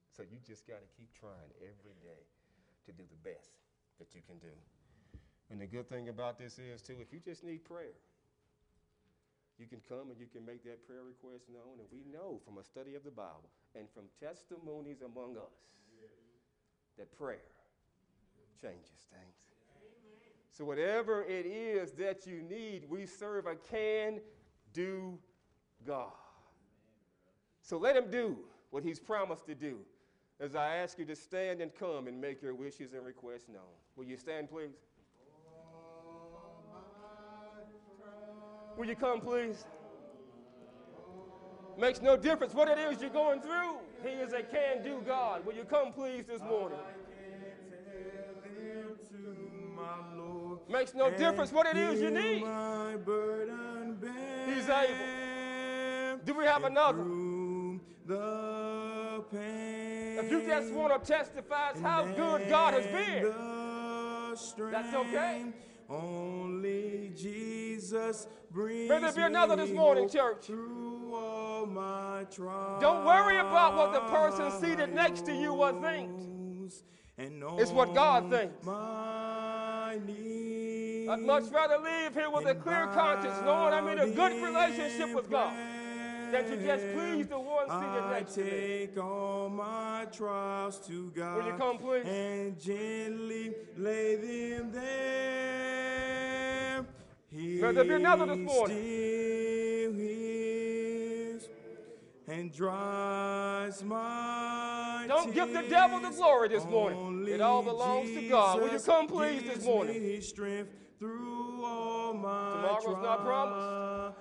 So 0.09 0.25
you 0.25 0.41
just 0.41 0.65
got 0.65 0.81
to 0.81 0.89
keep 0.97 1.13
trying 1.13 1.53
every 1.61 1.97
day 2.01 2.25
to 2.85 2.91
do 2.91 3.05
the 3.05 3.21
best 3.21 3.61
that 4.01 4.17
you 4.17 4.25
can 4.25 4.41
do. 4.41 4.53
And 5.53 5.61
the 5.61 5.69
good 5.69 5.87
thing 5.89 6.09
about 6.09 6.37
this 6.37 6.57
is, 6.57 6.81
too, 6.81 6.97
if 7.01 7.13
you 7.13 7.21
just 7.21 7.45
need 7.45 7.65
prayer, 7.65 7.97
you 9.57 9.65
can 9.65 9.81
come 9.87 10.13
and 10.13 10.17
you 10.19 10.29
can 10.29 10.45
make 10.45 10.65
that 10.65 10.85
prayer 10.85 11.01
request 11.05 11.49
known. 11.49 11.81
And 11.81 11.89
we 11.89 12.05
know 12.09 12.41
from 12.45 12.57
a 12.57 12.65
study 12.65 12.93
of 12.93 13.05
the 13.05 13.13
Bible 13.13 13.49
and 13.73 13.89
from 13.89 14.09
testimonies 14.21 15.01
among 15.01 15.37
us 15.37 15.57
that 16.97 17.09
prayer 17.17 17.58
changes 18.61 19.07
things. 19.11 19.29
So, 20.49 20.65
whatever 20.65 21.23
it 21.23 21.45
is 21.45 21.93
that 21.93 22.27
you 22.27 22.41
need, 22.41 22.83
we 22.89 23.05
serve 23.05 23.45
a 23.45 23.55
can 23.55 24.19
do 24.73 25.17
God. 25.87 26.11
So, 27.61 27.77
let 27.77 27.95
Him 27.95 28.11
do 28.11 28.37
what 28.71 28.83
He's 28.83 28.99
promised 28.99 29.45
to 29.45 29.55
do. 29.55 29.77
As 30.41 30.55
I 30.55 30.75
ask 30.75 30.97
you 30.97 31.05
to 31.05 31.15
stand 31.15 31.61
and 31.61 31.73
come 31.73 32.07
and 32.07 32.19
make 32.19 32.41
your 32.41 32.55
wishes 32.55 32.93
and 32.93 33.05
requests 33.05 33.47
known. 33.47 33.75
Will 33.95 34.05
you 34.05 34.17
stand, 34.17 34.49
please? 34.49 34.71
Will 38.77 38.85
you 38.85 38.95
come, 38.95 39.19
please? 39.19 39.65
Makes 41.77 42.01
no 42.01 42.17
difference 42.17 42.53
what 42.53 42.67
it 42.69 42.77
is 42.77 43.01
you're 43.01 43.09
going 43.09 43.41
through. 43.41 43.77
He 44.03 44.09
is 44.09 44.33
a 44.33 44.41
can 44.41 44.83
do 44.83 45.01
God. 45.05 45.45
Will 45.45 45.53
you 45.53 45.63
come, 45.63 45.91
please, 45.91 46.25
this 46.25 46.41
morning? 46.41 46.79
Makes 50.69 50.93
no 50.93 51.09
difference 51.09 51.51
what 51.51 51.65
it 51.65 51.75
is 51.77 51.99
you 51.99 52.11
need. 52.11 52.45
He's 54.47 54.69
able. 54.69 56.19
Do 56.25 56.33
we 56.35 56.45
have 56.45 56.63
another? 56.63 57.03
If 60.21 60.31
you 60.31 60.41
just 60.45 60.71
want 60.73 61.03
to 61.03 61.11
testify 61.11 61.71
how 61.81 62.05
good 62.05 62.47
God 62.49 62.73
has 62.75 62.85
been, 62.85 63.33
that's 64.71 64.93
okay. 64.93 65.45
Only 65.89 67.11
Jesus 67.15 68.27
brings 68.51 68.89
May 68.89 68.99
there 68.99 69.11
be 69.11 69.21
another 69.23 69.55
this 69.55 69.71
morning, 69.71 70.07
church. 70.07 70.45
through 70.45 71.15
all 71.15 71.65
my 71.65 72.25
trials. 72.31 72.79
Don't 72.79 73.05
worry 73.05 73.37
about 73.37 73.75
what 73.75 73.93
the 73.93 74.01
person 74.01 74.51
seated 74.51 74.93
next 74.93 75.25
to 75.25 75.33
you 75.33 75.51
will 75.53 75.81
think. 75.81 76.11
And 77.17 77.43
It's 77.57 77.71
what 77.71 77.95
God 77.95 78.29
thinks. 78.29 78.65
I'd 81.09 81.21
much 81.21 81.45
rather 81.51 81.79
live 81.79 82.13
here 82.13 82.29
with 82.29 82.45
a 82.45 82.53
clear 82.53 82.85
conscience, 82.93 83.33
knowing 83.43 83.73
I'm 83.73 83.87
in 83.87 83.97
a 83.97 84.09
good 84.11 84.43
relationship 84.43 85.11
with 85.15 85.27
God, 85.27 85.55
than 86.31 86.45
to 86.45 86.57
just 86.63 86.85
please 86.93 87.25
the 87.27 87.39
one 87.39 87.67
seated 87.67 88.09
next 88.11 88.35
to 88.35 88.43
me. 88.43 88.49
take 88.51 88.95
all 88.99 89.49
my 89.49 90.05
trials 90.11 90.77
to 90.85 91.09
God. 91.15 91.37
Will 91.37 91.47
you 91.47 91.57
come, 91.57 91.79
please? 91.79 92.05
And 92.05 92.59
gently 92.61 93.55
lay 93.75 94.17
them 94.17 94.71
there. 94.71 96.09
He 97.31 97.59
May 97.59 97.71
there 97.71 97.83
be 97.83 97.93
another 97.93 98.27
this 98.27 98.37
morning. 98.37 98.77
still 98.77 99.93
hears 99.93 101.49
and 102.27 102.53
dries 102.53 103.83
my 103.83 104.68
Don't 105.09 105.33
give 105.33 105.51
the 105.51 105.63
devil 105.63 105.99
the 105.99 106.11
glory 106.11 106.49
this 106.49 106.65
morning. 106.65 107.27
It 107.27 107.41
all 107.41 107.63
belongs 107.63 108.13
to 108.13 108.29
God. 108.29 108.61
Will 108.61 108.71
you 108.71 108.79
come, 108.79 109.07
please, 109.07 109.41
this 109.41 109.65
morning? 109.65 110.03
me 110.03 110.21
strength 110.21 110.69
through 110.99 111.65
all 111.65 112.13
my 112.13 112.51
Tomorrow's 112.51 113.03
not 113.03 113.25
promised. 113.25 114.15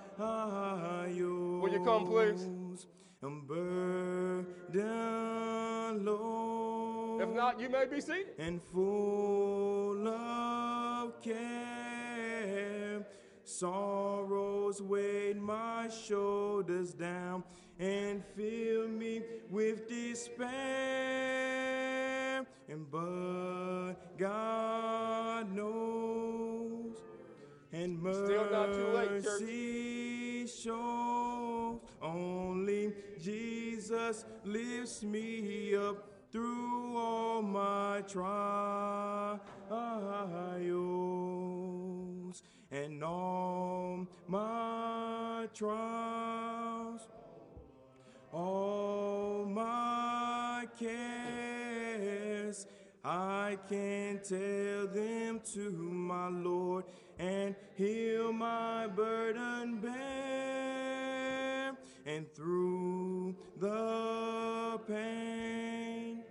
Will 1.61 1.71
you 1.71 1.85
come, 1.85 2.07
please? 2.07 2.87
I'm 3.23 3.47
burdened, 3.47 4.47
Lord. 6.07 7.21
If 7.21 7.29
not, 7.35 7.61
you 7.61 7.69
may 7.69 7.85
be 7.85 8.01
seated. 8.01 8.29
And 8.39 8.63
full 8.63 10.09
of 10.09 11.21
care, 11.21 13.05
sorrows 13.49 14.83
weighed 14.83 15.41
my 15.41 15.89
shoulders 15.89 16.93
down 16.93 17.43
and 17.79 18.23
filled 18.37 18.91
me 18.91 19.23
with 19.51 19.89
despair. 19.89 20.49
And 22.69 22.91
but 22.91 23.95
God 24.19 25.51
knows, 25.51 26.99
and 27.73 27.99
Still 28.01 28.51
not 28.51 28.75
too 28.75 28.89
late, 28.89 29.25
mercy 29.25 30.47
shows. 30.47 31.81
Only 32.03 32.93
Jesus 33.19 34.27
lifts 34.45 35.03
me 35.03 35.75
up 35.75 36.05
through 36.31 36.99
all 36.99 37.41
my 37.41 38.03
trials 38.07 39.41
and 42.71 43.03
all 43.03 44.07
my 44.27 45.49
trials 45.55 47.09
all 48.33 49.45
my 49.47 50.67
cares. 50.79 52.67
I 53.05 53.59
can 53.69 54.21
tell 54.23 54.87
them 54.87 55.41
to 55.55 55.71
my 55.71 56.29
Lord 56.29 56.85
and 57.19 57.55
heal 57.77 58.33
my 58.33 58.87
burden 58.87 59.81
bear. 59.81 61.75
And 62.05 62.33
through 62.35 63.37
the 63.59 64.79
pain 64.87 66.23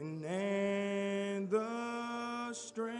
and, 0.00 1.50
the 1.50 1.60
only 1.60 2.93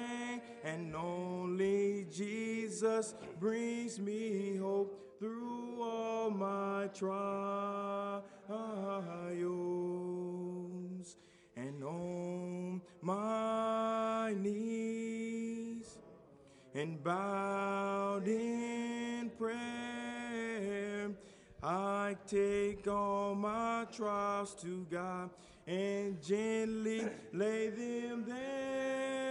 Jesus 2.75 3.15
brings 3.39 4.01
me 4.01 4.57
hope 4.57 5.21
through 5.21 5.81
all 5.81 6.29
my 6.29 6.89
trials 6.93 8.25
and 11.57 11.85
on 11.85 12.83
my 13.01 14.35
knees 14.41 15.99
and 16.75 17.01
bowed 17.05 18.27
in 18.27 19.31
prayer. 19.39 21.13
I 21.63 22.17
take 22.27 22.89
all 22.89 23.37
my 23.37 23.87
trials 23.97 24.57
to 24.63 24.85
God 24.91 25.31
and 25.65 26.21
gently 26.21 27.07
lay 27.33 27.69
them 27.69 28.25
there, 28.27 29.24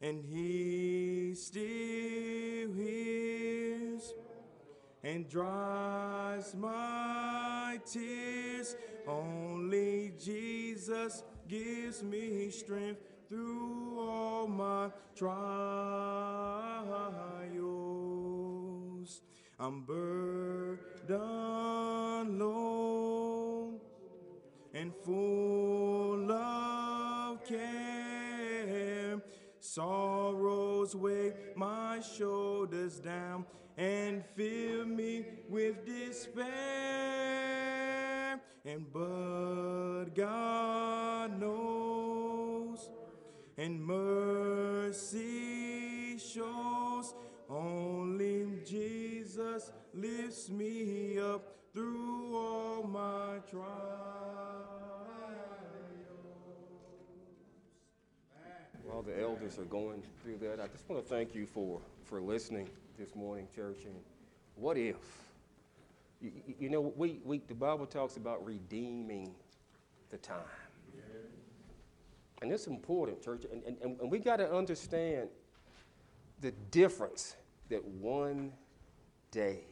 and 0.00 0.24
He 0.24 1.34
still 1.34 2.72
hears 2.72 4.14
and 5.02 5.28
dries 5.28 6.54
my 6.54 7.78
tears. 7.90 8.76
Only 9.06 10.12
Jesus 10.18 11.22
gives 11.48 12.02
me 12.02 12.50
strength 12.50 13.00
through 13.28 13.98
all 14.00 14.46
my 14.46 14.90
trials. 15.14 15.66
I'm 19.58 19.84
burdened 19.84 20.78
low 22.38 23.80
and 24.74 24.92
full 25.04 25.95
Sorrows 29.76 30.96
weigh 30.96 31.34
my 31.54 32.00
shoulders 32.00 32.98
down 32.98 33.44
and 33.76 34.24
fill 34.34 34.86
me 34.86 35.26
with 35.50 35.84
despair. 35.84 36.46
And 38.64 38.90
but 38.90 40.14
God 40.14 41.38
knows, 41.38 42.88
and 43.58 43.84
mercy 43.84 44.96
shows. 46.16 47.12
Only 47.50 48.46
Jesus 48.64 49.72
lifts 49.92 50.48
me 50.48 51.18
up 51.18 51.54
through 51.74 52.34
all 52.34 52.82
my 52.82 53.40
trials. 53.50 54.95
While 58.96 59.02
the 59.02 59.20
elders 59.20 59.58
are 59.58 59.64
going 59.64 60.02
through 60.22 60.38
that, 60.38 60.58
I 60.58 60.68
just 60.68 60.88
want 60.88 61.04
to 61.04 61.06
thank 61.06 61.34
you 61.34 61.44
for, 61.44 61.82
for 62.06 62.18
listening 62.18 62.66
this 62.98 63.14
morning, 63.14 63.46
church. 63.54 63.80
And 63.84 63.94
what 64.54 64.78
if? 64.78 64.96
You, 66.22 66.32
you- 66.58 66.70
know, 66.70 66.94
we, 66.96 67.20
we, 67.22 67.40
the 67.46 67.54
Bible 67.54 67.84
talks 67.84 68.16
about 68.16 68.42
redeeming 68.42 69.34
the 70.08 70.16
time. 70.16 70.38
And 72.40 72.50
it's 72.50 72.68
important, 72.68 73.22
church. 73.22 73.44
And, 73.52 73.62
and, 73.64 73.76
and 73.82 74.00
and 74.00 74.10
we 74.10 74.18
got 74.18 74.36
to 74.36 74.50
understand 74.50 75.28
the 76.40 76.52
difference 76.70 77.36
that 77.68 77.84
one 77.84 78.50
day 79.30 79.64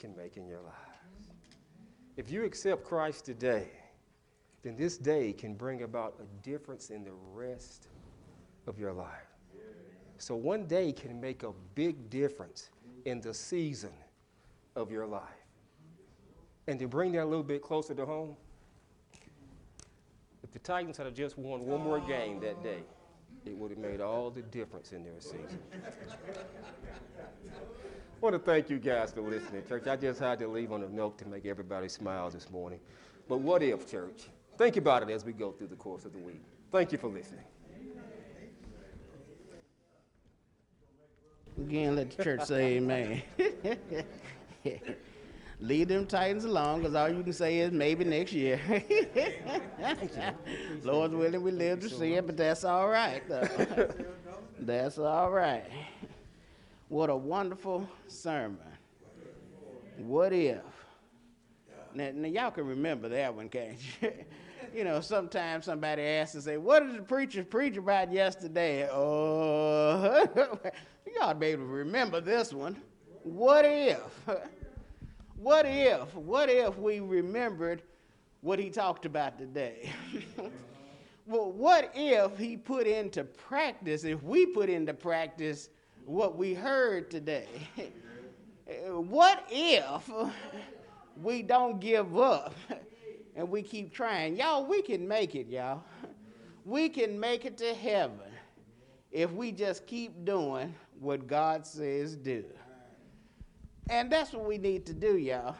can 0.00 0.16
make 0.16 0.36
in 0.36 0.48
your 0.48 0.62
lives. 0.62 1.30
If 2.16 2.32
you 2.32 2.42
accept 2.42 2.82
Christ 2.82 3.24
today, 3.24 3.68
then 4.64 4.74
this 4.76 4.98
day 4.98 5.32
can 5.32 5.54
bring 5.54 5.82
about 5.82 6.14
a 6.20 6.44
difference 6.44 6.90
in 6.90 7.04
the 7.04 7.12
rest 7.32 7.86
of 8.66 8.78
your 8.78 8.92
life. 8.92 9.08
So 10.18 10.36
one 10.36 10.66
day 10.66 10.92
can 10.92 11.20
make 11.20 11.42
a 11.42 11.52
big 11.74 12.08
difference 12.08 12.70
in 13.04 13.20
the 13.20 13.34
season 13.34 13.92
of 14.76 14.90
your 14.90 15.06
life. 15.06 15.22
And 16.68 16.78
to 16.78 16.86
bring 16.86 17.12
that 17.12 17.24
a 17.24 17.24
little 17.24 17.42
bit 17.42 17.60
closer 17.60 17.94
to 17.94 18.06
home, 18.06 18.36
if 20.44 20.52
the 20.52 20.60
Titans 20.60 20.96
had 20.96 21.12
just 21.14 21.36
won 21.38 21.66
one 21.66 21.80
more 21.80 21.98
game 22.00 22.40
that 22.40 22.62
day, 22.62 22.82
it 23.44 23.56
would 23.56 23.70
have 23.70 23.78
made 23.78 24.00
all 24.00 24.30
the 24.30 24.42
difference 24.42 24.92
in 24.92 25.02
their 25.02 25.18
season. 25.18 25.58
I 27.12 28.20
want 28.20 28.34
to 28.34 28.38
thank 28.38 28.70
you 28.70 28.78
guys 28.78 29.12
for 29.12 29.22
listening, 29.22 29.66
church. 29.66 29.88
I 29.88 29.96
just 29.96 30.20
had 30.20 30.38
to 30.38 30.46
leave 30.46 30.70
on 30.70 30.84
a 30.84 30.88
note 30.88 31.18
to 31.18 31.26
make 31.26 31.44
everybody 31.46 31.88
smile 31.88 32.30
this 32.30 32.48
morning. 32.50 32.78
But 33.28 33.40
what 33.40 33.62
if, 33.64 33.90
church? 33.90 34.28
Think 34.56 34.76
about 34.76 35.02
it 35.02 35.10
as 35.10 35.24
we 35.24 35.32
go 35.32 35.50
through 35.50 35.68
the 35.68 35.76
course 35.76 36.04
of 36.04 36.12
the 36.12 36.18
week. 36.18 36.42
Thank 36.70 36.92
you 36.92 36.98
for 36.98 37.08
listening. 37.08 37.44
Again, 41.58 41.96
let 41.96 42.16
the 42.16 42.24
church 42.24 42.44
say 42.44 42.76
amen. 42.76 43.22
Leave 45.62 45.86
them 45.86 46.06
Titans 46.06 46.44
alone, 46.44 46.80
because 46.80 46.96
all 46.96 47.08
you 47.08 47.22
can 47.22 47.32
say 47.32 47.58
is 47.58 47.70
maybe 47.70 48.04
next 48.04 48.32
year. 48.32 48.60
Lord's 50.82 51.14
willing, 51.14 51.40
we 51.40 51.52
live 51.52 51.78
to 51.80 51.88
see 51.88 52.14
it, 52.14 52.26
but 52.26 52.36
that's 52.36 52.64
all 52.64 52.88
right. 52.88 53.22
that's 54.58 54.98
all 54.98 55.30
right. 55.30 55.64
What 56.88 57.10
a 57.10 57.16
wonderful 57.16 57.88
sermon. 58.08 58.58
What 59.98 60.32
if? 60.32 60.62
Now, 61.94 62.10
now 62.12 62.28
y'all 62.28 62.50
can 62.50 62.66
remember 62.66 63.08
that 63.10 63.32
one, 63.32 63.48
can't 63.48 63.78
you? 64.00 64.12
You 64.74 64.84
know, 64.84 65.00
sometimes 65.00 65.66
somebody 65.66 66.02
asks 66.02 66.34
and 66.34 66.42
say, 66.42 66.56
"What 66.56 66.86
did 66.86 66.96
the 66.96 67.02
preacher 67.02 67.44
preach 67.44 67.76
about 67.76 68.12
yesterday?" 68.12 68.88
Oh, 68.90 70.28
you 71.06 71.12
ought 71.20 71.34
to 71.34 71.38
be 71.38 71.46
able 71.46 71.64
to 71.64 71.70
remember 71.70 72.20
this 72.20 72.52
one. 72.52 72.80
What 73.22 73.64
if? 73.64 74.00
What 75.42 75.66
if? 75.66 76.14
What 76.14 76.48
if 76.48 76.78
we 76.78 77.00
remembered 77.00 77.82
what 78.42 78.60
he 78.60 78.70
talked 78.70 79.06
about 79.06 79.40
today? 79.40 79.90
well, 81.26 81.50
what 81.50 81.90
if 81.96 82.38
he 82.38 82.56
put 82.56 82.86
into 82.86 83.24
practice? 83.24 84.04
If 84.04 84.22
we 84.22 84.46
put 84.46 84.70
into 84.70 84.94
practice 84.94 85.68
what 86.04 86.36
we 86.36 86.54
heard 86.54 87.10
today? 87.10 87.48
what 88.86 89.44
if 89.50 90.08
we 91.20 91.42
don't 91.42 91.80
give 91.80 92.16
up 92.16 92.54
and 93.36 93.48
we 93.48 93.62
keep 93.62 93.92
trying? 93.92 94.36
Y'all, 94.36 94.66
we 94.66 94.82
can 94.82 95.06
make 95.06 95.34
it, 95.34 95.48
y'all. 95.48 95.82
We 96.64 96.88
can 96.88 97.18
make 97.18 97.44
it 97.44 97.56
to 97.58 97.74
heaven 97.74 98.18
if 99.10 99.30
we 99.32 99.52
just 99.52 99.86
keep 99.86 100.24
doing 100.24 100.74
what 101.00 101.26
God 101.26 101.66
says 101.66 102.16
do. 102.16 102.44
And 103.90 104.10
that's 104.10 104.32
what 104.32 104.44
we 104.46 104.58
need 104.58 104.86
to 104.86 104.94
do, 104.94 105.16
y'all. 105.16 105.56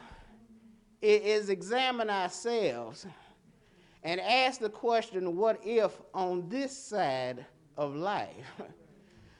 Is 1.01 1.49
examine 1.49 2.09
ourselves 2.09 3.05
and 4.03 4.21
ask 4.21 4.61
the 4.61 4.69
question, 4.69 5.35
what 5.35 5.59
if 5.63 6.01
on 6.13 6.47
this 6.47 6.77
side 6.77 7.45
of 7.77 7.95
life? 7.95 8.51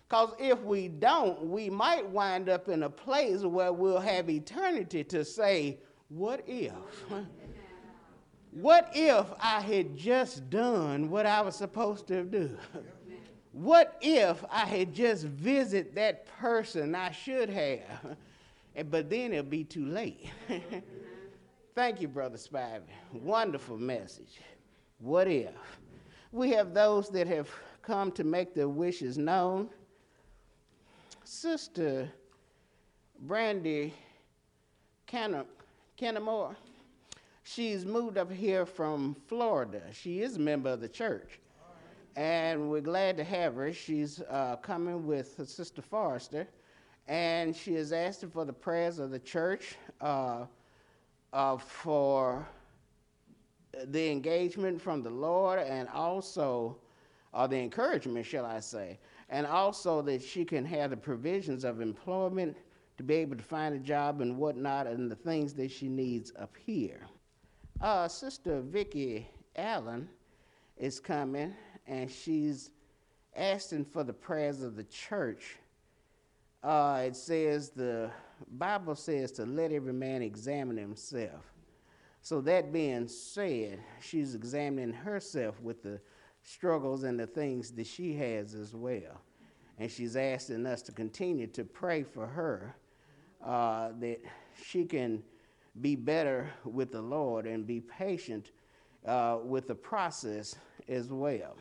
Because 0.10 0.35
if 0.38 0.61
we 0.61 0.89
don't, 0.89 1.43
we 1.47 1.72
might 1.72 2.07
wind 2.07 2.47
up 2.47 2.69
in 2.69 2.84
a 2.84 2.89
place 2.89 3.41
where 3.41 3.73
we'll 3.73 3.99
have 3.99 4.30
eternity 4.30 5.03
to 5.05 5.26
say, 5.26 5.80
what 6.10 6.43
if? 6.45 6.72
What 8.54 8.92
if 8.94 9.26
I 9.40 9.62
had 9.62 9.98
just 9.98 10.50
done 10.50 11.10
what 11.10 11.26
I 11.26 11.42
was 11.42 11.56
supposed 11.56 12.08
to 12.08 12.24
do? 12.24 12.58
What 13.52 13.98
if 14.02 14.44
I 14.50 14.66
had 14.66 14.94
just 14.94 15.26
visited 15.26 15.96
that 15.96 16.26
person 16.26 16.96
I 16.96 17.12
should 17.12 17.50
have? 17.50 18.18
But 18.90 19.10
then 19.10 19.34
it'll 19.34 19.44
be 19.44 19.64
too 19.64 19.86
late. 19.86 20.30
Thank 21.76 22.02
you, 22.02 22.08
Brother 22.08 22.38
Spivey. 22.38 22.82
Wonderful 23.12 23.78
message. 23.78 24.40
What 25.00 25.28
if? 25.28 25.54
We 26.32 26.52
have 26.52 26.74
those 26.74 27.10
that 27.10 27.28
have 27.28 27.50
come 27.82 28.12
to 28.14 28.24
make 28.24 28.54
their 28.54 28.70
wishes 28.70 29.18
known. 29.18 29.70
Sister 31.24 32.10
Brandy 33.20 33.94
Kennamore, 35.08 36.56
she's 37.44 37.86
moved 37.86 38.18
up 38.18 38.32
here 38.32 38.65
from 38.65 39.15
Florida. 39.28 39.82
She 39.91 40.22
is 40.22 40.38
a 40.38 40.40
member 40.40 40.70
of 40.70 40.82
the 40.82 40.90
church. 40.90 41.40
And 42.15 42.70
we're 42.70 42.82
glad 42.82 43.18
to 43.18 43.24
have 43.24 43.56
her. 43.56 43.74
She's 43.74 44.22
uh, 44.30 44.57
coming 44.57 45.06
with 45.07 45.40
Sister 45.48 45.82
Forrester, 45.82 46.48
and 47.07 47.56
she 47.56 47.76
is 47.76 47.91
asking 47.91 48.30
for 48.30 48.45
the 48.45 48.53
prayers 48.53 48.99
of 48.99 49.10
the 49.10 49.20
church 49.20 49.76
uh, 49.99 50.45
uh, 51.34 51.57
for 51.57 52.48
the 53.86 54.11
engagement 54.11 54.80
from 54.80 55.02
the 55.02 55.10
Lord 55.10 55.60
and 55.60 55.90
also, 55.90 56.78
or 57.34 57.48
the 57.48 57.57
encouragement, 57.57 58.28
shall 58.28 58.45
I 58.45 58.60
say, 58.60 58.99
and 59.30 59.48
also 59.48 60.03
that 60.03 60.22
she 60.22 60.45
can 60.45 60.64
have 60.65 60.91
the 60.91 60.98
provisions 60.98 61.64
of 61.64 61.82
employment 61.82 62.56
to 62.98 63.03
be 63.03 63.15
able 63.15 63.36
to 63.36 63.44
find 63.44 63.74
a 63.74 63.80
job 63.80 64.22
and 64.22 64.38
whatnot 64.38 64.86
and 64.86 65.10
the 65.10 65.15
things 65.15 65.56
that 65.56 65.72
she 65.72 65.88
needs 65.88 66.32
up 66.38 66.56
here. 66.64 67.07
Uh, 67.84 68.07
Sister 68.07 68.61
Vicki 68.61 69.27
Allen 69.57 70.07
is 70.77 71.01
coming 71.01 71.53
and 71.85 72.10
she's 72.10 72.72
asking 73.35 73.84
for 73.84 74.05
the 74.05 74.14
prayers 74.14 74.61
of 74.61 74.77
the 74.77 74.85
church. 74.85 75.57
Uh, 76.64 77.03
it 77.05 77.14
says 77.14 77.72
the 77.72 78.10
Bible 78.53 78.95
says 78.95 79.34
to 79.34 79.45
let 79.45 79.73
every 79.73 79.91
man 79.91 80.22
examine 80.22 80.77
himself. 80.77 81.43
So, 82.22 82.39
that 82.39 82.72
being 82.72 83.05
said, 83.10 83.80
she's 83.99 84.34
examining 84.34 84.93
herself 84.93 85.60
with 85.60 85.84
the 85.84 85.99
struggles 86.41 87.03
and 87.03 87.19
the 87.19 87.27
things 87.27 87.72
that 87.72 87.85
she 87.85 88.14
has 88.14 88.53
as 88.53 88.73
well. 88.73 89.19
And 89.77 89.91
she's 89.91 90.15
asking 90.15 90.65
us 90.68 90.81
to 90.84 90.93
continue 90.93 91.47
to 91.47 91.65
pray 91.65 92.03
for 92.03 92.27
her 92.27 92.77
uh, 93.45 93.89
that 93.99 94.22
she 94.55 94.85
can 94.85 95.22
be 95.82 95.95
better 95.95 96.50
with 96.66 96.91
the 96.91 97.02
Lord 97.02 97.45
and 97.45 97.66
be 97.66 97.82
patient 97.82 98.52
uh, 99.06 99.40
with 99.44 99.68
the 99.68 99.76
process 99.76 100.56
as 100.88 101.08
well. 101.12 101.56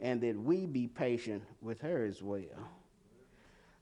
And 0.00 0.20
that 0.22 0.38
we 0.38 0.66
be 0.66 0.86
patient 0.86 1.42
with 1.60 1.80
her 1.82 2.04
as 2.04 2.22
well. 2.22 2.68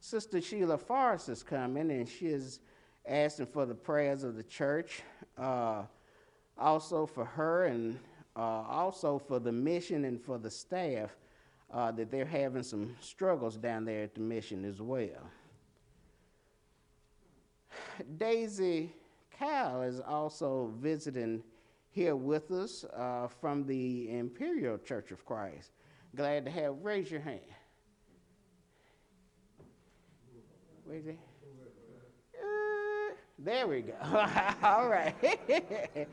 Sister 0.01 0.41
Sheila 0.41 0.79
Forrest 0.79 1.29
is 1.29 1.43
coming, 1.43 1.91
and 1.91 2.09
she 2.09 2.27
is 2.27 2.61
asking 3.07 3.47
for 3.47 3.67
the 3.67 3.75
prayers 3.75 4.23
of 4.23 4.37
the 4.37 4.43
church, 4.43 5.03
uh, 5.37 5.83
also 6.57 7.07
for 7.07 7.25
her, 7.25 7.67
and 7.67 7.99
uh, 8.37 8.41
also 8.41 9.19
for 9.19 9.39
the 9.39 9.53
mission 9.53 10.05
and 10.05 10.21
for 10.21 10.39
the 10.39 10.51
staff 10.51 11.17
uh, 11.73 11.91
that 11.93 12.11
they're 12.11 12.25
having 12.25 12.63
some 12.63 12.95
struggles 13.01 13.57
down 13.57 13.85
there 13.85 14.05
at 14.05 14.15
the 14.15 14.21
mission 14.21 14.65
as 14.65 14.81
well. 14.81 15.31
Daisy 18.17 18.93
Cal 19.39 19.83
is 19.83 20.01
also 20.01 20.73
visiting 20.81 21.43
here 21.91 22.17
with 22.17 22.51
us 22.51 22.85
uh, 22.97 23.29
from 23.41 23.65
the 23.67 24.11
Imperial 24.11 24.79
Church 24.79 25.13
of 25.13 25.25
Christ. 25.25 25.71
Glad 26.17 26.45
to 26.47 26.51
have, 26.51 26.75
raise 26.83 27.11
your 27.11 27.21
hand. 27.21 27.41
Where's 30.85 31.07
it? 31.07 31.19
Uh, 32.35 33.15
there 33.39 33.67
we 33.67 33.83
go. 33.83 33.95
all 34.63 34.89
right. 34.89 35.15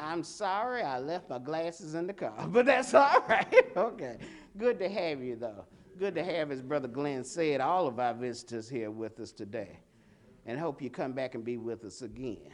I'm 0.00 0.22
sorry 0.22 0.82
I 0.82 0.98
left 0.98 1.28
my 1.28 1.38
glasses 1.38 1.94
in 1.94 2.06
the 2.06 2.12
car, 2.12 2.46
but 2.48 2.66
that's 2.66 2.94
all 2.94 3.24
right. 3.28 3.76
okay. 3.76 4.16
Good 4.56 4.78
to 4.78 4.88
have 4.88 5.22
you, 5.22 5.36
though. 5.36 5.64
Good 5.98 6.14
to 6.14 6.24
have, 6.24 6.50
as 6.50 6.62
Brother 6.62 6.88
Glenn 6.88 7.24
said, 7.24 7.60
all 7.60 7.86
of 7.86 7.98
our 7.98 8.14
visitors 8.14 8.68
here 8.68 8.90
with 8.90 9.18
us 9.20 9.32
today. 9.32 9.80
And 10.48 10.58
hope 10.58 10.80
you 10.80 10.88
come 10.88 11.12
back 11.12 11.34
and 11.34 11.44
be 11.44 11.58
with 11.58 11.84
us 11.84 12.00
again. 12.00 12.50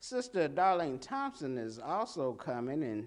Sister 0.00 0.46
Darlene 0.46 1.00
Thompson 1.00 1.56
is 1.56 1.78
also 1.78 2.34
coming, 2.34 2.82
and 2.82 3.06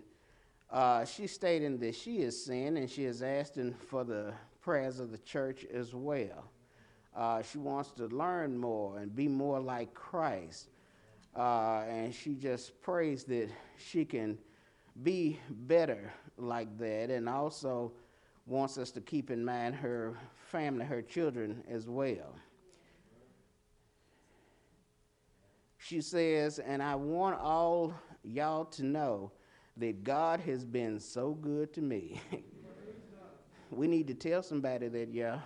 uh, 0.71 1.05
she's 1.05 1.31
stating 1.31 1.77
that 1.77 1.93
she 1.93 2.23
is 2.23 2.43
sin 2.43 2.77
and 2.77 2.89
she 2.89 3.05
is 3.05 3.21
asking 3.21 3.75
for 3.75 4.03
the 4.03 4.33
prayers 4.61 4.99
of 4.99 5.11
the 5.11 5.19
church 5.19 5.63
as 5.71 5.93
well. 5.93 6.49
Uh, 7.15 7.43
she 7.43 7.59
wants 7.59 7.91
to 7.91 8.07
learn 8.07 8.57
more 8.57 8.97
and 8.97 9.15
be 9.15 9.27
more 9.27 9.59
like 9.59 9.93
Christ. 9.93 10.69
Uh, 11.37 11.83
and 11.87 12.11
she 12.15 12.33
just 12.33 12.81
prays 12.81 13.25
that 13.25 13.49
she 13.77 14.05
can 14.05 14.39
be 15.03 15.39
better 15.51 16.11
like 16.35 16.75
that 16.79 17.11
and 17.11 17.29
also 17.29 17.91
wants 18.47 18.79
us 18.79 18.89
to 18.89 19.01
keep 19.01 19.29
in 19.29 19.45
mind 19.45 19.75
her 19.75 20.17
family, 20.47 20.83
her 20.83 21.03
children 21.03 21.63
as 21.69 21.87
well. 21.87 22.33
She 25.87 26.01
says, 26.01 26.57
and 26.57 26.81
I 26.81 26.95
want 26.95 27.39
all 27.39 27.93
y'all 28.23 28.65
to 28.65 28.83
know 28.83 29.31
that 29.77 30.03
God 30.03 30.39
has 30.39 30.65
been 30.65 30.99
so 30.99 31.33
good 31.33 31.73
to 31.73 31.81
me. 31.81 32.19
We 33.71 33.87
need 33.87 34.07
to 34.07 34.13
tell 34.13 34.41
somebody 34.41 34.87
that, 34.87 35.13
y'all. 35.13 35.41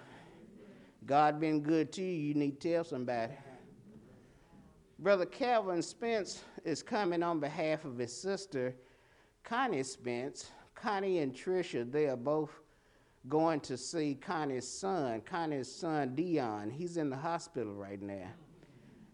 God 1.06 1.40
been 1.40 1.62
good 1.62 1.92
to 1.94 2.02
you. 2.02 2.12
You 2.12 2.34
need 2.36 2.60
to 2.60 2.74
tell 2.74 2.84
somebody. 2.84 3.34
Brother 5.00 5.26
Calvin 5.26 5.82
Spence 5.82 6.44
is 6.64 6.84
coming 6.84 7.24
on 7.24 7.40
behalf 7.40 7.86
of 7.86 7.98
his 7.98 8.16
sister, 8.16 8.76
Connie 9.44 9.84
Spence. 9.84 10.52
Connie 10.76 11.20
and 11.20 11.34
Tricia, 11.34 11.90
they 11.90 12.08
are 12.08 12.18
both 12.18 12.52
going 13.30 13.62
to 13.62 13.78
see 13.78 14.16
Connie's 14.16 14.68
son, 14.68 15.22
Connie's 15.22 15.74
son 15.74 16.14
Dion. 16.14 16.70
He's 16.70 16.98
in 16.98 17.10
the 17.10 17.18
hospital 17.18 17.74
right 17.74 18.02
now. 18.02 18.28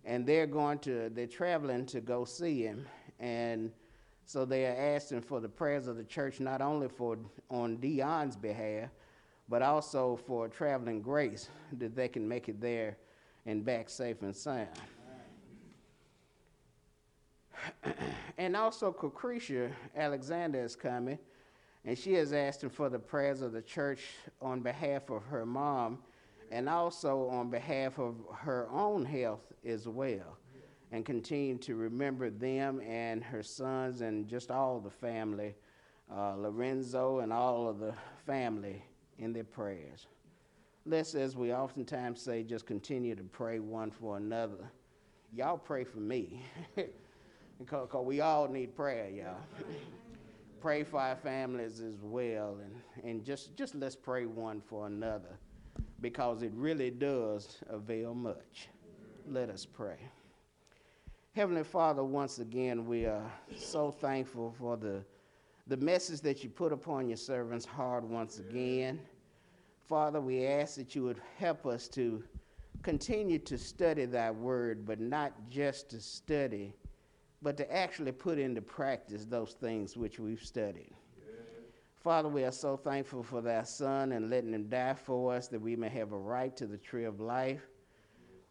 And 0.05 0.25
they're 0.25 0.47
going 0.47 0.79
to, 0.79 1.09
they're 1.09 1.27
traveling 1.27 1.85
to 1.87 1.99
go 1.99 2.25
see 2.25 2.61
him. 2.61 2.85
And 3.19 3.71
so 4.25 4.45
they 4.45 4.65
are 4.65 4.75
asking 4.95 5.21
for 5.21 5.39
the 5.39 5.49
prayers 5.49 5.87
of 5.87 5.97
the 5.97 6.03
church, 6.03 6.39
not 6.39 6.61
only 6.61 6.87
for 6.87 7.17
on 7.49 7.77
Dion's 7.77 8.35
behalf, 8.35 8.89
but 9.49 9.61
also 9.61 10.15
for 10.15 10.47
traveling 10.47 11.01
grace 11.01 11.49
that 11.73 11.95
they 11.95 12.07
can 12.07 12.27
make 12.27 12.49
it 12.49 12.59
there 12.61 12.97
and 13.45 13.63
back 13.63 13.89
safe 13.89 14.21
and 14.21 14.35
sound. 14.35 14.67
and 18.37 18.55
also, 18.55 18.95
Lucretia 19.01 19.69
Alexander 19.95 20.63
is 20.63 20.75
coming, 20.75 21.17
and 21.83 21.97
she 21.97 22.15
is 22.15 22.33
asking 22.33 22.69
for 22.69 22.89
the 22.89 22.99
prayers 22.99 23.41
of 23.41 23.53
the 23.53 23.61
church 23.61 24.01
on 24.41 24.61
behalf 24.61 25.09
of 25.09 25.23
her 25.25 25.45
mom 25.45 25.99
and 26.51 26.69
also 26.69 27.27
on 27.29 27.49
behalf 27.49 27.99
of 27.99 28.15
her 28.33 28.67
own 28.71 29.05
health 29.05 29.51
as 29.65 29.87
well 29.87 30.37
and 30.91 31.05
continue 31.05 31.57
to 31.57 31.75
remember 31.75 32.29
them 32.29 32.79
and 32.81 33.23
her 33.23 33.43
sons 33.43 34.01
and 34.01 34.27
just 34.27 34.51
all 34.51 34.79
the 34.79 34.89
family, 34.89 35.55
uh, 36.09 36.35
Lorenzo 36.35 37.19
and 37.19 37.33
all 37.33 37.67
of 37.67 37.79
the 37.79 37.93
family 38.25 38.81
in 39.17 39.33
their 39.33 39.43
prayers. 39.43 40.07
Let's, 40.85 41.15
as 41.15 41.35
we 41.35 41.51
oftentimes 41.51 42.21
say, 42.21 42.43
just 42.43 42.65
continue 42.65 43.15
to 43.15 43.23
pray 43.23 43.59
one 43.59 43.91
for 43.91 44.17
another. 44.17 44.71
Y'all 45.33 45.57
pray 45.57 45.83
for 45.83 45.99
me, 45.99 46.43
because 47.59 47.89
we 48.05 48.21
all 48.21 48.47
need 48.47 48.75
prayer, 48.75 49.09
y'all. 49.09 49.65
pray 50.61 50.83
for 50.83 50.99
our 50.99 51.15
families 51.15 51.81
as 51.81 51.95
well, 52.01 52.57
and, 52.63 53.09
and 53.09 53.25
just, 53.25 53.57
just 53.57 53.75
let's 53.75 53.95
pray 53.95 54.25
one 54.25 54.61
for 54.61 54.87
another, 54.87 55.39
because 56.01 56.43
it 56.43 56.51
really 56.55 56.91
does 56.91 57.57
avail 57.69 58.13
much. 58.13 58.69
Let 59.27 59.49
us 59.49 59.65
pray. 59.65 59.97
Heavenly 61.33 61.63
Father, 61.63 62.03
once 62.03 62.39
again, 62.39 62.85
we 62.85 63.05
are 63.05 63.29
so 63.55 63.91
thankful 63.91 64.53
for 64.57 64.77
the, 64.77 65.03
the 65.67 65.77
message 65.77 66.21
that 66.21 66.43
you 66.43 66.49
put 66.49 66.71
upon 66.71 67.07
your 67.07 67.17
servant's 67.17 67.65
heart 67.65 68.03
once 68.03 68.39
again. 68.39 68.99
Father, 69.87 70.21
we 70.21 70.45
ask 70.45 70.75
that 70.75 70.95
you 70.95 71.03
would 71.03 71.21
help 71.37 71.65
us 71.65 71.87
to 71.89 72.23
continue 72.83 73.39
to 73.39 73.57
study 73.57 74.05
thy 74.05 74.31
word, 74.31 74.85
but 74.85 74.99
not 74.99 75.33
just 75.49 75.89
to 75.89 75.99
study, 75.99 76.73
but 77.41 77.57
to 77.57 77.75
actually 77.75 78.11
put 78.11 78.39
into 78.39 78.61
practice 78.61 79.25
those 79.25 79.53
things 79.53 79.97
which 79.97 80.19
we've 80.19 80.41
studied. 80.41 80.93
Father, 82.05 82.29
we 82.29 82.43
are 82.43 82.51
so 82.51 82.77
thankful 82.77 83.23
for 83.23 83.41
thy 83.41 83.63
son 83.63 84.11
and 84.11 84.29
letting 84.29 84.53
him 84.53 84.69
die 84.69 84.93
for 84.93 85.33
us 85.33 85.47
that 85.47 85.59
we 85.59 85.75
may 85.75 85.89
have 85.89 86.11
a 86.11 86.17
right 86.17 86.55
to 86.55 86.67
the 86.67 86.77
tree 86.77 87.05
of 87.05 87.19
life. 87.19 87.63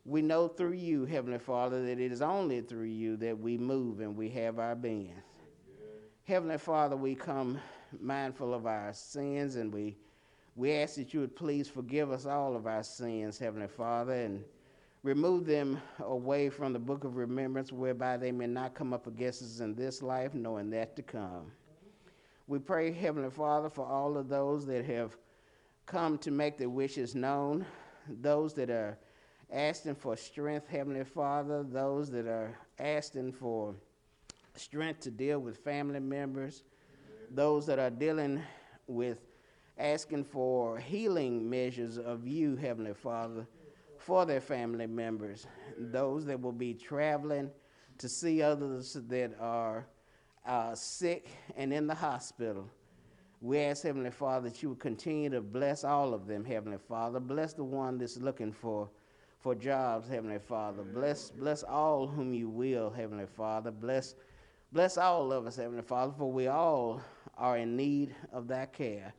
We 0.05 0.23
know 0.23 0.49
through 0.49 0.73
you, 0.73 1.05
Heavenly 1.05 1.39
Father, 1.39 1.87
that 1.87 2.01
it 2.01 2.11
is 2.11 2.21
only 2.21 2.63
through 2.63 2.89
you 2.89 3.17
that 3.19 3.39
we 3.39 3.57
move 3.57 4.01
and 4.01 4.17
we 4.17 4.29
have 4.31 4.59
our 4.59 4.75
being. 4.75 5.15
Heavenly 6.25 6.59
Father, 6.59 6.97
we 6.97 7.15
come 7.15 7.61
mindful 8.01 8.53
of 8.53 8.67
our 8.67 8.93
sins 8.93 9.55
and 9.55 9.73
we, 9.73 9.99
we 10.57 10.73
ask 10.73 10.97
that 10.97 11.15
you 11.15 11.21
would 11.21 11.37
please 11.37 11.69
forgive 11.69 12.11
us 12.11 12.27
all 12.27 12.57
of 12.57 12.67
our 12.67 12.83
sins, 12.83 13.39
Heavenly 13.39 13.69
Father, 13.69 14.15
and 14.15 14.43
remove 15.05 15.47
them 15.47 15.81
away 16.01 16.51
from 16.51 16.73
the 16.73 16.81
book 16.81 17.05
of 17.05 17.15
remembrance 17.15 17.71
whereby 17.71 18.17
they 18.17 18.33
may 18.33 18.49
not 18.49 18.75
come 18.75 18.93
up 18.93 19.07
against 19.07 19.43
us 19.43 19.61
in 19.61 19.77
this 19.77 20.03
life, 20.03 20.35
knowing 20.35 20.71
that 20.71 20.97
to 20.97 21.03
come. 21.03 21.53
We 22.47 22.59
pray, 22.59 22.93
Heavenly 22.93 23.31
Father, 23.31 23.71
for 23.71 23.87
all 23.87 24.19
of 24.19 24.29
those 24.29 24.66
that 24.66 24.85
have 24.85 25.16
come 25.87 26.19
to 26.19 26.31
make 26.31 26.59
their 26.59 26.69
wishes 26.69 27.15
known, 27.15 27.65
those 28.07 28.53
that 28.55 28.69
are 28.69 28.99
asking 29.51 29.95
for 29.95 30.15
strength, 30.15 30.69
Heavenly 30.69 31.05
Father, 31.05 31.62
those 31.62 32.11
that 32.11 32.27
are 32.27 32.59
asking 32.79 33.33
for 33.33 33.75
strength 34.57 35.01
to 35.01 35.11
deal 35.11 35.39
with 35.39 35.57
family 35.59 36.01
members, 36.01 36.65
those 37.31 37.65
that 37.66 37.79
are 37.79 37.91
dealing 37.91 38.43
with 38.87 39.25
asking 39.79 40.25
for 40.25 40.79
healing 40.79 41.49
measures 41.49 41.99
of 41.99 42.27
you, 42.27 42.57
Heavenly 42.57 42.95
Father, 42.95 43.47
for 43.97 44.27
their 44.27 44.41
family 44.41 44.87
members, 44.87 45.47
those 45.79 46.27
that 46.27 46.41
will 46.41 46.53
be 46.53 46.75
traveling 46.75 47.51
to 47.99 48.09
see 48.09 48.43
others 48.43 48.99
that 49.09 49.33
are 49.41 49.87
uh, 50.47 50.75
sick 50.75 51.29
and 51.57 51.73
in 51.73 51.87
the 51.87 51.95
hospital. 51.95 52.69
We 53.41 53.59
ask, 53.59 53.83
Heavenly 53.83 54.11
Father, 54.11 54.49
that 54.49 54.62
you 54.62 54.71
would 54.71 54.79
continue 54.79 55.29
to 55.31 55.41
bless 55.41 55.85
all 55.85 56.15
of 56.15 56.27
them, 56.27 56.45
Heavenly 56.45 56.79
Father. 56.79 57.21
Bless 57.21 57.53
the 57.53 57.65
one 57.65 57.99
that's 57.99 58.16
looking 58.16 58.53
for 58.53 58.89
for 59.45 59.55
jobs, 59.55 60.09
Heavenly 60.09 60.39
Father. 60.39 60.83
Bless, 60.83 61.31
bless 61.31 61.62
all 61.62 62.07
whom 62.07 62.33
you 62.33 62.49
will, 62.49 62.89
Heavenly 62.89 63.27
Father. 63.27 63.71
Bless, 63.71 64.15
bless 64.73 64.97
all 64.97 65.31
of 65.33 65.47
us, 65.47 65.57
Heavenly 65.57 65.83
Father, 65.83 66.15
for 66.16 66.33
we 66.33 66.47
all 66.47 67.03
are 67.37 67.59
in 67.59 67.77
need 67.77 68.15
of 68.33 68.49
that 68.49 68.73
care 68.73 69.12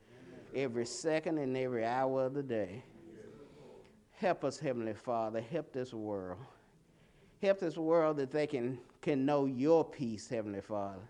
every 0.52 0.84
second 0.84 1.38
and 1.38 1.56
every 1.56 1.84
hour 1.84 2.26
of 2.26 2.34
the 2.34 2.42
day. 2.42 2.82
Help 4.12 4.44
us, 4.44 4.58
Heavenly 4.58 4.94
Father. 4.94 5.40
Help 5.40 5.72
this 5.72 5.94
world. 5.94 6.38
Help 7.40 7.60
this 7.60 7.76
world 7.76 8.16
that 8.16 8.32
they 8.32 8.48
can, 8.48 8.78
can 9.02 9.24
know 9.24 9.44
your 9.44 9.84
peace, 9.84 10.28
Heavenly 10.28 10.62
Father, 10.62 11.02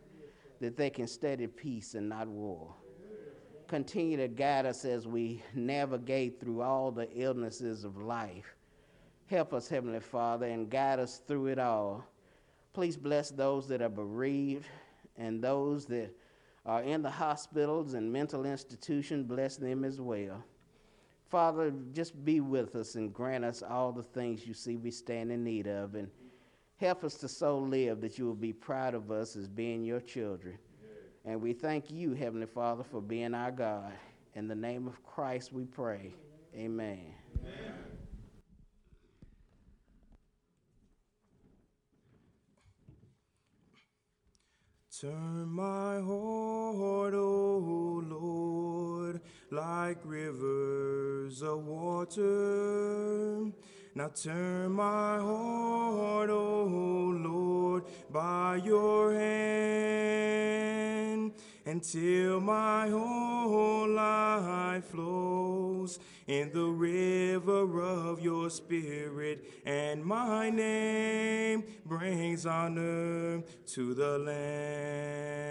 that 0.60 0.76
they 0.76 0.90
can 0.90 1.06
study 1.06 1.46
peace 1.46 1.94
and 1.94 2.08
not 2.08 2.28
war. 2.28 2.74
Continue 3.68 4.16
to 4.16 4.28
guide 4.28 4.66
us 4.66 4.84
as 4.84 5.06
we 5.06 5.42
navigate 5.54 6.40
through 6.40 6.62
all 6.62 6.90
the 6.90 7.10
illnesses 7.12 7.84
of 7.84 7.96
life 7.96 8.56
Help 9.26 9.52
us, 9.52 9.68
Heavenly 9.68 10.00
Father, 10.00 10.46
and 10.46 10.70
guide 10.70 11.00
us 11.00 11.20
through 11.26 11.46
it 11.48 11.58
all. 11.58 12.04
Please 12.72 12.96
bless 12.96 13.30
those 13.30 13.66
that 13.68 13.82
are 13.82 13.88
bereaved 13.88 14.66
and 15.16 15.42
those 15.42 15.84
that 15.86 16.14
are 16.64 16.82
in 16.82 17.02
the 17.02 17.10
hospitals 17.10 17.94
and 17.94 18.12
mental 18.12 18.46
institutions. 18.46 19.26
Bless 19.26 19.56
them 19.56 19.84
as 19.84 20.00
well. 20.00 20.44
Father, 21.28 21.72
just 21.92 22.24
be 22.24 22.38
with 22.38 22.76
us 22.76 22.94
and 22.94 23.12
grant 23.12 23.44
us 23.44 23.62
all 23.62 23.90
the 23.90 24.02
things 24.02 24.46
you 24.46 24.54
see 24.54 24.76
we 24.76 24.92
stand 24.92 25.32
in 25.32 25.42
need 25.42 25.66
of. 25.66 25.96
And 25.96 26.08
help 26.76 27.04
us 27.04 27.14
to 27.14 27.28
so 27.28 27.58
live 27.58 28.00
that 28.00 28.18
you 28.18 28.26
will 28.26 28.34
be 28.34 28.52
proud 28.52 28.94
of 28.94 29.10
us 29.10 29.36
as 29.36 29.48
being 29.48 29.84
your 29.84 30.00
children. 30.00 30.58
And 31.24 31.40
we 31.40 31.52
thank 31.52 31.90
you, 31.90 32.12
Heavenly 32.14 32.46
Father, 32.46 32.84
for 32.84 33.00
being 33.00 33.34
our 33.34 33.50
God. 33.50 33.92
In 34.34 34.46
the 34.46 34.54
name 34.54 34.86
of 34.86 35.02
Christ 35.02 35.52
we 35.52 35.64
pray. 35.64 36.12
Amen. 36.54 37.00
Amen. 37.40 37.74
Turn 45.00 45.48
my 45.48 46.00
heart, 46.00 47.12
O 47.12 48.02
Lord, 48.08 49.20
like 49.50 49.98
rivers 50.04 51.42
of 51.42 51.66
water. 51.66 53.52
Now 53.96 54.08
turn 54.08 54.72
my 54.72 55.18
heart, 55.18 56.28
O 56.28 56.64
Lord, 57.18 57.84
by 58.10 58.56
your 58.62 59.14
hand 59.14 60.12
until 61.64 62.42
my 62.42 62.90
whole 62.90 63.88
life 63.88 64.84
flows 64.84 65.98
in 66.26 66.52
the 66.52 66.66
river 66.66 67.80
of 67.80 68.20
your 68.20 68.50
spirit, 68.50 69.42
and 69.64 70.04
my 70.04 70.50
name 70.50 71.64
brings 71.86 72.44
honor 72.44 73.42
to 73.68 73.94
the 73.94 74.18
Lamb. 74.18 75.46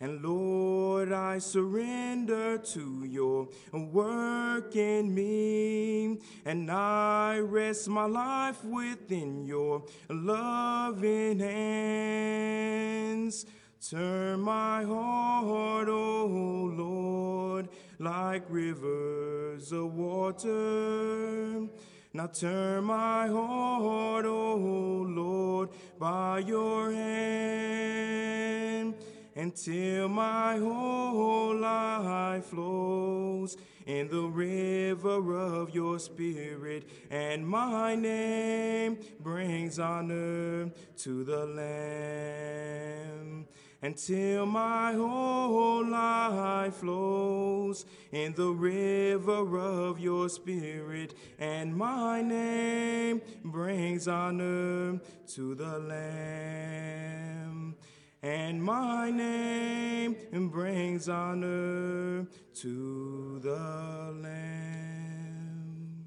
And 0.00 0.22
Lord, 0.22 1.12
I 1.12 1.38
surrender 1.38 2.58
to 2.58 3.04
your 3.04 3.48
work 3.72 4.76
in 4.76 5.12
me, 5.12 6.20
and 6.44 6.70
I 6.70 7.40
rest 7.40 7.88
my 7.88 8.04
life 8.04 8.64
within 8.64 9.44
your 9.44 9.82
loving 10.08 11.40
hands. 11.40 13.44
Turn 13.90 14.40
my 14.40 14.84
heart, 14.84 15.88
O 15.88 15.92
oh 15.92 16.72
Lord, 16.76 17.68
like 17.98 18.44
rivers 18.48 19.72
of 19.72 19.94
water. 19.94 21.66
Now 22.12 22.26
turn 22.26 22.84
my 22.84 23.28
heart, 23.28 24.26
O 24.26 24.30
oh 24.30 25.06
Lord, 25.08 25.70
by 25.98 26.40
your 26.40 26.92
hand, 26.92 28.94
until 29.38 30.08
my 30.08 30.58
whole 30.58 31.56
life 31.56 32.46
flows 32.46 33.56
in 33.86 34.08
the 34.08 34.22
river 34.22 35.38
of 35.38 35.72
your 35.72 36.00
spirit, 36.00 36.88
and 37.08 37.46
my 37.46 37.94
name 37.94 38.98
brings 39.20 39.78
honor 39.78 40.68
to 40.96 41.22
the 41.22 41.46
Lamb 41.46 43.46
until 43.80 44.44
my 44.44 44.92
whole 44.92 45.86
life 45.86 46.74
flows 46.74 47.86
in 48.10 48.34
the 48.34 48.50
river 48.50 49.56
of 49.56 50.00
your 50.00 50.28
spirit, 50.28 51.14
and 51.38 51.76
my 51.76 52.20
name 52.20 53.22
brings 53.44 54.08
honor 54.08 54.98
to 55.28 55.54
the 55.54 55.78
Lamb. 55.78 57.76
And 58.22 58.60
my 58.60 59.12
name 59.12 60.16
brings 60.48 61.08
honor 61.08 62.26
to 62.54 63.38
the 63.38 64.12
Lamb. 64.20 66.04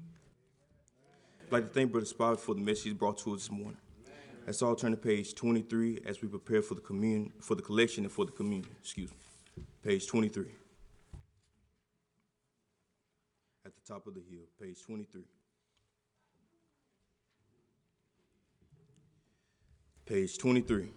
I'd 1.46 1.52
like 1.52 1.68
to 1.68 1.72
thank 1.72 1.90
Brother 1.90 2.04
Spot 2.04 2.38
for 2.38 2.54
the 2.54 2.60
message 2.60 2.98
brought 2.98 3.16
to 3.18 3.32
us 3.32 3.48
this 3.48 3.50
morning. 3.50 3.78
Let's 4.46 4.60
all 4.60 4.76
turn 4.76 4.90
to 4.90 4.98
page 4.98 5.34
23 5.34 6.00
as 6.04 6.20
we 6.20 6.28
prepare 6.28 6.60
for 6.60 6.74
the 6.74 6.82
communion, 6.82 7.32
for 7.40 7.54
the 7.54 7.62
collection 7.62 8.04
and 8.04 8.12
for 8.12 8.26
the 8.26 8.32
communion. 8.32 8.68
Excuse 8.78 9.10
me. 9.10 9.16
Page 9.82 10.06
23. 10.06 10.44
At 13.64 13.72
the 13.74 13.80
top 13.86 14.06
of 14.06 14.14
the 14.14 14.20
hill, 14.20 14.44
page 14.60 14.82
23. 14.84 15.22
Page 20.04 20.36
23. 20.36 20.90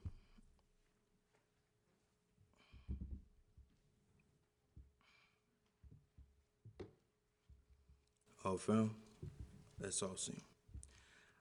All 8.45 8.57
found? 8.57 8.91
Let's 9.81 10.03
all 10.03 10.17
sing. 10.17 10.39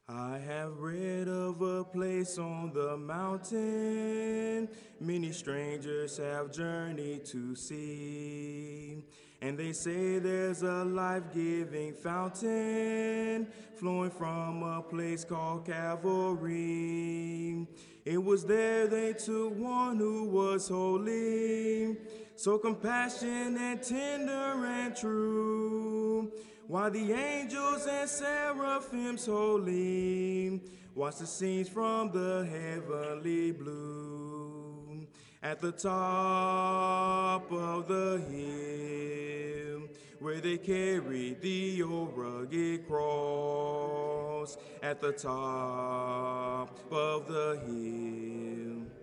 I 0.08 0.38
have 0.38 0.78
read 0.78 1.28
of 1.28 1.60
a 1.60 1.84
place 1.84 2.38
on 2.38 2.72
the 2.72 2.96
mountain 2.96 4.70
many 5.00 5.32
strangers 5.32 6.16
have 6.16 6.50
journeyed 6.50 7.26
to 7.26 7.54
see. 7.54 9.04
And 9.42 9.58
they 9.58 9.72
say 9.72 10.18
there's 10.18 10.62
a 10.62 10.84
life 10.84 11.24
giving 11.34 11.92
fountain 11.92 13.48
flowing 13.76 14.10
from 14.10 14.62
a 14.62 14.80
place 14.80 15.26
called 15.26 15.66
Calvary. 15.66 17.66
It 18.06 18.22
was 18.22 18.46
there 18.46 18.86
they 18.86 19.12
took 19.12 19.54
one 19.58 19.98
who 19.98 20.24
was 20.24 20.68
holy, 20.68 21.98
so 22.34 22.56
compassionate, 22.56 23.60
and 23.60 23.82
tender, 23.82 24.66
and 24.66 24.96
true 24.96 26.32
while 26.66 26.90
the 26.90 27.12
angels 27.12 27.86
and 27.86 28.08
seraphims 28.08 29.26
holy 29.26 30.60
watch 30.94 31.16
the 31.16 31.26
scenes 31.26 31.68
from 31.68 32.10
the 32.10 32.46
heavenly 32.50 33.52
blue. 33.52 35.06
At 35.42 35.60
the 35.60 35.72
top 35.72 37.52
of 37.52 37.86
the 37.86 38.18
hill, 38.30 39.88
where 40.18 40.40
they 40.40 40.56
carried 40.56 41.42
the 41.42 41.82
old 41.82 42.16
rugged 42.16 42.88
cross 42.88 44.56
at 44.82 45.02
the 45.02 45.12
top 45.12 46.80
of 46.90 47.26
the 47.28 47.60
hill. 47.66 48.93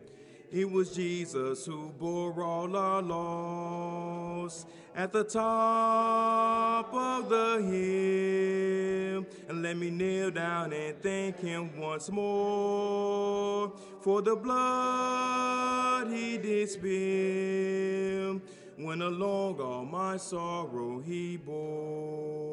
It 0.52 0.69
was 0.69 0.94
Jesus 0.94 1.65
who 1.65 1.94
bore 1.98 2.44
all 2.44 2.76
our 2.76 3.02
loss 3.02 4.65
at 4.94 5.14
the 5.14 5.23
top 5.23 6.94
of 6.94 7.30
the 7.30 7.61
hill. 7.64 9.26
And 9.48 9.64
let 9.64 9.78
me 9.78 9.90
kneel 9.90 10.30
down 10.30 10.73
and 10.73 11.02
thank 11.02 11.40
him 11.40 11.80
once 11.80 12.11
more 12.11 13.72
for 14.02 14.22
the 14.22 14.36
blood 14.36 16.11
he 16.11 16.38
did 16.38 16.69
spill 16.69 18.41
when 18.76 19.02
along 19.02 19.61
all 19.61 19.86
my 19.86 20.18
sorrow 20.18 20.99
he 20.99 21.38
bore. 21.38 22.52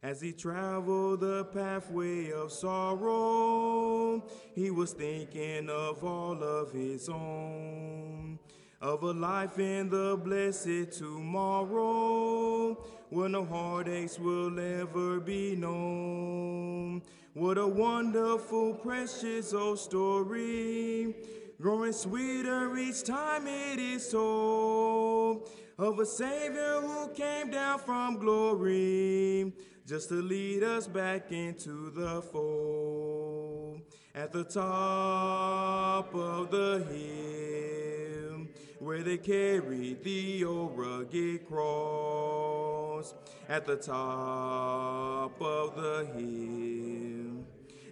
As 0.00 0.20
he 0.20 0.30
traveled 0.30 1.20
the 1.20 1.44
pathway 1.46 2.30
of 2.30 2.52
sorrow, 2.52 4.22
he 4.54 4.70
was 4.70 4.92
thinking 4.92 5.68
of 5.68 6.04
all 6.04 6.40
of 6.40 6.70
his 6.70 7.08
own, 7.08 8.38
of 8.80 9.02
a 9.02 9.12
life 9.12 9.58
in 9.58 9.90
the 9.90 10.16
blessed 10.16 10.92
tomorrow, 10.92 12.74
where 13.10 13.28
no 13.28 13.44
heartaches 13.44 14.20
will 14.20 14.56
ever 14.60 15.18
be 15.18 15.56
known. 15.56 17.02
What 17.34 17.58
a 17.58 17.66
wonderful, 17.66 18.74
precious 18.74 19.52
old 19.52 19.80
story, 19.80 21.12
growing 21.60 21.92
sweeter 21.92 22.76
each 22.78 23.02
time 23.02 23.48
it 23.48 23.80
is 23.80 24.12
told, 24.12 25.48
of 25.76 25.98
a 25.98 26.06
Savior 26.06 26.82
who 26.82 27.08
came 27.14 27.50
down 27.50 27.80
from 27.80 28.20
glory 28.20 29.52
just 29.88 30.10
to 30.10 30.16
lead 30.16 30.62
us 30.62 30.86
back 30.86 31.32
into 31.32 31.90
the 31.90 32.20
fold. 32.20 33.80
At 34.14 34.32
the 34.32 34.44
top 34.44 36.14
of 36.14 36.50
the 36.50 36.84
hill, 36.90 38.46
where 38.80 39.02
they 39.02 39.16
carried 39.16 40.04
the 40.04 40.44
old 40.44 40.76
rugged 40.76 41.48
cross. 41.48 43.14
At 43.48 43.64
the 43.64 43.76
top 43.76 45.40
of 45.40 45.74
the 45.74 46.06
hill. 46.14 47.17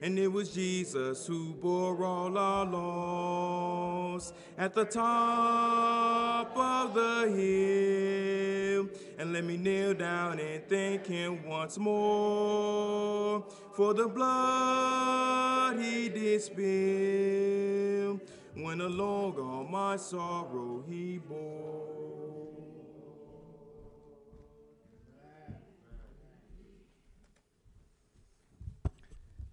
And 0.02 0.18
it 0.18 0.28
was 0.28 0.50
Jesus 0.52 1.26
who 1.26 1.54
bore 1.54 2.04
all 2.04 2.36
our 2.36 2.66
loss 2.66 4.32
at 4.58 4.74
the 4.74 4.84
top 4.84 6.56
of 6.56 6.94
the 6.94 7.32
hill. 7.34 8.88
And 9.18 9.32
let 9.32 9.44
me 9.44 9.56
kneel 9.56 9.94
down 9.94 10.38
and 10.38 10.62
thank 10.68 11.06
him 11.06 11.46
once 11.46 11.78
more 11.78 13.44
for 13.72 13.94
the 13.94 14.08
blood 14.08 15.78
he 15.80 16.08
did 16.08 16.42
spill 16.42 18.20
when 18.54 18.80
along 18.80 19.38
all 19.38 19.64
my 19.64 19.96
sorrow 19.96 20.82
he 20.88 21.18
bore. 21.18 21.95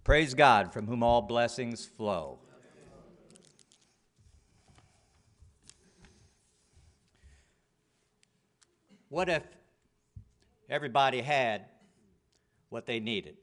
Praise 0.03 0.33
God, 0.33 0.73
from 0.73 0.85
whom 0.85 1.01
all 1.01 1.21
blessings 1.21 1.85
flow. 1.85 2.37
What 9.07 9.29
if 9.29 9.43
everybody 10.69 11.21
had 11.21 11.67
what 12.67 12.85
they 12.85 12.99
needed? 12.99 13.37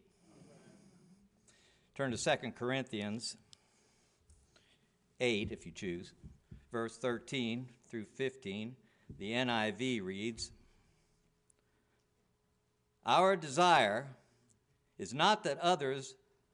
Turn 1.94 2.10
to 2.10 2.18
2 2.18 2.50
Corinthians 2.50 3.38
8, 5.18 5.52
if 5.52 5.64
you 5.64 5.72
choose, 5.72 6.12
verse 6.70 6.98
13 6.98 7.70
through 7.88 8.04
15. 8.04 8.76
The 9.18 9.32
NIV 9.32 10.04
reads 10.04 10.50
Our 13.06 13.34
desire 13.34 14.08
is 14.98 15.14
not 15.14 15.44
that 15.44 15.58
others 15.60 16.16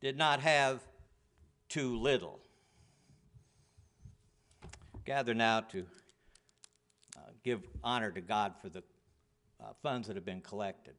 did 0.00 0.16
not 0.16 0.40
have 0.40 0.80
too 1.68 1.98
little. 1.98 2.40
Gather 5.04 5.34
now 5.34 5.60
to 5.60 5.86
uh, 7.16 7.20
give 7.42 7.60
honor 7.82 8.10
to 8.10 8.20
God 8.20 8.54
for 8.60 8.68
the 8.68 8.82
uh, 9.60 9.72
funds 9.82 10.06
that 10.06 10.16
have 10.16 10.24
been 10.24 10.40
collected. 10.40 10.94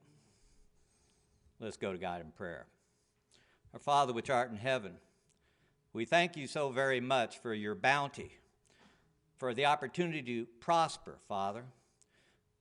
Let's 1.60 1.78
go 1.78 1.92
to 1.92 1.98
God 1.98 2.22
in 2.22 2.32
prayer. 2.32 2.66
Our 3.74 3.80
Father, 3.80 4.14
which 4.14 4.30
art 4.30 4.50
in 4.50 4.58
heaven, 4.58 4.94
we 5.94 6.06
thank 6.06 6.36
you 6.36 6.48
so 6.48 6.70
very 6.70 7.00
much 7.00 7.40
for 7.40 7.54
your 7.54 7.76
bounty, 7.76 8.32
for 9.38 9.54
the 9.54 9.66
opportunity 9.66 10.22
to 10.24 10.46
prosper, 10.60 11.20
Father. 11.28 11.66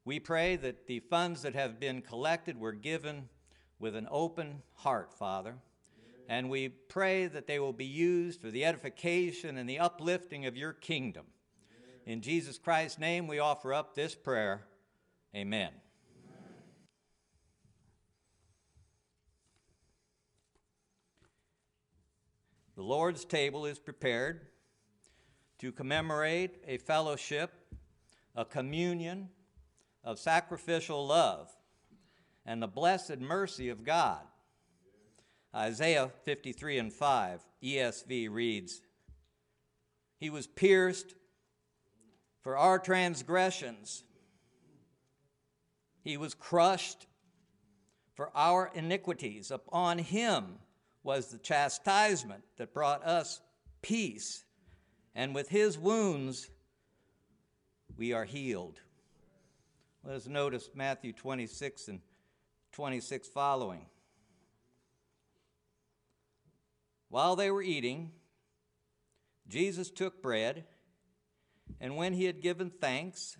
We 0.04 0.20
pray 0.20 0.56
that 0.56 0.86
the 0.86 1.00
funds 1.00 1.42
that 1.42 1.54
have 1.54 1.80
been 1.80 2.02
collected 2.02 2.58
were 2.58 2.72
given 2.72 3.28
with 3.78 3.96
an 3.96 4.08
open 4.10 4.62
heart, 4.74 5.12
Father 5.12 5.56
and 6.28 6.50
we 6.50 6.68
pray 6.68 7.26
that 7.26 7.46
they 7.46 7.58
will 7.58 7.72
be 7.72 7.86
used 7.86 8.42
for 8.42 8.50
the 8.50 8.66
edification 8.66 9.56
and 9.56 9.68
the 9.68 9.78
uplifting 9.78 10.44
of 10.44 10.56
your 10.56 10.74
kingdom. 10.74 11.24
In 12.04 12.20
Jesus 12.20 12.58
Christ's 12.58 12.98
name, 12.98 13.26
we 13.26 13.38
offer 13.38 13.72
up 13.72 13.94
this 13.94 14.14
prayer. 14.14 14.66
Amen. 15.34 15.70
The 22.76 22.82
Lord's 22.82 23.24
table 23.24 23.66
is 23.66 23.78
prepared 23.78 24.42
to 25.58 25.72
commemorate 25.72 26.62
a 26.66 26.76
fellowship, 26.76 27.52
a 28.36 28.44
communion 28.44 29.30
of 30.04 30.18
sacrificial 30.18 31.06
love, 31.06 31.50
and 32.46 32.62
the 32.62 32.68
blessed 32.68 33.18
mercy 33.18 33.68
of 33.68 33.82
God 33.82 34.20
Isaiah 35.54 36.10
53 36.24 36.78
and 36.78 36.92
5, 36.92 37.40
ESV 37.62 38.30
reads, 38.30 38.82
He 40.18 40.30
was 40.30 40.46
pierced 40.46 41.14
for 42.42 42.56
our 42.56 42.78
transgressions, 42.78 44.04
He 46.02 46.16
was 46.16 46.34
crushed 46.34 47.06
for 48.14 48.30
our 48.34 48.70
iniquities. 48.74 49.50
Upon 49.50 49.98
Him 49.98 50.58
was 51.02 51.28
the 51.28 51.38
chastisement 51.38 52.42
that 52.56 52.74
brought 52.74 53.04
us 53.06 53.40
peace, 53.80 54.44
and 55.14 55.34
with 55.34 55.48
His 55.48 55.78
wounds 55.78 56.50
we 57.96 58.12
are 58.12 58.24
healed. 58.24 58.80
Let 60.04 60.16
us 60.16 60.26
notice 60.26 60.70
Matthew 60.74 61.12
26 61.12 61.88
and 61.88 62.00
26 62.72 63.28
following. 63.28 63.86
While 67.08 67.36
they 67.36 67.50
were 67.50 67.62
eating, 67.62 68.12
Jesus 69.48 69.90
took 69.90 70.22
bread, 70.22 70.64
and 71.80 71.96
when 71.96 72.12
he 72.12 72.24
had 72.24 72.42
given 72.42 72.70
thanks, 72.70 73.36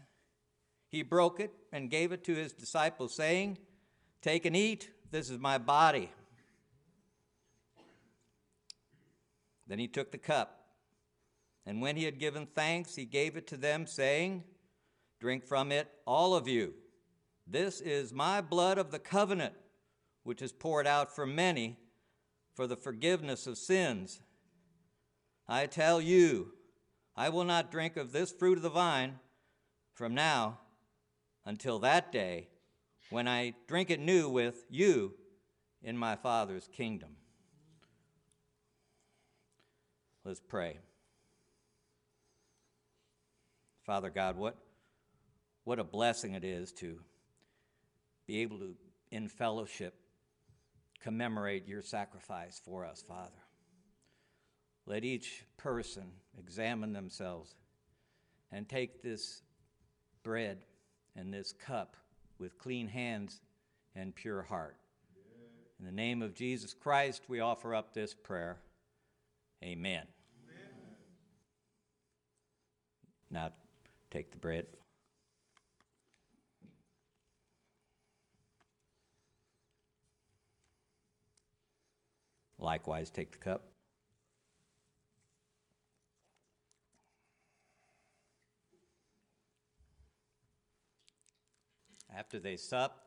he 0.88 1.02
broke 1.02 1.38
it 1.38 1.52
and 1.70 1.90
gave 1.90 2.12
it 2.12 2.24
to 2.24 2.34
his 2.34 2.54
disciples, 2.54 3.14
saying, 3.14 3.58
Take 4.22 4.46
and 4.46 4.56
eat, 4.56 4.90
this 5.10 5.28
is 5.28 5.38
my 5.38 5.58
body. 5.58 6.10
Then 9.66 9.78
he 9.78 9.86
took 9.86 10.12
the 10.12 10.18
cup, 10.18 10.68
and 11.66 11.82
when 11.82 11.96
he 11.96 12.04
had 12.04 12.18
given 12.18 12.46
thanks, 12.46 12.94
he 12.94 13.04
gave 13.04 13.36
it 13.36 13.46
to 13.48 13.58
them, 13.58 13.86
saying, 13.86 14.44
Drink 15.20 15.44
from 15.44 15.72
it, 15.72 15.88
all 16.06 16.34
of 16.34 16.48
you. 16.48 16.72
This 17.46 17.82
is 17.82 18.14
my 18.14 18.40
blood 18.40 18.78
of 18.78 18.90
the 18.90 18.98
covenant, 18.98 19.52
which 20.22 20.40
is 20.40 20.52
poured 20.52 20.86
out 20.86 21.14
for 21.14 21.26
many 21.26 21.76
for 22.58 22.66
the 22.66 22.74
forgiveness 22.74 23.46
of 23.46 23.56
sins. 23.56 24.20
I 25.46 25.66
tell 25.66 26.00
you, 26.00 26.54
I 27.14 27.28
will 27.28 27.44
not 27.44 27.70
drink 27.70 27.96
of 27.96 28.10
this 28.10 28.32
fruit 28.32 28.58
of 28.58 28.64
the 28.64 28.68
vine 28.68 29.20
from 29.94 30.12
now 30.12 30.58
until 31.46 31.78
that 31.78 32.10
day 32.10 32.48
when 33.10 33.28
I 33.28 33.54
drink 33.68 33.90
it 33.90 34.00
new 34.00 34.28
with 34.28 34.64
you 34.68 35.14
in 35.84 35.96
my 35.96 36.16
Father's 36.16 36.66
kingdom. 36.66 37.10
Let's 40.24 40.40
pray. 40.40 40.78
Father 43.86 44.10
God, 44.10 44.36
what, 44.36 44.56
what 45.62 45.78
a 45.78 45.84
blessing 45.84 46.34
it 46.34 46.42
is 46.42 46.72
to 46.72 46.98
be 48.26 48.40
able 48.40 48.58
to, 48.58 48.74
in 49.12 49.28
fellowship, 49.28 49.94
commemorate 51.02 51.66
your 51.66 51.82
sacrifice 51.82 52.60
for 52.64 52.84
us, 52.84 53.02
Father. 53.06 53.42
Let 54.86 55.04
each 55.04 55.44
person 55.56 56.10
examine 56.38 56.92
themselves 56.92 57.54
and 58.50 58.68
take 58.68 59.02
this 59.02 59.42
bread 60.22 60.64
and 61.14 61.32
this 61.32 61.52
cup 61.52 61.96
with 62.38 62.58
clean 62.58 62.88
hands 62.88 63.40
and 63.94 64.14
pure 64.14 64.42
heart. 64.42 64.76
In 65.78 65.84
the 65.84 65.92
name 65.92 66.22
of 66.22 66.34
Jesus 66.34 66.74
Christ, 66.74 67.22
we 67.28 67.40
offer 67.40 67.74
up 67.74 67.94
this 67.94 68.14
prayer. 68.14 68.58
Amen. 69.62 70.06
Amen. 70.44 70.70
Now, 73.30 73.50
take 74.10 74.32
the 74.32 74.38
bread. 74.38 74.66
Likewise, 82.58 83.10
take 83.10 83.30
the 83.30 83.38
cup. 83.38 83.62
After 92.14 92.40
they 92.40 92.56
supped, 92.56 93.04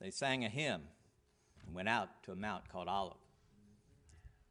they 0.00 0.10
sang 0.10 0.44
a 0.44 0.48
hymn 0.48 0.82
and 1.66 1.74
went 1.74 1.88
out 1.88 2.22
to 2.22 2.32
a 2.32 2.36
mount 2.36 2.68
called 2.68 2.88
Olive. 2.88 3.18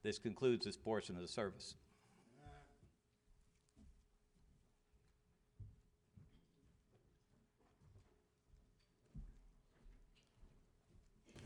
This 0.04 0.20
concludes 0.20 0.66
this 0.66 0.78
portion 0.78 1.16
of 1.16 1.22
the 1.22 1.28
service. 1.28 1.76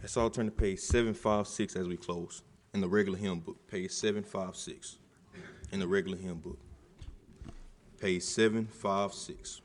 Let's 0.02 0.18
all 0.18 0.30
turn 0.30 0.46
to 0.46 0.52
page 0.52 0.80
756 0.80 1.76
as 1.76 1.88
we 1.88 1.98
close 1.98 2.44
in 2.76 2.82
the 2.82 2.88
regular 2.90 3.18
hymn 3.18 3.40
book. 3.40 3.56
Page 3.68 3.90
756 3.90 4.98
in 5.72 5.80
the 5.80 5.88
regular 5.88 6.18
hymn 6.18 6.40
book. 6.40 6.60
Page 8.02 8.22
756. 8.22 9.62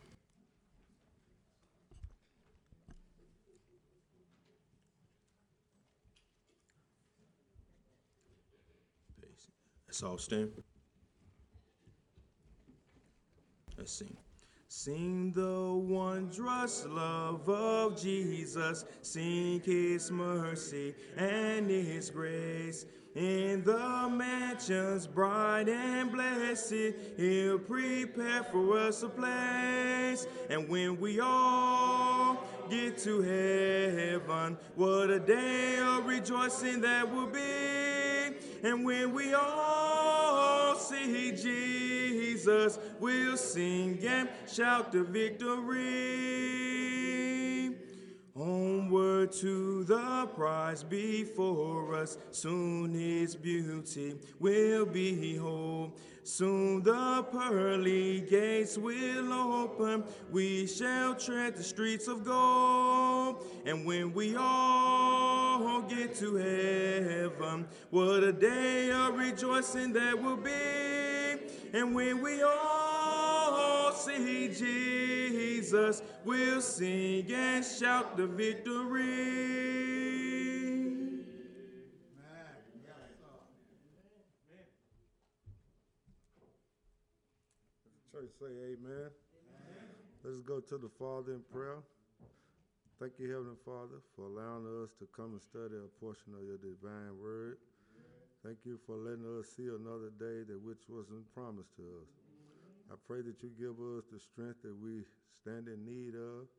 Let's 9.88 10.02
all 10.04 10.16
stand. 10.16 10.52
Let's 13.76 13.92
sing. 13.92 14.16
Sing 14.68 15.32
the 15.32 15.72
wondrous 15.74 16.86
love 16.86 17.48
of 17.48 18.00
Jesus, 18.00 18.84
sing 19.02 19.60
his 19.64 20.12
mercy 20.12 20.94
and 21.16 21.68
his 21.68 22.08
grace. 22.08 22.86
In 23.16 23.64
the 23.64 24.08
mansions 24.08 25.08
bright 25.08 25.68
and 25.68 26.12
blessed, 26.12 26.94
he'll 27.16 27.58
prepare 27.58 28.44
for 28.44 28.78
us 28.78 29.02
a 29.02 29.08
place. 29.08 30.28
And 30.48 30.68
when 30.68 31.00
we 31.00 31.18
all 31.18 32.44
get 32.70 32.98
to 32.98 33.20
heaven, 33.20 34.56
what 34.76 35.10
a 35.10 35.18
day 35.18 35.80
of 35.80 36.06
rejoicing 36.06 36.82
that 36.82 37.12
will 37.12 37.26
be. 37.26 38.36
And 38.62 38.84
when 38.84 39.12
we 39.12 39.34
all 39.34 40.76
see 40.76 41.32
Jesus, 41.32 42.78
we'll 43.00 43.36
sing 43.36 43.98
and 44.06 44.28
shout 44.46 44.92
the 44.92 45.02
victory. 45.02 46.69
Onward 48.36 49.32
to 49.32 49.82
the 49.84 50.28
prize 50.36 50.84
before 50.84 51.96
us, 51.96 52.16
soon 52.30 52.94
his 52.94 53.34
beauty 53.34 54.14
will 54.38 54.86
behold. 54.86 55.98
Soon 56.22 56.82
the 56.82 57.26
pearly 57.32 58.20
gates 58.20 58.78
will 58.78 59.32
open, 59.32 60.04
we 60.30 60.66
shall 60.66 61.14
tread 61.16 61.56
the 61.56 61.64
streets 61.64 62.06
of 62.06 62.24
gold. 62.24 63.44
And 63.66 63.84
when 63.84 64.12
we 64.12 64.36
all 64.36 65.82
get 65.82 66.14
to 66.16 66.36
heaven, 66.36 67.66
what 67.90 68.22
a 68.22 68.32
day 68.32 68.92
of 68.92 69.16
rejoicing 69.18 69.92
that 69.94 70.22
will 70.22 70.36
be. 70.36 70.50
And 71.72 71.94
when 71.94 72.20
we 72.22 72.42
all 72.42 73.92
see 73.92 74.48
Jesus, 74.48 75.09
we'll 76.24 76.60
sing 76.60 77.30
and 77.32 77.64
shout 77.64 78.16
the 78.16 78.26
victory. 78.26 79.70
Church 88.10 88.30
say 88.38 88.46
amen. 88.46 88.78
amen. 88.84 89.10
Let's 90.24 90.40
go 90.40 90.60
to 90.60 90.78
the 90.78 90.90
Father 90.98 91.32
in 91.32 91.40
prayer. 91.52 91.78
Thank 92.98 93.12
you, 93.18 93.30
Heavenly 93.30 93.56
Father, 93.64 94.02
for 94.14 94.26
allowing 94.26 94.66
us 94.84 94.90
to 94.98 95.08
come 95.16 95.32
and 95.32 95.40
study 95.40 95.76
a 95.80 95.88
portion 96.04 96.34
of 96.36 96.44
your 96.44 96.58
divine 96.58 97.16
word. 97.18 97.56
Thank 98.44 98.58
you 98.64 98.78
for 98.86 98.96
letting 98.96 99.24
us 99.38 99.48
see 99.56 99.68
another 99.68 100.12
day 100.18 100.44
that 100.48 100.60
which 100.60 100.84
wasn't 100.88 101.24
promised 101.34 101.76
to 101.76 101.82
us. 101.82 102.19
I 102.90 102.98
pray 103.06 103.22
that 103.22 103.38
you 103.42 103.54
give 103.54 103.78
us 103.78 104.02
the 104.10 104.18
strength 104.18 104.66
that 104.66 104.74
we 104.74 105.06
stand 105.42 105.70
in 105.70 105.86
need 105.86 106.18
of, 106.18 106.50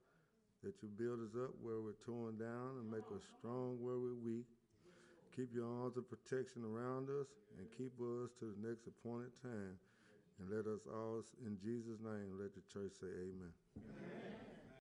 that 0.63 0.79
you 0.79 0.87
build 0.87 1.19
us 1.19 1.35
up 1.35 1.51
where 1.59 1.83
we're 1.83 1.99
torn 2.07 2.39
down 2.39 2.79
and 2.79 2.87
make 2.87 3.03
us 3.11 3.23
strong 3.37 3.75
where 3.83 3.99
we're 3.99 4.15
weak. 4.15 4.47
Keep 5.35 5.51
your 5.53 5.67
arms 5.67 5.97
of 5.97 6.07
protection 6.07 6.63
around 6.63 7.11
us 7.11 7.27
and 7.59 7.67
keep 7.77 7.91
us 7.99 8.31
to 8.39 8.55
the 8.55 8.59
next 8.63 8.87
appointed 8.87 9.35
time. 9.43 9.75
And 10.39 10.47
let 10.47 10.71
us 10.71 10.87
all, 10.87 11.23
in 11.45 11.57
Jesus' 11.59 11.99
name, 11.99 12.39
let 12.39 12.55
the 12.55 12.63
church 12.71 12.95
say 12.99 13.11
amen. 13.11 13.51
amen. 13.75 14.50